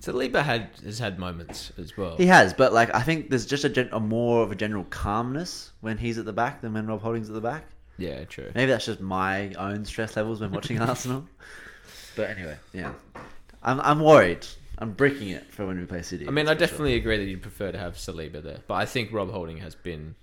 Saliba 0.00 0.42
had 0.42 0.70
has 0.84 0.98
had 0.98 1.18
moments 1.18 1.72
as 1.76 1.94
well. 1.96 2.16
He 2.16 2.24
has, 2.26 2.54
but 2.54 2.72
like 2.72 2.94
I 2.94 3.02
think 3.02 3.28
there's 3.28 3.44
just 3.44 3.64
a, 3.64 3.68
gen- 3.68 3.90
a 3.92 4.00
more 4.00 4.42
of 4.42 4.50
a 4.50 4.54
general 4.54 4.84
calmness 4.84 5.72
when 5.82 5.98
he's 5.98 6.16
at 6.16 6.24
the 6.24 6.32
back 6.32 6.62
than 6.62 6.72
when 6.72 6.86
Rob 6.86 7.02
Holding's 7.02 7.28
at 7.28 7.34
the 7.34 7.40
back. 7.40 7.64
Yeah, 7.98 8.24
true. 8.24 8.50
Maybe 8.54 8.70
that's 8.72 8.86
just 8.86 9.00
my 9.00 9.52
own 9.54 9.84
stress 9.84 10.16
levels 10.16 10.40
when 10.40 10.52
watching 10.52 10.80
Arsenal. 10.90 11.26
But 12.16 12.30
anyway, 12.30 12.56
yeah, 12.72 12.92
I'm 13.62 13.80
I'm 13.80 14.00
worried. 14.00 14.46
I'm 14.78 14.92
breaking 14.92 15.28
it 15.28 15.44
for 15.52 15.66
when 15.66 15.78
we 15.78 15.84
play 15.84 16.02
City. 16.02 16.26
I 16.26 16.30
mean, 16.30 16.48
I 16.48 16.54
for 16.54 16.58
sure. 16.60 16.66
definitely 16.66 16.94
agree 16.94 17.18
that 17.18 17.24
you'd 17.24 17.42
prefer 17.42 17.70
to 17.70 17.78
have 17.78 17.94
Saliba 17.96 18.42
there, 18.42 18.60
but 18.66 18.74
I 18.74 18.86
think 18.86 19.12
Rob 19.12 19.30
Holding 19.30 19.58
has 19.58 19.74
been 19.74 20.14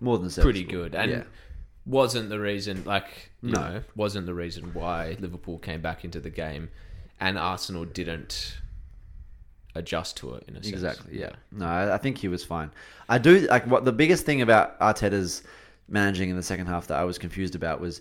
more 0.00 0.18
than 0.18 0.30
pretty 0.30 0.62
good 0.62 0.94
and 0.94 1.10
yeah. 1.10 1.22
wasn't 1.86 2.28
the 2.28 2.38
reason 2.38 2.84
like 2.84 3.30
you 3.42 3.50
No. 3.52 3.60
know 3.60 3.82
wasn't 3.96 4.26
the 4.26 4.34
reason 4.34 4.74
why 4.74 5.16
Liverpool 5.18 5.58
came 5.58 5.80
back 5.80 6.04
into 6.04 6.20
the 6.20 6.30
game 6.30 6.68
and 7.18 7.38
Arsenal 7.38 7.84
didn't 7.86 8.58
adjust 9.74 10.16
to 10.18 10.34
it 10.34 10.44
in 10.48 10.54
a 10.56 10.62
sense. 10.62 10.72
Exactly. 10.72 11.18
Yeah. 11.18 11.30
No, 11.52 11.66
I, 11.66 11.94
I 11.94 11.98
think 11.98 12.18
he 12.18 12.28
was 12.28 12.44
fine. 12.44 12.70
I 13.08 13.18
do 13.18 13.40
like 13.48 13.66
what 13.66 13.84
the 13.84 13.92
biggest 13.92 14.24
thing 14.24 14.42
about 14.42 14.78
Arteta's 14.80 15.42
managing 15.88 16.30
in 16.30 16.36
the 16.36 16.42
second 16.42 16.66
half 16.66 16.86
that 16.88 16.98
I 16.98 17.04
was 17.04 17.18
confused 17.18 17.54
about 17.54 17.80
was 17.80 18.00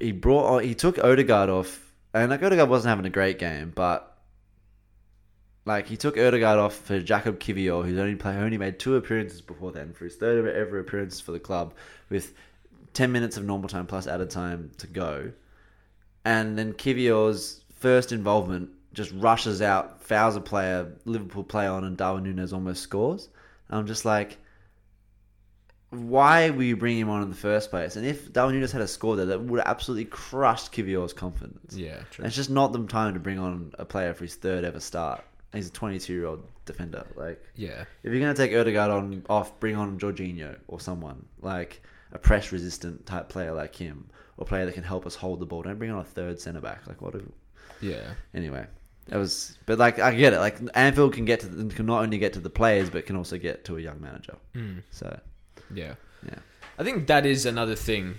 he 0.00 0.12
brought 0.12 0.64
he 0.64 0.74
took 0.74 0.98
Odegaard 0.98 1.50
off, 1.50 1.92
and 2.12 2.30
like 2.30 2.42
Odegaard 2.42 2.68
wasn't 2.68 2.90
having 2.90 3.06
a 3.06 3.10
great 3.10 3.38
game, 3.38 3.72
but 3.74 4.13
like 5.64 5.86
he 5.86 5.96
took 5.96 6.16
Odegaard 6.16 6.58
off 6.58 6.74
for 6.74 7.00
Jacob 7.00 7.38
Kiwior, 7.40 7.84
who's 7.84 7.98
only 7.98 8.16
play, 8.16 8.34
who 8.34 8.40
only 8.40 8.58
made 8.58 8.78
two 8.78 8.96
appearances 8.96 9.40
before 9.40 9.72
then 9.72 9.92
for 9.92 10.04
his 10.04 10.16
third 10.16 10.46
ever 10.46 10.78
appearance 10.78 11.20
for 11.20 11.32
the 11.32 11.40
club, 11.40 11.74
with 12.10 12.34
ten 12.92 13.12
minutes 13.12 13.36
of 13.36 13.44
normal 13.44 13.68
time 13.68 13.86
plus 13.86 14.06
added 14.06 14.30
time 14.30 14.70
to 14.78 14.86
go, 14.86 15.32
and 16.24 16.58
then 16.58 16.72
Kiwior's 16.72 17.62
first 17.78 18.12
involvement 18.12 18.70
just 18.92 19.12
rushes 19.12 19.60
out, 19.60 20.00
fouls 20.02 20.36
a 20.36 20.40
player, 20.40 20.92
Liverpool 21.04 21.44
play 21.44 21.66
on, 21.66 21.84
and 21.84 21.96
Darwin 21.96 22.24
Núñez 22.24 22.52
almost 22.52 22.82
scores. 22.82 23.28
And 23.68 23.78
I'm 23.78 23.86
just 23.86 24.04
like, 24.04 24.38
why 25.90 26.50
were 26.50 26.62
you 26.62 26.76
bringing 26.76 27.00
him 27.00 27.10
on 27.10 27.22
in 27.22 27.28
the 27.28 27.34
first 27.34 27.70
place? 27.70 27.96
And 27.96 28.06
if 28.06 28.32
Darwin 28.32 28.54
Núñez 28.54 28.70
had 28.70 28.82
a 28.82 28.88
score 28.88 29.16
there, 29.16 29.26
that 29.26 29.42
would 29.42 29.58
have 29.58 29.66
absolutely 29.66 30.04
crushed 30.04 30.72
Kiwior's 30.72 31.12
confidence. 31.12 31.76
Yeah, 31.76 31.98
true. 32.10 32.24
It's 32.24 32.36
just 32.36 32.50
not 32.50 32.72
the 32.72 32.86
time 32.86 33.14
to 33.14 33.20
bring 33.20 33.38
on 33.38 33.72
a 33.78 33.84
player 33.84 34.14
for 34.14 34.24
his 34.24 34.36
third 34.36 34.64
ever 34.64 34.80
start. 34.80 35.24
He's 35.54 35.68
a 35.68 35.72
22 35.72 36.12
year 36.12 36.26
old 36.26 36.44
defender. 36.66 37.04
Like, 37.16 37.42
Yeah. 37.54 37.84
if 38.02 38.12
you're 38.12 38.20
going 38.20 38.34
to 38.34 38.46
take 38.46 38.56
Odegaard 38.56 38.90
on 38.90 39.22
off, 39.28 39.58
bring 39.60 39.76
on 39.76 39.98
Jorginho 39.98 40.56
or 40.68 40.80
someone 40.80 41.24
like 41.40 41.82
a 42.12 42.18
press 42.18 42.52
resistant 42.52 43.06
type 43.06 43.28
player 43.28 43.52
like 43.52 43.74
him, 43.74 44.08
or 44.36 44.44
player 44.46 44.64
that 44.66 44.74
can 44.74 44.84
help 44.84 45.06
us 45.06 45.14
hold 45.14 45.40
the 45.40 45.46
ball. 45.46 45.62
Don't 45.62 45.78
bring 45.78 45.90
on 45.90 45.98
a 46.00 46.04
third 46.04 46.40
centre 46.40 46.60
back. 46.60 46.86
Like, 46.86 47.00
what? 47.02 47.14
A, 47.14 47.22
Yeah. 47.80 48.14
anyway, 48.34 48.66
that 49.08 49.18
was. 49.18 49.58
But 49.66 49.78
like, 49.78 49.98
I 49.98 50.14
get 50.14 50.32
it. 50.32 50.38
Like, 50.38 50.58
Anfield 50.74 51.12
can 51.12 51.24
get 51.24 51.40
to 51.40 51.46
the, 51.48 51.74
can 51.74 51.86
not 51.86 52.02
only 52.02 52.18
get 52.18 52.32
to 52.34 52.40
the 52.40 52.50
players, 52.50 52.90
but 52.90 53.06
can 53.06 53.16
also 53.16 53.36
get 53.38 53.64
to 53.66 53.76
a 53.76 53.80
young 53.80 54.00
manager. 54.00 54.36
Mm. 54.54 54.82
So 54.90 55.18
Yeah. 55.72 55.94
yeah, 56.26 56.38
I 56.78 56.84
think 56.84 57.06
that 57.08 57.26
is 57.26 57.46
another 57.46 57.74
thing 57.74 58.14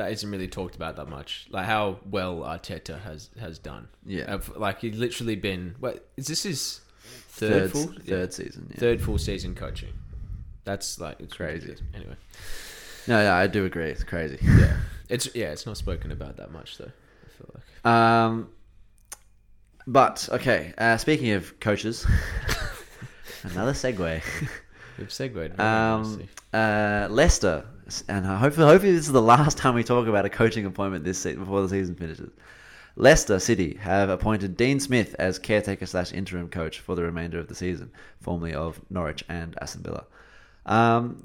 that 0.00 0.10
isn't 0.12 0.30
really 0.30 0.48
talked 0.48 0.74
about 0.76 0.96
that 0.96 1.08
much. 1.08 1.46
Like 1.50 1.66
how 1.66 1.98
well 2.10 2.40
Arteta 2.40 3.00
has 3.02 3.30
has 3.38 3.58
done. 3.58 3.88
Yeah. 4.04 4.32
Of- 4.34 4.56
like 4.56 4.80
he's 4.80 4.96
literally 4.98 5.36
been 5.36 5.74
what 5.78 6.08
is 6.16 6.26
this 6.26 6.42
his 6.42 6.80
third, 7.28 7.50
third 7.52 7.72
full 7.72 7.86
third 7.92 8.04
Yeah. 8.06 8.26
season. 8.30 8.66
Yeah. 8.70 8.80
third 8.80 9.00
full 9.02 9.18
season 9.18 9.54
coaching. 9.54 9.92
That's 10.64 10.98
like 11.00 11.20
it's 11.20 11.34
Crazy. 11.34 11.66
ridiculous. 11.68 11.94
Anyway. 11.94 12.16
No, 13.08 13.22
no, 13.24 13.32
I 13.32 13.46
do 13.46 13.64
agree. 13.64 13.90
It's 13.90 14.04
crazy. 14.04 14.38
Yeah. 14.42 14.76
It's 15.10 15.28
yeah, 15.34 15.50
it's 15.50 15.66
not 15.66 15.76
spoken 15.76 16.12
about 16.12 16.36
that 16.36 16.52
much 16.52 16.78
though. 16.78 16.84
I 17.24 17.28
feel 17.36 17.50
like. 17.54 17.84
Um, 17.92 18.48
but 19.86 20.28
okay. 20.30 20.72
Uh, 20.78 20.96
speaking 20.98 21.30
of 21.32 21.58
coaches, 21.58 22.06
another 23.42 23.72
segue. 23.72 24.22
We've 24.98 25.12
segued. 25.12 25.34
very 25.56 25.58
Um, 25.58 26.02
nicely. 26.02 26.28
uh, 26.52 27.08
Leicester, 27.10 27.64
and 28.08 28.24
hopefully, 28.26 28.66
hopefully 28.66 28.92
this 28.92 29.06
is 29.06 29.12
the 29.12 29.22
last 29.22 29.58
time 29.58 29.74
we 29.74 29.84
talk 29.84 30.06
about 30.06 30.24
a 30.24 30.30
coaching 30.30 30.66
appointment 30.66 31.04
this 31.04 31.18
season 31.18 31.40
before 31.40 31.62
the 31.62 31.68
season 31.68 31.94
finishes. 31.94 32.30
Leicester 32.96 33.38
City 33.38 33.78
have 33.80 34.10
appointed 34.10 34.56
Dean 34.56 34.80
Smith 34.80 35.14
as 35.18 35.38
caretaker 35.38 35.86
slash 35.86 36.12
interim 36.12 36.48
coach 36.48 36.80
for 36.80 36.94
the 36.94 37.02
remainder 37.02 37.38
of 37.38 37.48
the 37.48 37.54
season, 37.54 37.90
formerly 38.20 38.54
of 38.54 38.80
Norwich 38.90 39.24
and 39.28 39.56
Aston 39.60 39.82
Villa. 39.82 40.04
Um, 40.66 41.24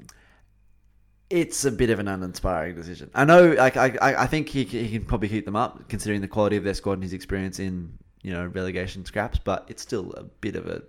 it's 1.28 1.64
a 1.64 1.72
bit 1.72 1.90
of 1.90 1.98
an 1.98 2.08
uninspiring 2.08 2.76
decision. 2.76 3.10
I 3.14 3.24
know, 3.24 3.52
like, 3.52 3.76
I, 3.76 3.96
I, 4.00 4.26
think 4.26 4.48
he, 4.48 4.64
he 4.64 4.88
can 4.90 5.04
probably 5.04 5.28
keep 5.28 5.44
them 5.44 5.56
up, 5.56 5.88
considering 5.88 6.20
the 6.20 6.28
quality 6.28 6.56
of 6.56 6.64
their 6.64 6.74
squad 6.74 6.94
and 6.94 7.02
his 7.02 7.12
experience 7.12 7.58
in, 7.58 7.98
you 8.22 8.32
know, 8.32 8.46
relegation 8.46 9.04
scraps. 9.04 9.38
But 9.38 9.66
it's 9.68 9.82
still 9.82 10.12
a 10.12 10.22
bit 10.22 10.54
of 10.54 10.66
a, 10.66 10.82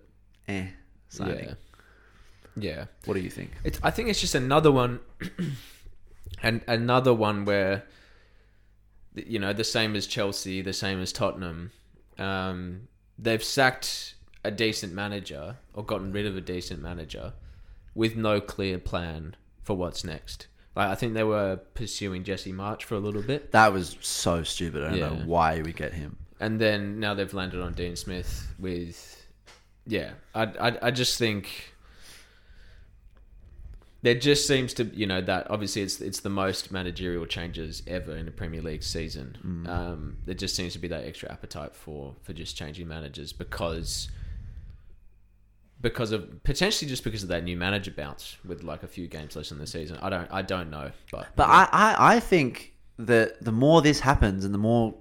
eh, 0.48 0.68
signing. 1.10 1.46
yeah, 1.46 1.54
yeah. 2.58 2.86
What 3.06 3.14
do 3.16 3.20
you 3.22 3.30
think? 3.30 3.52
It's, 3.64 3.80
I 3.84 3.92
think 3.92 4.10
it's 4.10 4.20
just 4.22 4.36
another 4.36 4.72
one, 4.72 5.00
and 6.44 6.62
another 6.68 7.14
one 7.14 7.46
where, 7.46 7.84
you 9.16 9.40
know, 9.40 9.54
the 9.54 9.64
same 9.64 9.96
as 9.96 10.08
Chelsea, 10.08 10.62
the 10.62 10.74
same 10.74 11.02
as 11.02 11.12
Tottenham, 11.12 11.72
um, 12.18 12.88
they've 13.18 13.44
sacked 13.44 14.16
a 14.44 14.52
decent 14.52 14.94
manager 14.94 15.58
or 15.74 15.84
gotten 15.84 16.12
rid 16.12 16.26
of 16.26 16.36
a 16.38 16.42
decent 16.42 16.82
manager 16.82 17.34
with 17.96 18.16
no 18.16 18.40
clear 18.40 18.78
plan 18.78 19.36
for 19.64 19.76
what's 19.76 20.04
next. 20.04 20.48
Like 20.76 20.90
I 20.90 20.96
think 20.96 21.16
they 21.16 21.24
were 21.24 21.58
pursuing 21.74 22.24
Jesse 22.24 22.54
Marsch 22.54 22.84
for 22.84 22.96
a 22.96 23.00
little 23.00 23.24
bit, 23.24 23.52
That 23.52 23.74
was 23.74 23.98
so 24.02 24.44
stupid. 24.44 24.84
I 24.84 24.90
don't 24.90 25.00
know 25.00 25.26
why 25.26 25.62
we 25.62 25.74
get 25.74 25.94
him. 25.94 26.18
and 26.40 26.62
then 26.62 27.00
now 27.00 27.16
they've 27.16 27.34
landed 27.34 27.62
on 27.62 27.74
Dean 27.74 27.96
Smith 27.96 28.48
with, 28.60 29.26
yeah. 29.88 30.12
I 30.36 30.44
I, 30.44 30.78
I 30.84 30.92
just 30.92 31.18
think 31.18 31.74
there 34.08 34.16
just 34.16 34.48
seems 34.48 34.74
to 34.74 34.86
you 34.94 35.06
know 35.06 35.20
that 35.20 35.52
obviously 35.52 35.82
it's 35.82 36.00
it's 36.00 36.22
the 36.22 36.30
most 36.30 36.72
managerial 36.72 37.26
changes 37.26 37.84
ever 37.88 38.16
in 38.16 38.26
a 38.30 38.32
Premier 38.32 38.62
League 38.62 38.82
season. 38.82 39.38
Um, 39.68 40.18
there 40.26 40.34
just 40.34 40.56
seems 40.56 40.72
to 40.74 40.80
be 40.80 40.88
that 40.88 41.04
extra 41.04 41.30
appetite 41.30 41.76
for 41.76 42.16
for 42.24 42.32
just 42.32 42.56
changing 42.56 42.88
managers 42.88 43.34
because 43.34 44.08
because 45.82 46.14
of 46.14 46.42
potentially 46.46 46.88
just 46.88 47.04
because 47.04 47.22
of 47.22 47.28
that 47.28 47.44
new 47.44 47.58
manager 47.58 47.92
bounce 47.92 48.38
with 48.46 48.64
like 48.64 48.82
a 48.84 48.88
few 48.88 49.08
games 49.08 49.36
less 49.36 49.52
in 49.52 49.58
the 49.58 49.68
season. 49.68 49.98
I 50.02 50.10
don't 50.10 50.32
I 50.32 50.42
don't 50.42 50.70
know, 50.70 50.90
but 51.12 51.28
But 51.36 51.50
I, 51.50 51.68
I, 51.74 52.16
I 52.16 52.20
think 52.22 52.76
that 53.00 53.44
the 53.44 53.52
more 53.52 53.82
this 53.82 54.00
happens 54.00 54.46
and 54.46 54.54
the 54.54 54.58
more 54.58 54.96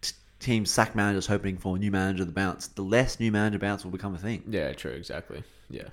t- 0.00 0.12
teams 0.38 0.70
sack 0.70 0.94
managers 0.94 1.26
hoping 1.26 1.56
for 1.56 1.74
a 1.74 1.78
new 1.80 1.90
manager 1.90 2.24
to 2.24 2.30
bounce, 2.30 2.68
the 2.68 2.82
less 2.82 3.18
new 3.18 3.32
manager 3.32 3.58
bounce 3.58 3.82
will 3.82 3.90
become 3.90 4.14
a 4.14 4.18
thing. 4.18 4.44
yeah, 4.48 4.72
true, 4.74 4.92
exactly, 4.92 5.42
yeah. 5.70 5.88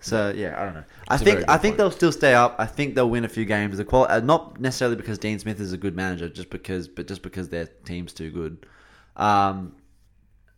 So 0.00 0.32
yeah, 0.34 0.60
I 0.60 0.64
don't 0.64 0.74
know. 0.74 0.84
I 1.08 1.14
It's 1.14 1.24
think 1.24 1.44
I 1.48 1.58
think 1.58 1.72
point. 1.72 1.78
they'll 1.78 1.90
still 1.90 2.12
stay 2.12 2.34
up. 2.34 2.56
I 2.58 2.66
think 2.66 2.94
they'll 2.94 3.10
win 3.10 3.24
a 3.24 3.28
few 3.28 3.44
games. 3.44 3.76
The 3.76 3.84
qual- 3.84 4.06
uh, 4.08 4.20
not 4.20 4.60
necessarily 4.60 4.96
because 4.96 5.18
Dean 5.18 5.38
Smith 5.38 5.60
is 5.60 5.72
a 5.72 5.76
good 5.76 5.94
manager, 5.94 6.28
just 6.28 6.50
because, 6.50 6.88
but 6.88 7.06
just 7.06 7.22
because 7.22 7.50
their 7.50 7.66
team's 7.84 8.12
too 8.12 8.30
good. 8.30 8.66
Um, 9.16 9.76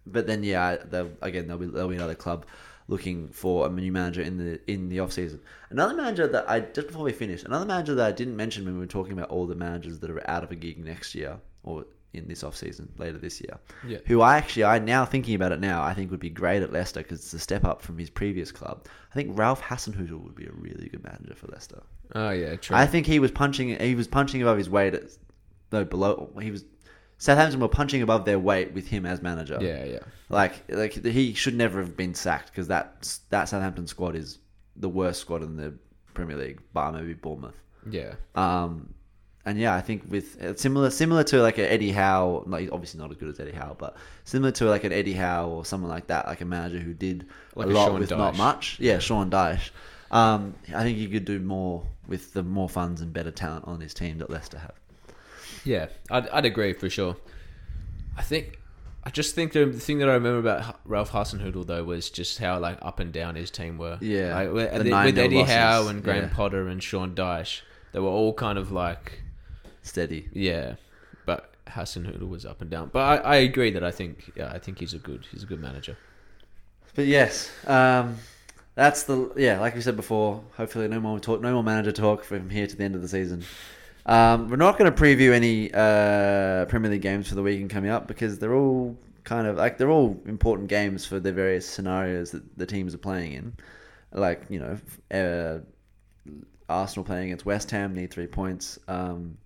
but 0.06 0.26
then 0.26 0.42
yeah, 0.44 0.76
they'll, 0.76 1.10
again 1.22 1.46
there'll 1.46 1.60
be 1.60 1.66
there'll 1.66 1.88
be 1.88 1.96
another 1.96 2.14
club 2.14 2.46
looking 2.88 3.28
for 3.28 3.66
a 3.66 3.70
new 3.70 3.92
manager 3.92 4.22
in 4.22 4.36
the 4.38 4.60
in 4.70 4.88
the 4.88 5.00
off 5.00 5.12
season. 5.12 5.40
Another 5.70 5.94
manager 5.94 6.26
that 6.28 6.48
I 6.48 6.60
just 6.60 6.88
before 6.88 7.02
we 7.04 7.12
finish, 7.12 7.42
another 7.44 7.66
manager 7.66 7.94
that 7.96 8.06
I 8.06 8.12
didn't 8.12 8.36
mention 8.36 8.64
when 8.64 8.74
we 8.74 8.80
were 8.80 8.86
talking 8.86 9.12
about 9.12 9.30
all 9.30 9.46
the 9.46 9.54
managers 9.54 9.98
that 10.00 10.10
are 10.10 10.30
out 10.30 10.44
of 10.44 10.50
a 10.52 10.56
gig 10.56 10.78
next 10.84 11.14
year 11.14 11.38
or 11.64 11.86
in 12.14 12.28
this 12.28 12.44
off 12.44 12.56
season 12.56 12.92
later 12.98 13.18
this 13.18 13.40
year. 13.40 13.58
Yeah. 13.86 13.98
Who 14.06 14.20
I 14.20 14.36
actually 14.36 14.64
I 14.64 14.78
now 14.78 15.04
thinking 15.04 15.34
about 15.34 15.52
it 15.52 15.60
now 15.60 15.82
I 15.82 15.94
think 15.94 16.10
would 16.10 16.20
be 16.20 16.30
great 16.30 16.62
at 16.62 16.72
Leicester 16.72 17.02
because 17.02 17.20
it's 17.20 17.32
a 17.32 17.38
step 17.38 17.64
up 17.64 17.82
from 17.82 17.98
his 17.98 18.10
previous 18.10 18.52
club. 18.52 18.86
I 19.10 19.14
think 19.14 19.38
Ralph 19.38 19.62
Hasenhüttl 19.62 20.22
would 20.22 20.34
be 20.34 20.46
a 20.46 20.52
really 20.52 20.88
good 20.88 21.02
manager 21.04 21.34
for 21.34 21.46
Leicester. 21.48 21.82
Oh 22.14 22.30
yeah, 22.30 22.56
true. 22.56 22.76
I 22.76 22.86
think 22.86 23.06
he 23.06 23.18
was 23.18 23.30
punching. 23.30 23.78
He 23.80 23.94
was 23.94 24.06
punching 24.06 24.42
above 24.42 24.58
his 24.58 24.68
weight. 24.68 24.94
At, 24.94 25.04
no, 25.70 25.84
below. 25.84 26.30
He 26.40 26.50
was. 26.50 26.64
Southampton 27.18 27.60
were 27.60 27.68
punching 27.68 28.02
above 28.02 28.24
their 28.24 28.38
weight 28.38 28.72
with 28.72 28.88
him 28.88 29.06
as 29.06 29.22
manager. 29.22 29.56
yeah, 29.60 29.84
yeah. 29.84 30.00
Like, 30.28 30.64
like 30.68 30.92
he 30.92 31.34
should 31.34 31.54
never 31.54 31.78
have 31.80 31.96
been 31.96 32.14
sacked 32.14 32.48
because 32.50 32.68
that 32.68 33.16
that 33.30 33.48
Southampton 33.48 33.86
squad 33.86 34.16
is 34.16 34.38
the 34.76 34.88
worst 34.88 35.20
squad 35.20 35.42
in 35.42 35.56
the 35.56 35.72
Premier 36.14 36.36
League, 36.36 36.60
bar 36.72 36.92
maybe 36.92 37.14
Bournemouth. 37.14 37.54
Yeah. 37.88 38.14
Um, 38.34 38.92
and 39.44 39.58
yeah, 39.58 39.74
I 39.74 39.80
think 39.80 40.04
with 40.08 40.40
uh, 40.40 40.54
similar 40.54 40.90
similar 40.90 41.24
to 41.24 41.42
like 41.42 41.58
an 41.58 41.64
Eddie 41.64 41.92
Howe, 41.92 42.44
like 42.46 42.70
obviously 42.72 43.00
not 43.00 43.10
as 43.10 43.16
good 43.16 43.28
as 43.28 43.40
Eddie 43.40 43.52
Howe, 43.52 43.76
but 43.78 43.96
similar 44.24 44.52
to 44.52 44.66
like 44.66 44.84
an 44.84 44.92
Eddie 44.92 45.14
Howe 45.14 45.48
or 45.48 45.64
someone 45.64 45.90
like 45.90 46.06
that, 46.06 46.26
like 46.26 46.40
a 46.40 46.44
manager 46.44 46.78
who 46.78 46.94
did 46.94 47.26
Like 47.54 47.66
a 47.66 47.70
a 47.70 47.72
lot 47.72 47.86
Sean 47.88 48.00
with 48.00 48.10
not 48.10 48.36
much. 48.36 48.78
Yeah, 48.78 48.98
Sean 48.98 49.30
Dyche. 49.30 49.70
Um, 50.10 50.54
I 50.74 50.82
think 50.82 50.98
he 50.98 51.08
could 51.08 51.24
do 51.24 51.40
more 51.40 51.84
with 52.06 52.34
the 52.34 52.42
more 52.42 52.68
funds 52.68 53.00
and 53.00 53.12
better 53.12 53.30
talent 53.30 53.66
on 53.66 53.80
his 53.80 53.94
team 53.94 54.18
that 54.18 54.30
Leicester 54.30 54.58
have. 54.58 54.74
Yeah, 55.64 55.86
I'd, 56.10 56.28
I'd 56.28 56.44
agree 56.44 56.74
for 56.74 56.90
sure. 56.90 57.16
I 58.16 58.22
think, 58.22 58.58
I 59.04 59.10
just 59.10 59.34
think 59.34 59.52
the, 59.52 59.64
the 59.64 59.80
thing 59.80 59.98
that 59.98 60.08
I 60.08 60.14
remember 60.14 60.38
about 60.38 60.80
Ralph 60.84 61.12
Hasenhüttl 61.12 61.66
though 61.66 61.84
was 61.84 62.10
just 62.10 62.38
how 62.38 62.58
like 62.58 62.78
up 62.82 63.00
and 63.00 63.12
down 63.12 63.36
his 63.36 63.50
team 63.50 63.78
were. 63.78 63.96
Yeah, 64.00 64.34
like, 64.34 64.52
with, 64.52 64.72
with 64.72 65.18
Eddie 65.18 65.38
losses, 65.38 65.54
Howe 65.54 65.88
and 65.88 66.02
Graham 66.04 66.24
yeah. 66.24 66.34
Potter 66.34 66.68
and 66.68 66.82
Sean 66.82 67.14
Dyche, 67.14 67.62
they 67.92 68.00
were 68.00 68.08
all 68.08 68.34
kind 68.34 68.58
of 68.58 68.70
like 68.70 69.22
Steady. 69.82 70.28
yeah, 70.32 70.76
but 71.26 71.54
Hassan 71.68 72.04
Hasenhüttl 72.04 72.28
was 72.28 72.46
up 72.46 72.60
and 72.60 72.70
down. 72.70 72.90
But 72.92 73.24
I, 73.24 73.34
I 73.34 73.36
agree 73.36 73.70
that 73.70 73.84
I 73.84 73.90
think 73.90 74.32
yeah 74.36 74.50
I 74.50 74.58
think 74.58 74.78
he's 74.78 74.94
a 74.94 74.98
good 74.98 75.26
he's 75.30 75.42
a 75.42 75.46
good 75.46 75.60
manager. 75.60 75.96
But 76.94 77.06
yes, 77.06 77.50
um, 77.66 78.18
that's 78.74 79.04
the 79.04 79.32
yeah. 79.36 79.60
Like 79.60 79.74
we 79.74 79.80
said 79.80 79.96
before, 79.96 80.42
hopefully 80.56 80.88
no 80.88 81.00
more 81.00 81.18
talk, 81.18 81.40
no 81.40 81.52
more 81.54 81.62
manager 81.62 81.92
talk 81.92 82.24
from 82.24 82.50
here 82.50 82.66
to 82.66 82.76
the 82.76 82.84
end 82.84 82.94
of 82.94 83.02
the 83.02 83.08
season. 83.08 83.44
Um, 84.04 84.48
we're 84.48 84.56
not 84.56 84.78
going 84.78 84.92
to 84.92 85.02
preview 85.02 85.32
any 85.32 85.72
uh, 85.72 86.66
Premier 86.66 86.90
League 86.90 87.02
games 87.02 87.28
for 87.28 87.34
the 87.34 87.42
weekend 87.42 87.70
coming 87.70 87.90
up 87.90 88.08
because 88.08 88.38
they're 88.38 88.54
all 88.54 88.96
kind 89.24 89.46
of 89.46 89.56
like 89.56 89.78
they're 89.78 89.90
all 89.90 90.20
important 90.26 90.68
games 90.68 91.06
for 91.06 91.20
the 91.20 91.32
various 91.32 91.66
scenarios 91.68 92.32
that 92.32 92.58
the 92.58 92.66
teams 92.66 92.94
are 92.94 92.98
playing 92.98 93.32
in. 93.32 93.56
Like 94.12 94.42
you 94.48 94.58
know, 94.58 94.78
uh, 95.10 95.60
Arsenal 96.68 97.04
playing 97.04 97.26
against 97.26 97.46
West 97.46 97.70
Ham 97.70 97.94
need 97.94 98.10
three 98.10 98.26
points. 98.26 98.78
Um, 98.88 99.38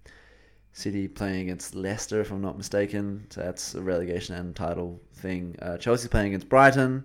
City 0.76 1.08
playing 1.08 1.40
against 1.40 1.74
Leicester, 1.74 2.20
if 2.20 2.30
I'm 2.30 2.42
not 2.42 2.58
mistaken. 2.58 3.26
So 3.30 3.40
that's 3.40 3.74
a 3.74 3.80
relegation 3.80 4.34
and 4.34 4.54
title 4.54 5.00
thing. 5.14 5.56
Uh, 5.62 5.78
Chelsea 5.78 6.06
playing 6.06 6.26
against 6.28 6.50
Brighton, 6.50 7.02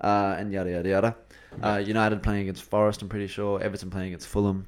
uh, 0.00 0.36
and 0.38 0.52
yada 0.52 0.70
yada 0.70 0.88
yada. 0.88 1.16
Uh, 1.60 1.78
United 1.78 2.22
playing 2.22 2.42
against 2.42 2.62
Forest, 2.62 3.02
I'm 3.02 3.08
pretty 3.08 3.26
sure. 3.26 3.60
Everton 3.60 3.90
playing 3.90 4.08
against 4.10 4.28
Fulham. 4.28 4.64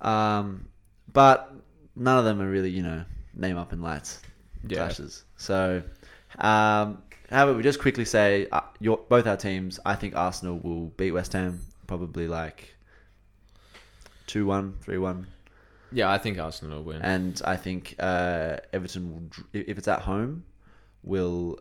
Um, 0.00 0.66
but 1.12 1.54
none 1.94 2.18
of 2.18 2.24
them 2.24 2.40
are 2.42 2.50
really, 2.50 2.70
you 2.70 2.82
know, 2.82 3.04
name 3.32 3.56
up 3.56 3.72
in 3.72 3.80
lights 3.80 4.20
Yeah. 4.66 4.78
clashes. 4.78 5.22
So, 5.36 5.80
um, 6.40 7.00
how 7.30 7.44
about 7.44 7.56
we 7.56 7.62
just 7.62 7.78
quickly 7.80 8.04
say 8.04 8.48
uh, 8.50 8.62
your, 8.80 8.98
both 9.08 9.28
our 9.28 9.36
teams? 9.36 9.78
I 9.86 9.94
think 9.94 10.16
Arsenal 10.16 10.58
will 10.58 10.86
beat 10.96 11.12
West 11.12 11.32
Ham, 11.34 11.60
probably 11.86 12.26
like 12.26 12.74
2 14.26 14.46
1, 14.46 14.78
3 14.82 14.98
1. 14.98 15.26
Yeah, 15.94 16.10
I 16.10 16.18
think 16.18 16.38
Arsenal 16.38 16.78
will 16.78 16.84
win. 16.84 17.02
And 17.02 17.40
I 17.44 17.56
think 17.56 17.94
uh, 17.98 18.56
Everton 18.72 19.12
will, 19.12 19.44
if 19.52 19.78
it's 19.78 19.88
at 19.88 20.00
home, 20.02 20.44
will 21.02 21.58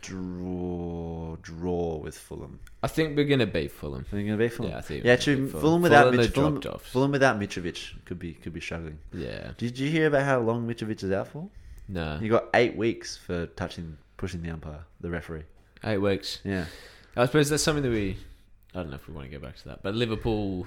draw 0.00 1.36
draw 1.42 1.96
with 1.96 2.16
Fulham. 2.16 2.60
I 2.82 2.86
think 2.88 3.16
we're 3.16 3.24
gonna 3.24 3.46
beat 3.46 3.72
Fulham. 3.72 4.04
Are 4.12 4.16
going 4.16 4.26
to 4.28 4.36
be 4.36 4.48
Fulham? 4.48 4.72
Yeah, 4.72 4.78
I 4.78 4.80
think 4.82 5.04
Yeah, 5.04 5.16
we're 5.26 5.34
gonna 5.36 5.36
beat 5.46 5.50
Fulham, 5.50 5.60
Fulham. 5.60 5.82
without 5.82 6.02
Fulham, 6.04 6.16
Mitch, 6.16 6.30
Fulham, 6.30 6.56
off. 6.74 6.82
Fulham 6.86 7.10
without 7.12 7.38
Mitrovic 7.40 8.04
could 8.04 8.18
be 8.18 8.34
could 8.34 8.52
be 8.52 8.60
struggling. 8.60 8.98
Yeah, 9.12 9.52
Did 9.58 9.78
you 9.78 9.90
hear 9.90 10.06
about 10.06 10.22
how 10.24 10.40
long 10.40 10.66
Mitrovic 10.68 11.02
is 11.02 11.10
out 11.10 11.28
for? 11.28 11.48
no, 11.88 12.18
He 12.18 12.28
got 12.28 12.44
eight 12.54 12.76
weeks 12.76 13.16
for 13.16 13.46
touching, 13.46 13.96
pushing 14.16 14.42
the 14.42 14.50
umpire, 14.50 14.84
the 15.00 15.10
referee. 15.10 15.44
eight 15.84 15.98
weeks. 15.98 16.38
Yeah. 16.44 16.66
I 17.16 17.26
suppose 17.26 17.48
that's 17.48 17.62
something 17.62 17.82
that 17.82 17.90
we. 17.90 18.16
I 18.74 18.78
don't 18.80 18.90
know 18.90 18.96
if 18.96 19.08
we 19.08 19.14
want 19.14 19.30
to 19.30 19.36
go 19.36 19.44
back 19.44 19.56
to 19.56 19.64
that, 19.68 19.82
but 19.82 19.94
Liverpool. 19.94 20.66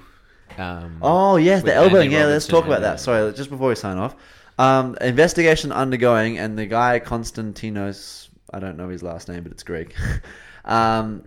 Um, 0.58 0.98
Oh 1.02 1.38
yes, 1.38 1.64
the 1.64 1.74
elbowing. 1.74 2.12
Yeah, 2.12 2.26
let's 2.26 2.48
talk 2.48 2.66
about 2.66 2.82
that. 2.82 2.94
uh, 2.96 2.98
Sorry, 2.98 3.34
just 3.34 3.50
before 3.50 3.70
we 3.70 3.76
sign 3.76 3.98
off, 3.98 4.16
um, 4.58 4.98
investigation 5.02 5.72
undergoing, 5.72 6.38
and 6.38 6.58
the 6.58 6.66
guy 6.66 7.00
Konstantinos, 7.00 8.30
I 8.54 8.60
don't 8.60 8.78
know 8.78 8.90
his 8.90 9.04
last 9.04 9.28
name, 9.30 9.44
but 9.44 9.52
it's 9.52 9.64
Greek. 9.64 9.96
um, 10.66 11.24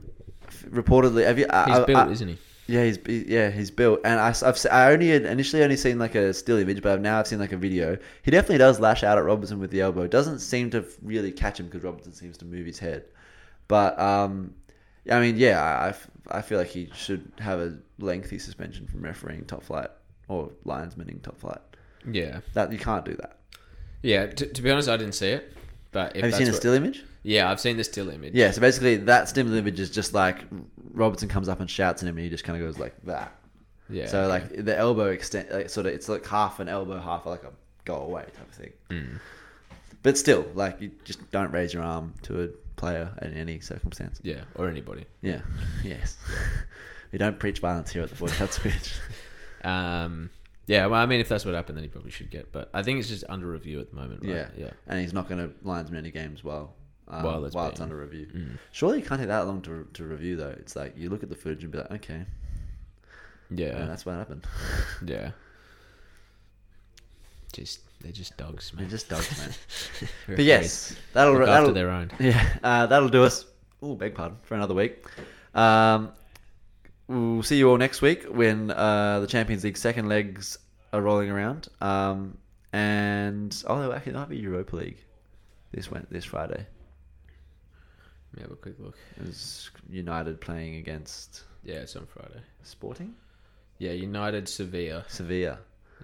reportedly, 0.69 1.25
have 1.27 1.39
you? 1.39 1.47
I, 1.51 1.65
he's 1.65 1.79
I- 1.79 1.85
built, 1.85 1.99
I- 1.99 2.11
isn't 2.11 2.29
he? 2.29 2.39
Yeah, 2.67 2.85
he's 2.85 2.99
he- 3.05 3.25
yeah 3.29 3.51
he's 3.51 3.71
built, 3.71 4.01
and 4.07 4.19
I, 4.19 4.29
have 4.29 4.67
I 4.73 4.91
only 4.93 5.11
had 5.11 5.27
initially 5.27 5.63
only 5.63 5.77
seen 5.77 5.99
like 5.99 6.15
a 6.15 6.33
still 6.33 6.57
image, 6.57 6.81
but 6.81 6.99
now 7.03 7.19
I've 7.19 7.27
seen 7.27 7.39
like 7.39 7.53
a 7.53 7.59
video. 7.59 7.99
He 8.23 8.31
definitely 8.31 8.57
does 8.57 8.81
lash 8.81 9.03
out 9.05 9.19
at 9.19 9.25
Robertson 9.25 9.59
with 9.59 9.71
the 9.71 9.83
elbow. 9.83 10.07
Doesn't 10.07 10.39
seem 10.39 10.71
to 10.71 10.83
really 11.03 11.31
catch 11.31 11.61
him 11.61 11.67
because 11.67 11.83
Robertson 11.83 12.15
seems 12.15 12.39
to 12.39 12.47
move 12.47 12.65
his 12.65 12.79
head. 12.79 13.05
But 13.69 13.99
um, 13.99 14.55
I 15.11 15.21
mean, 15.21 15.37
yeah, 15.37 15.63
I, 16.31 16.39
I 16.39 16.43
feel 16.43 16.59
like 16.59 16.69
he 16.69 16.91
should 16.95 17.31
have 17.39 17.61
a 17.61 17.77
lengthy 17.99 18.39
suspension 18.39 18.87
from 18.87 19.03
refereeing 19.03 19.45
top 19.45 19.63
flight 19.63 19.91
or 20.29 20.51
linesmaning 20.65 21.21
top 21.21 21.39
flight. 21.39 21.61
Yeah, 22.11 22.41
That 22.55 22.73
you 22.73 22.79
can't 22.79 23.05
do 23.05 23.15
that. 23.17 23.39
yeah. 24.03 24.27
T- 24.27 24.47
to 24.47 24.63
be 24.63 24.71
honest, 24.71 24.89
I 24.89 24.97
didn't 24.97 25.15
see 25.15 25.29
it, 25.29 25.53
But 25.93 26.17
if 26.17 26.23
Have 26.23 26.31
you 26.33 26.37
seen 26.39 26.49
a 26.49 26.53
still 26.53 26.75
image? 26.75 27.05
Yeah, 27.23 27.51
I've 27.51 27.61
seen 27.61 27.79
the 27.79 27.85
still 27.85 28.11
image. 28.11 28.35
Yeah, 28.35 28.51
so 28.51 28.61
basically 28.61 28.97
that 28.97 29.29
still 29.29 29.53
image 29.53 29.81
is 29.81 29.91
just 29.91 30.13
like 30.13 30.45
Robertson 30.93 31.29
comes 31.29 31.49
up 31.49 31.61
and 31.61 31.71
shouts 31.71 32.03
at 32.03 32.09
him, 32.09 32.17
and 32.17 32.25
he 32.25 32.31
just 32.31 32.45
kind 32.45 32.61
of 32.61 32.67
goes 32.67 32.79
like 32.79 32.95
that. 33.05 33.35
Yeah. 33.91 34.07
so 34.07 34.21
okay. 34.23 34.29
like 34.29 34.65
the 34.65 34.77
elbow 34.77 35.07
extent, 35.09 35.51
like, 35.53 35.69
sort 35.69 35.87
of, 35.87 35.93
it's 35.93 36.09
like 36.09 36.27
half 36.27 36.59
an 36.61 36.69
elbow, 36.69 36.99
half 36.99 37.27
like 37.27 37.45
a 37.45 37.53
go 37.85 37.97
away 37.97 38.23
type 38.23 38.49
of 38.49 38.55
thing. 38.55 38.73
Mm. 38.91 39.21
But 40.03 40.19
still, 40.19 40.47
like 40.55 40.81
you 40.81 40.91
just 41.05 41.31
don't 41.31 41.51
raise 41.51 41.73
your 41.73 41.83
arm 41.83 42.15
to 42.23 42.45
a 42.45 42.49
player 42.77 43.11
in 43.23 43.35
any 43.35 43.61
circumstance. 43.61 44.21
Yeah, 44.23 44.43
or 44.55 44.69
anybody. 44.69 45.05
Yeah. 45.23 45.41
Yes. 45.85 46.17
we 47.13 47.19
don't 47.19 47.39
preach 47.39 47.59
violence 47.61 47.91
here 47.93 48.03
at 48.03 48.11
the 48.11 48.17
Boy 48.17 48.29
Cuts 48.29 48.59
pitch. 48.59 48.95
Um, 49.63 50.31
yeah, 50.67 50.87
well, 50.87 51.01
I 51.01 51.07
mean, 51.07 51.21
if 51.21 51.29
that's 51.29 51.45
what 51.45 51.55
happened, 51.55 51.77
then 51.77 51.85
he 51.85 51.89
probably 51.91 52.11
should 52.11 52.31
get. 52.31 52.53
But 52.53 52.71
I 52.73 52.83
think 52.83 52.99
it's 52.99 53.09
just 53.09 53.25
under 53.29 53.47
review 53.47 53.81
at 53.81 53.91
the 53.91 53.97
moment. 53.97 54.23
Right? 54.23 54.35
Yeah. 54.35 54.49
yeah. 54.57 54.71
And 54.87 55.01
he's 55.01 55.13
not 55.13 55.29
going 55.29 55.47
to 55.47 55.55
linesman 55.63 55.99
any 55.99 56.11
games 56.11 56.43
while 56.43 56.75
um, 57.09 57.23
While 57.23 57.41
while, 57.51 57.67
it's 57.67 57.73
it's 57.75 57.81
under 57.81 57.97
review. 57.97 58.27
Mm. 58.35 58.59
Surely 58.73 58.99
it 59.01 59.07
can't 59.07 59.21
take 59.21 59.29
that 59.29 59.47
long 59.47 59.61
to, 59.63 59.87
to 59.93 60.05
review 60.05 60.37
though. 60.37 60.55
It's 60.59 60.75
like 60.75 60.97
you 60.97 61.11
look 61.11 61.23
at 61.23 61.29
the 61.29 61.35
footage 61.37 61.63
and 61.63 61.73
be 61.73 61.79
like, 61.79 61.91
okay, 61.93 62.25
yeah, 63.51 63.79
Yeah, 63.79 63.85
that's 63.85 64.07
what 64.07 64.15
happened. 64.15 64.47
yeah. 65.05 65.33
Just 67.53 67.81
they're 68.05 68.13
just 68.13 68.37
dogs, 68.37 68.73
man. 68.75 68.83
They're 68.83 68.91
just 68.91 69.09
dogs, 69.09 69.39
man. 69.39 70.09
But 70.37 70.45
yes, 70.45 70.95
that'll 71.15 71.33
look 71.33 71.43
after 71.49 71.53
that'll 71.53 71.73
their 71.73 71.91
own. 71.91 72.11
yeah 72.21 72.59
uh, 72.63 72.87
that'll 72.87 73.09
do 73.09 73.25
us. 73.25 73.47
Oh, 73.83 73.95
beg 73.95 74.15
pardon 74.15 74.37
for 74.43 74.55
another 74.55 74.75
week. 74.75 75.05
Um, 75.55 76.13
we'll 77.09 77.43
see 77.43 77.57
you 77.57 77.71
all 77.71 77.79
next 77.79 78.03
week 78.03 78.25
when 78.25 78.71
uh, 78.71 79.21
the 79.21 79.27
Champions 79.27 79.65
League 79.65 79.79
second 79.79 80.09
legs 80.09 80.59
are 80.93 81.01
rolling 81.01 81.31
around. 81.31 81.69
Um, 81.81 82.37
and 82.75 83.65
oh, 83.67 83.91
actually, 83.93 84.13
it 84.13 84.17
might 84.17 84.29
be 84.29 84.37
Europa 84.37 84.77
League 84.77 84.99
this 85.73 85.91
went 85.91 86.11
this 86.11 86.27
Friday. 86.27 86.67
Let 88.33 88.37
me 88.37 88.43
have 88.43 88.53
a 88.53 88.57
quick 88.57 88.75
look. 88.79 88.99
Is 89.23 89.71
United 89.89 90.43
playing 90.43 90.77
against 90.77 91.45
Yeah, 91.63 91.77
it's 91.77 91.97
on 91.97 92.05
Friday. 92.07 92.41
Sporting 92.65 93.15
Yeah, 93.79 93.93
United, 93.93 94.47
Sevilla, 94.47 95.05
Sevilla? 95.09 95.59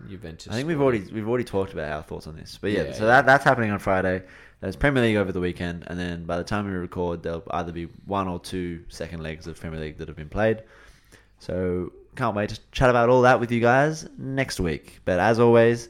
Juventus. 0.09 0.53
I 0.53 0.57
think 0.57 0.69
we've 0.69 0.81
already 0.81 1.01
we've 1.13 1.29
already 1.29 1.45
talked 1.45 1.73
about 1.73 1.93
our 1.93 2.03
thoughts 2.03 2.27
on 2.27 2.37
this, 2.37 2.59
but 2.61 2.71
yeah, 2.71 2.85
Yeah, 2.85 2.93
so 2.93 3.01
yeah. 3.03 3.07
that 3.09 3.27
that's 3.27 3.45
happening 3.45 3.71
on 3.71 3.79
Friday. 3.79 4.23
There's 4.61 4.77
Premier 4.77 5.03
League 5.03 5.17
over 5.17 5.33
the 5.33 5.41
weekend, 5.41 5.85
and 5.87 5.99
then 5.99 6.25
by 6.25 6.37
the 6.37 6.45
time 6.45 6.67
we 6.67 6.73
record, 6.73 7.23
there'll 7.23 7.43
either 7.51 7.73
be 7.73 7.85
one 8.05 8.29
or 8.29 8.39
two 8.39 8.85
second 8.89 9.23
legs 9.23 9.47
of 9.47 9.59
Premier 9.59 9.81
League 9.81 9.97
that 9.99 10.09
have 10.09 10.17
been 10.17 10.29
played. 10.29 10.63
So 11.39 11.93
can't 12.17 12.37
wait 12.37 12.51
to 12.51 12.61
chat 12.73 12.91
about 12.91 13.09
all 13.09 13.23
that 13.23 13.41
with 13.41 13.51
you 13.51 13.61
guys 13.61 14.07
next 14.19 14.61
week. 14.61 15.01
But 15.07 15.19
as 15.19 15.39
always, 15.39 15.89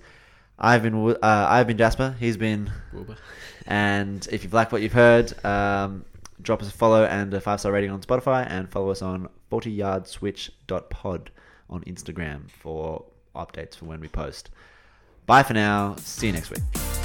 I've 0.59 0.83
been 0.83 0.95
uh, 0.95 1.17
I've 1.23 1.67
been 1.67 1.79
Jasper. 1.79 2.15
He's 2.21 2.37
been, 2.37 2.71
Wilbur. 2.93 3.17
and 3.67 4.27
if 4.31 4.45
you've 4.45 4.53
liked 4.53 4.71
what 4.71 4.83
you've 4.83 4.93
heard, 4.93 5.33
um, 5.45 6.05
drop 6.41 6.63
us 6.63 6.69
a 6.69 6.73
follow 6.73 7.05
and 7.05 7.35
a 7.35 7.41
five 7.41 7.59
star 7.61 7.73
rating 7.73 7.91
on 7.91 8.01
Spotify, 8.03 8.47
and 8.49 8.71
follow 8.71 8.91
us 8.91 9.03
on 9.03 9.29
40yardswitch.pod 9.51 11.31
on 11.69 11.83
Instagram 11.83 12.51
for 12.51 13.05
updates 13.35 13.77
for 13.77 13.87
when 13.87 14.01
we 14.01 14.09
post. 14.09 14.51
Bye 15.27 15.43
for 15.43 15.55
now. 15.55 15.97
See 15.97 16.27
you 16.27 16.33
next 16.33 16.51
week. 16.51 17.00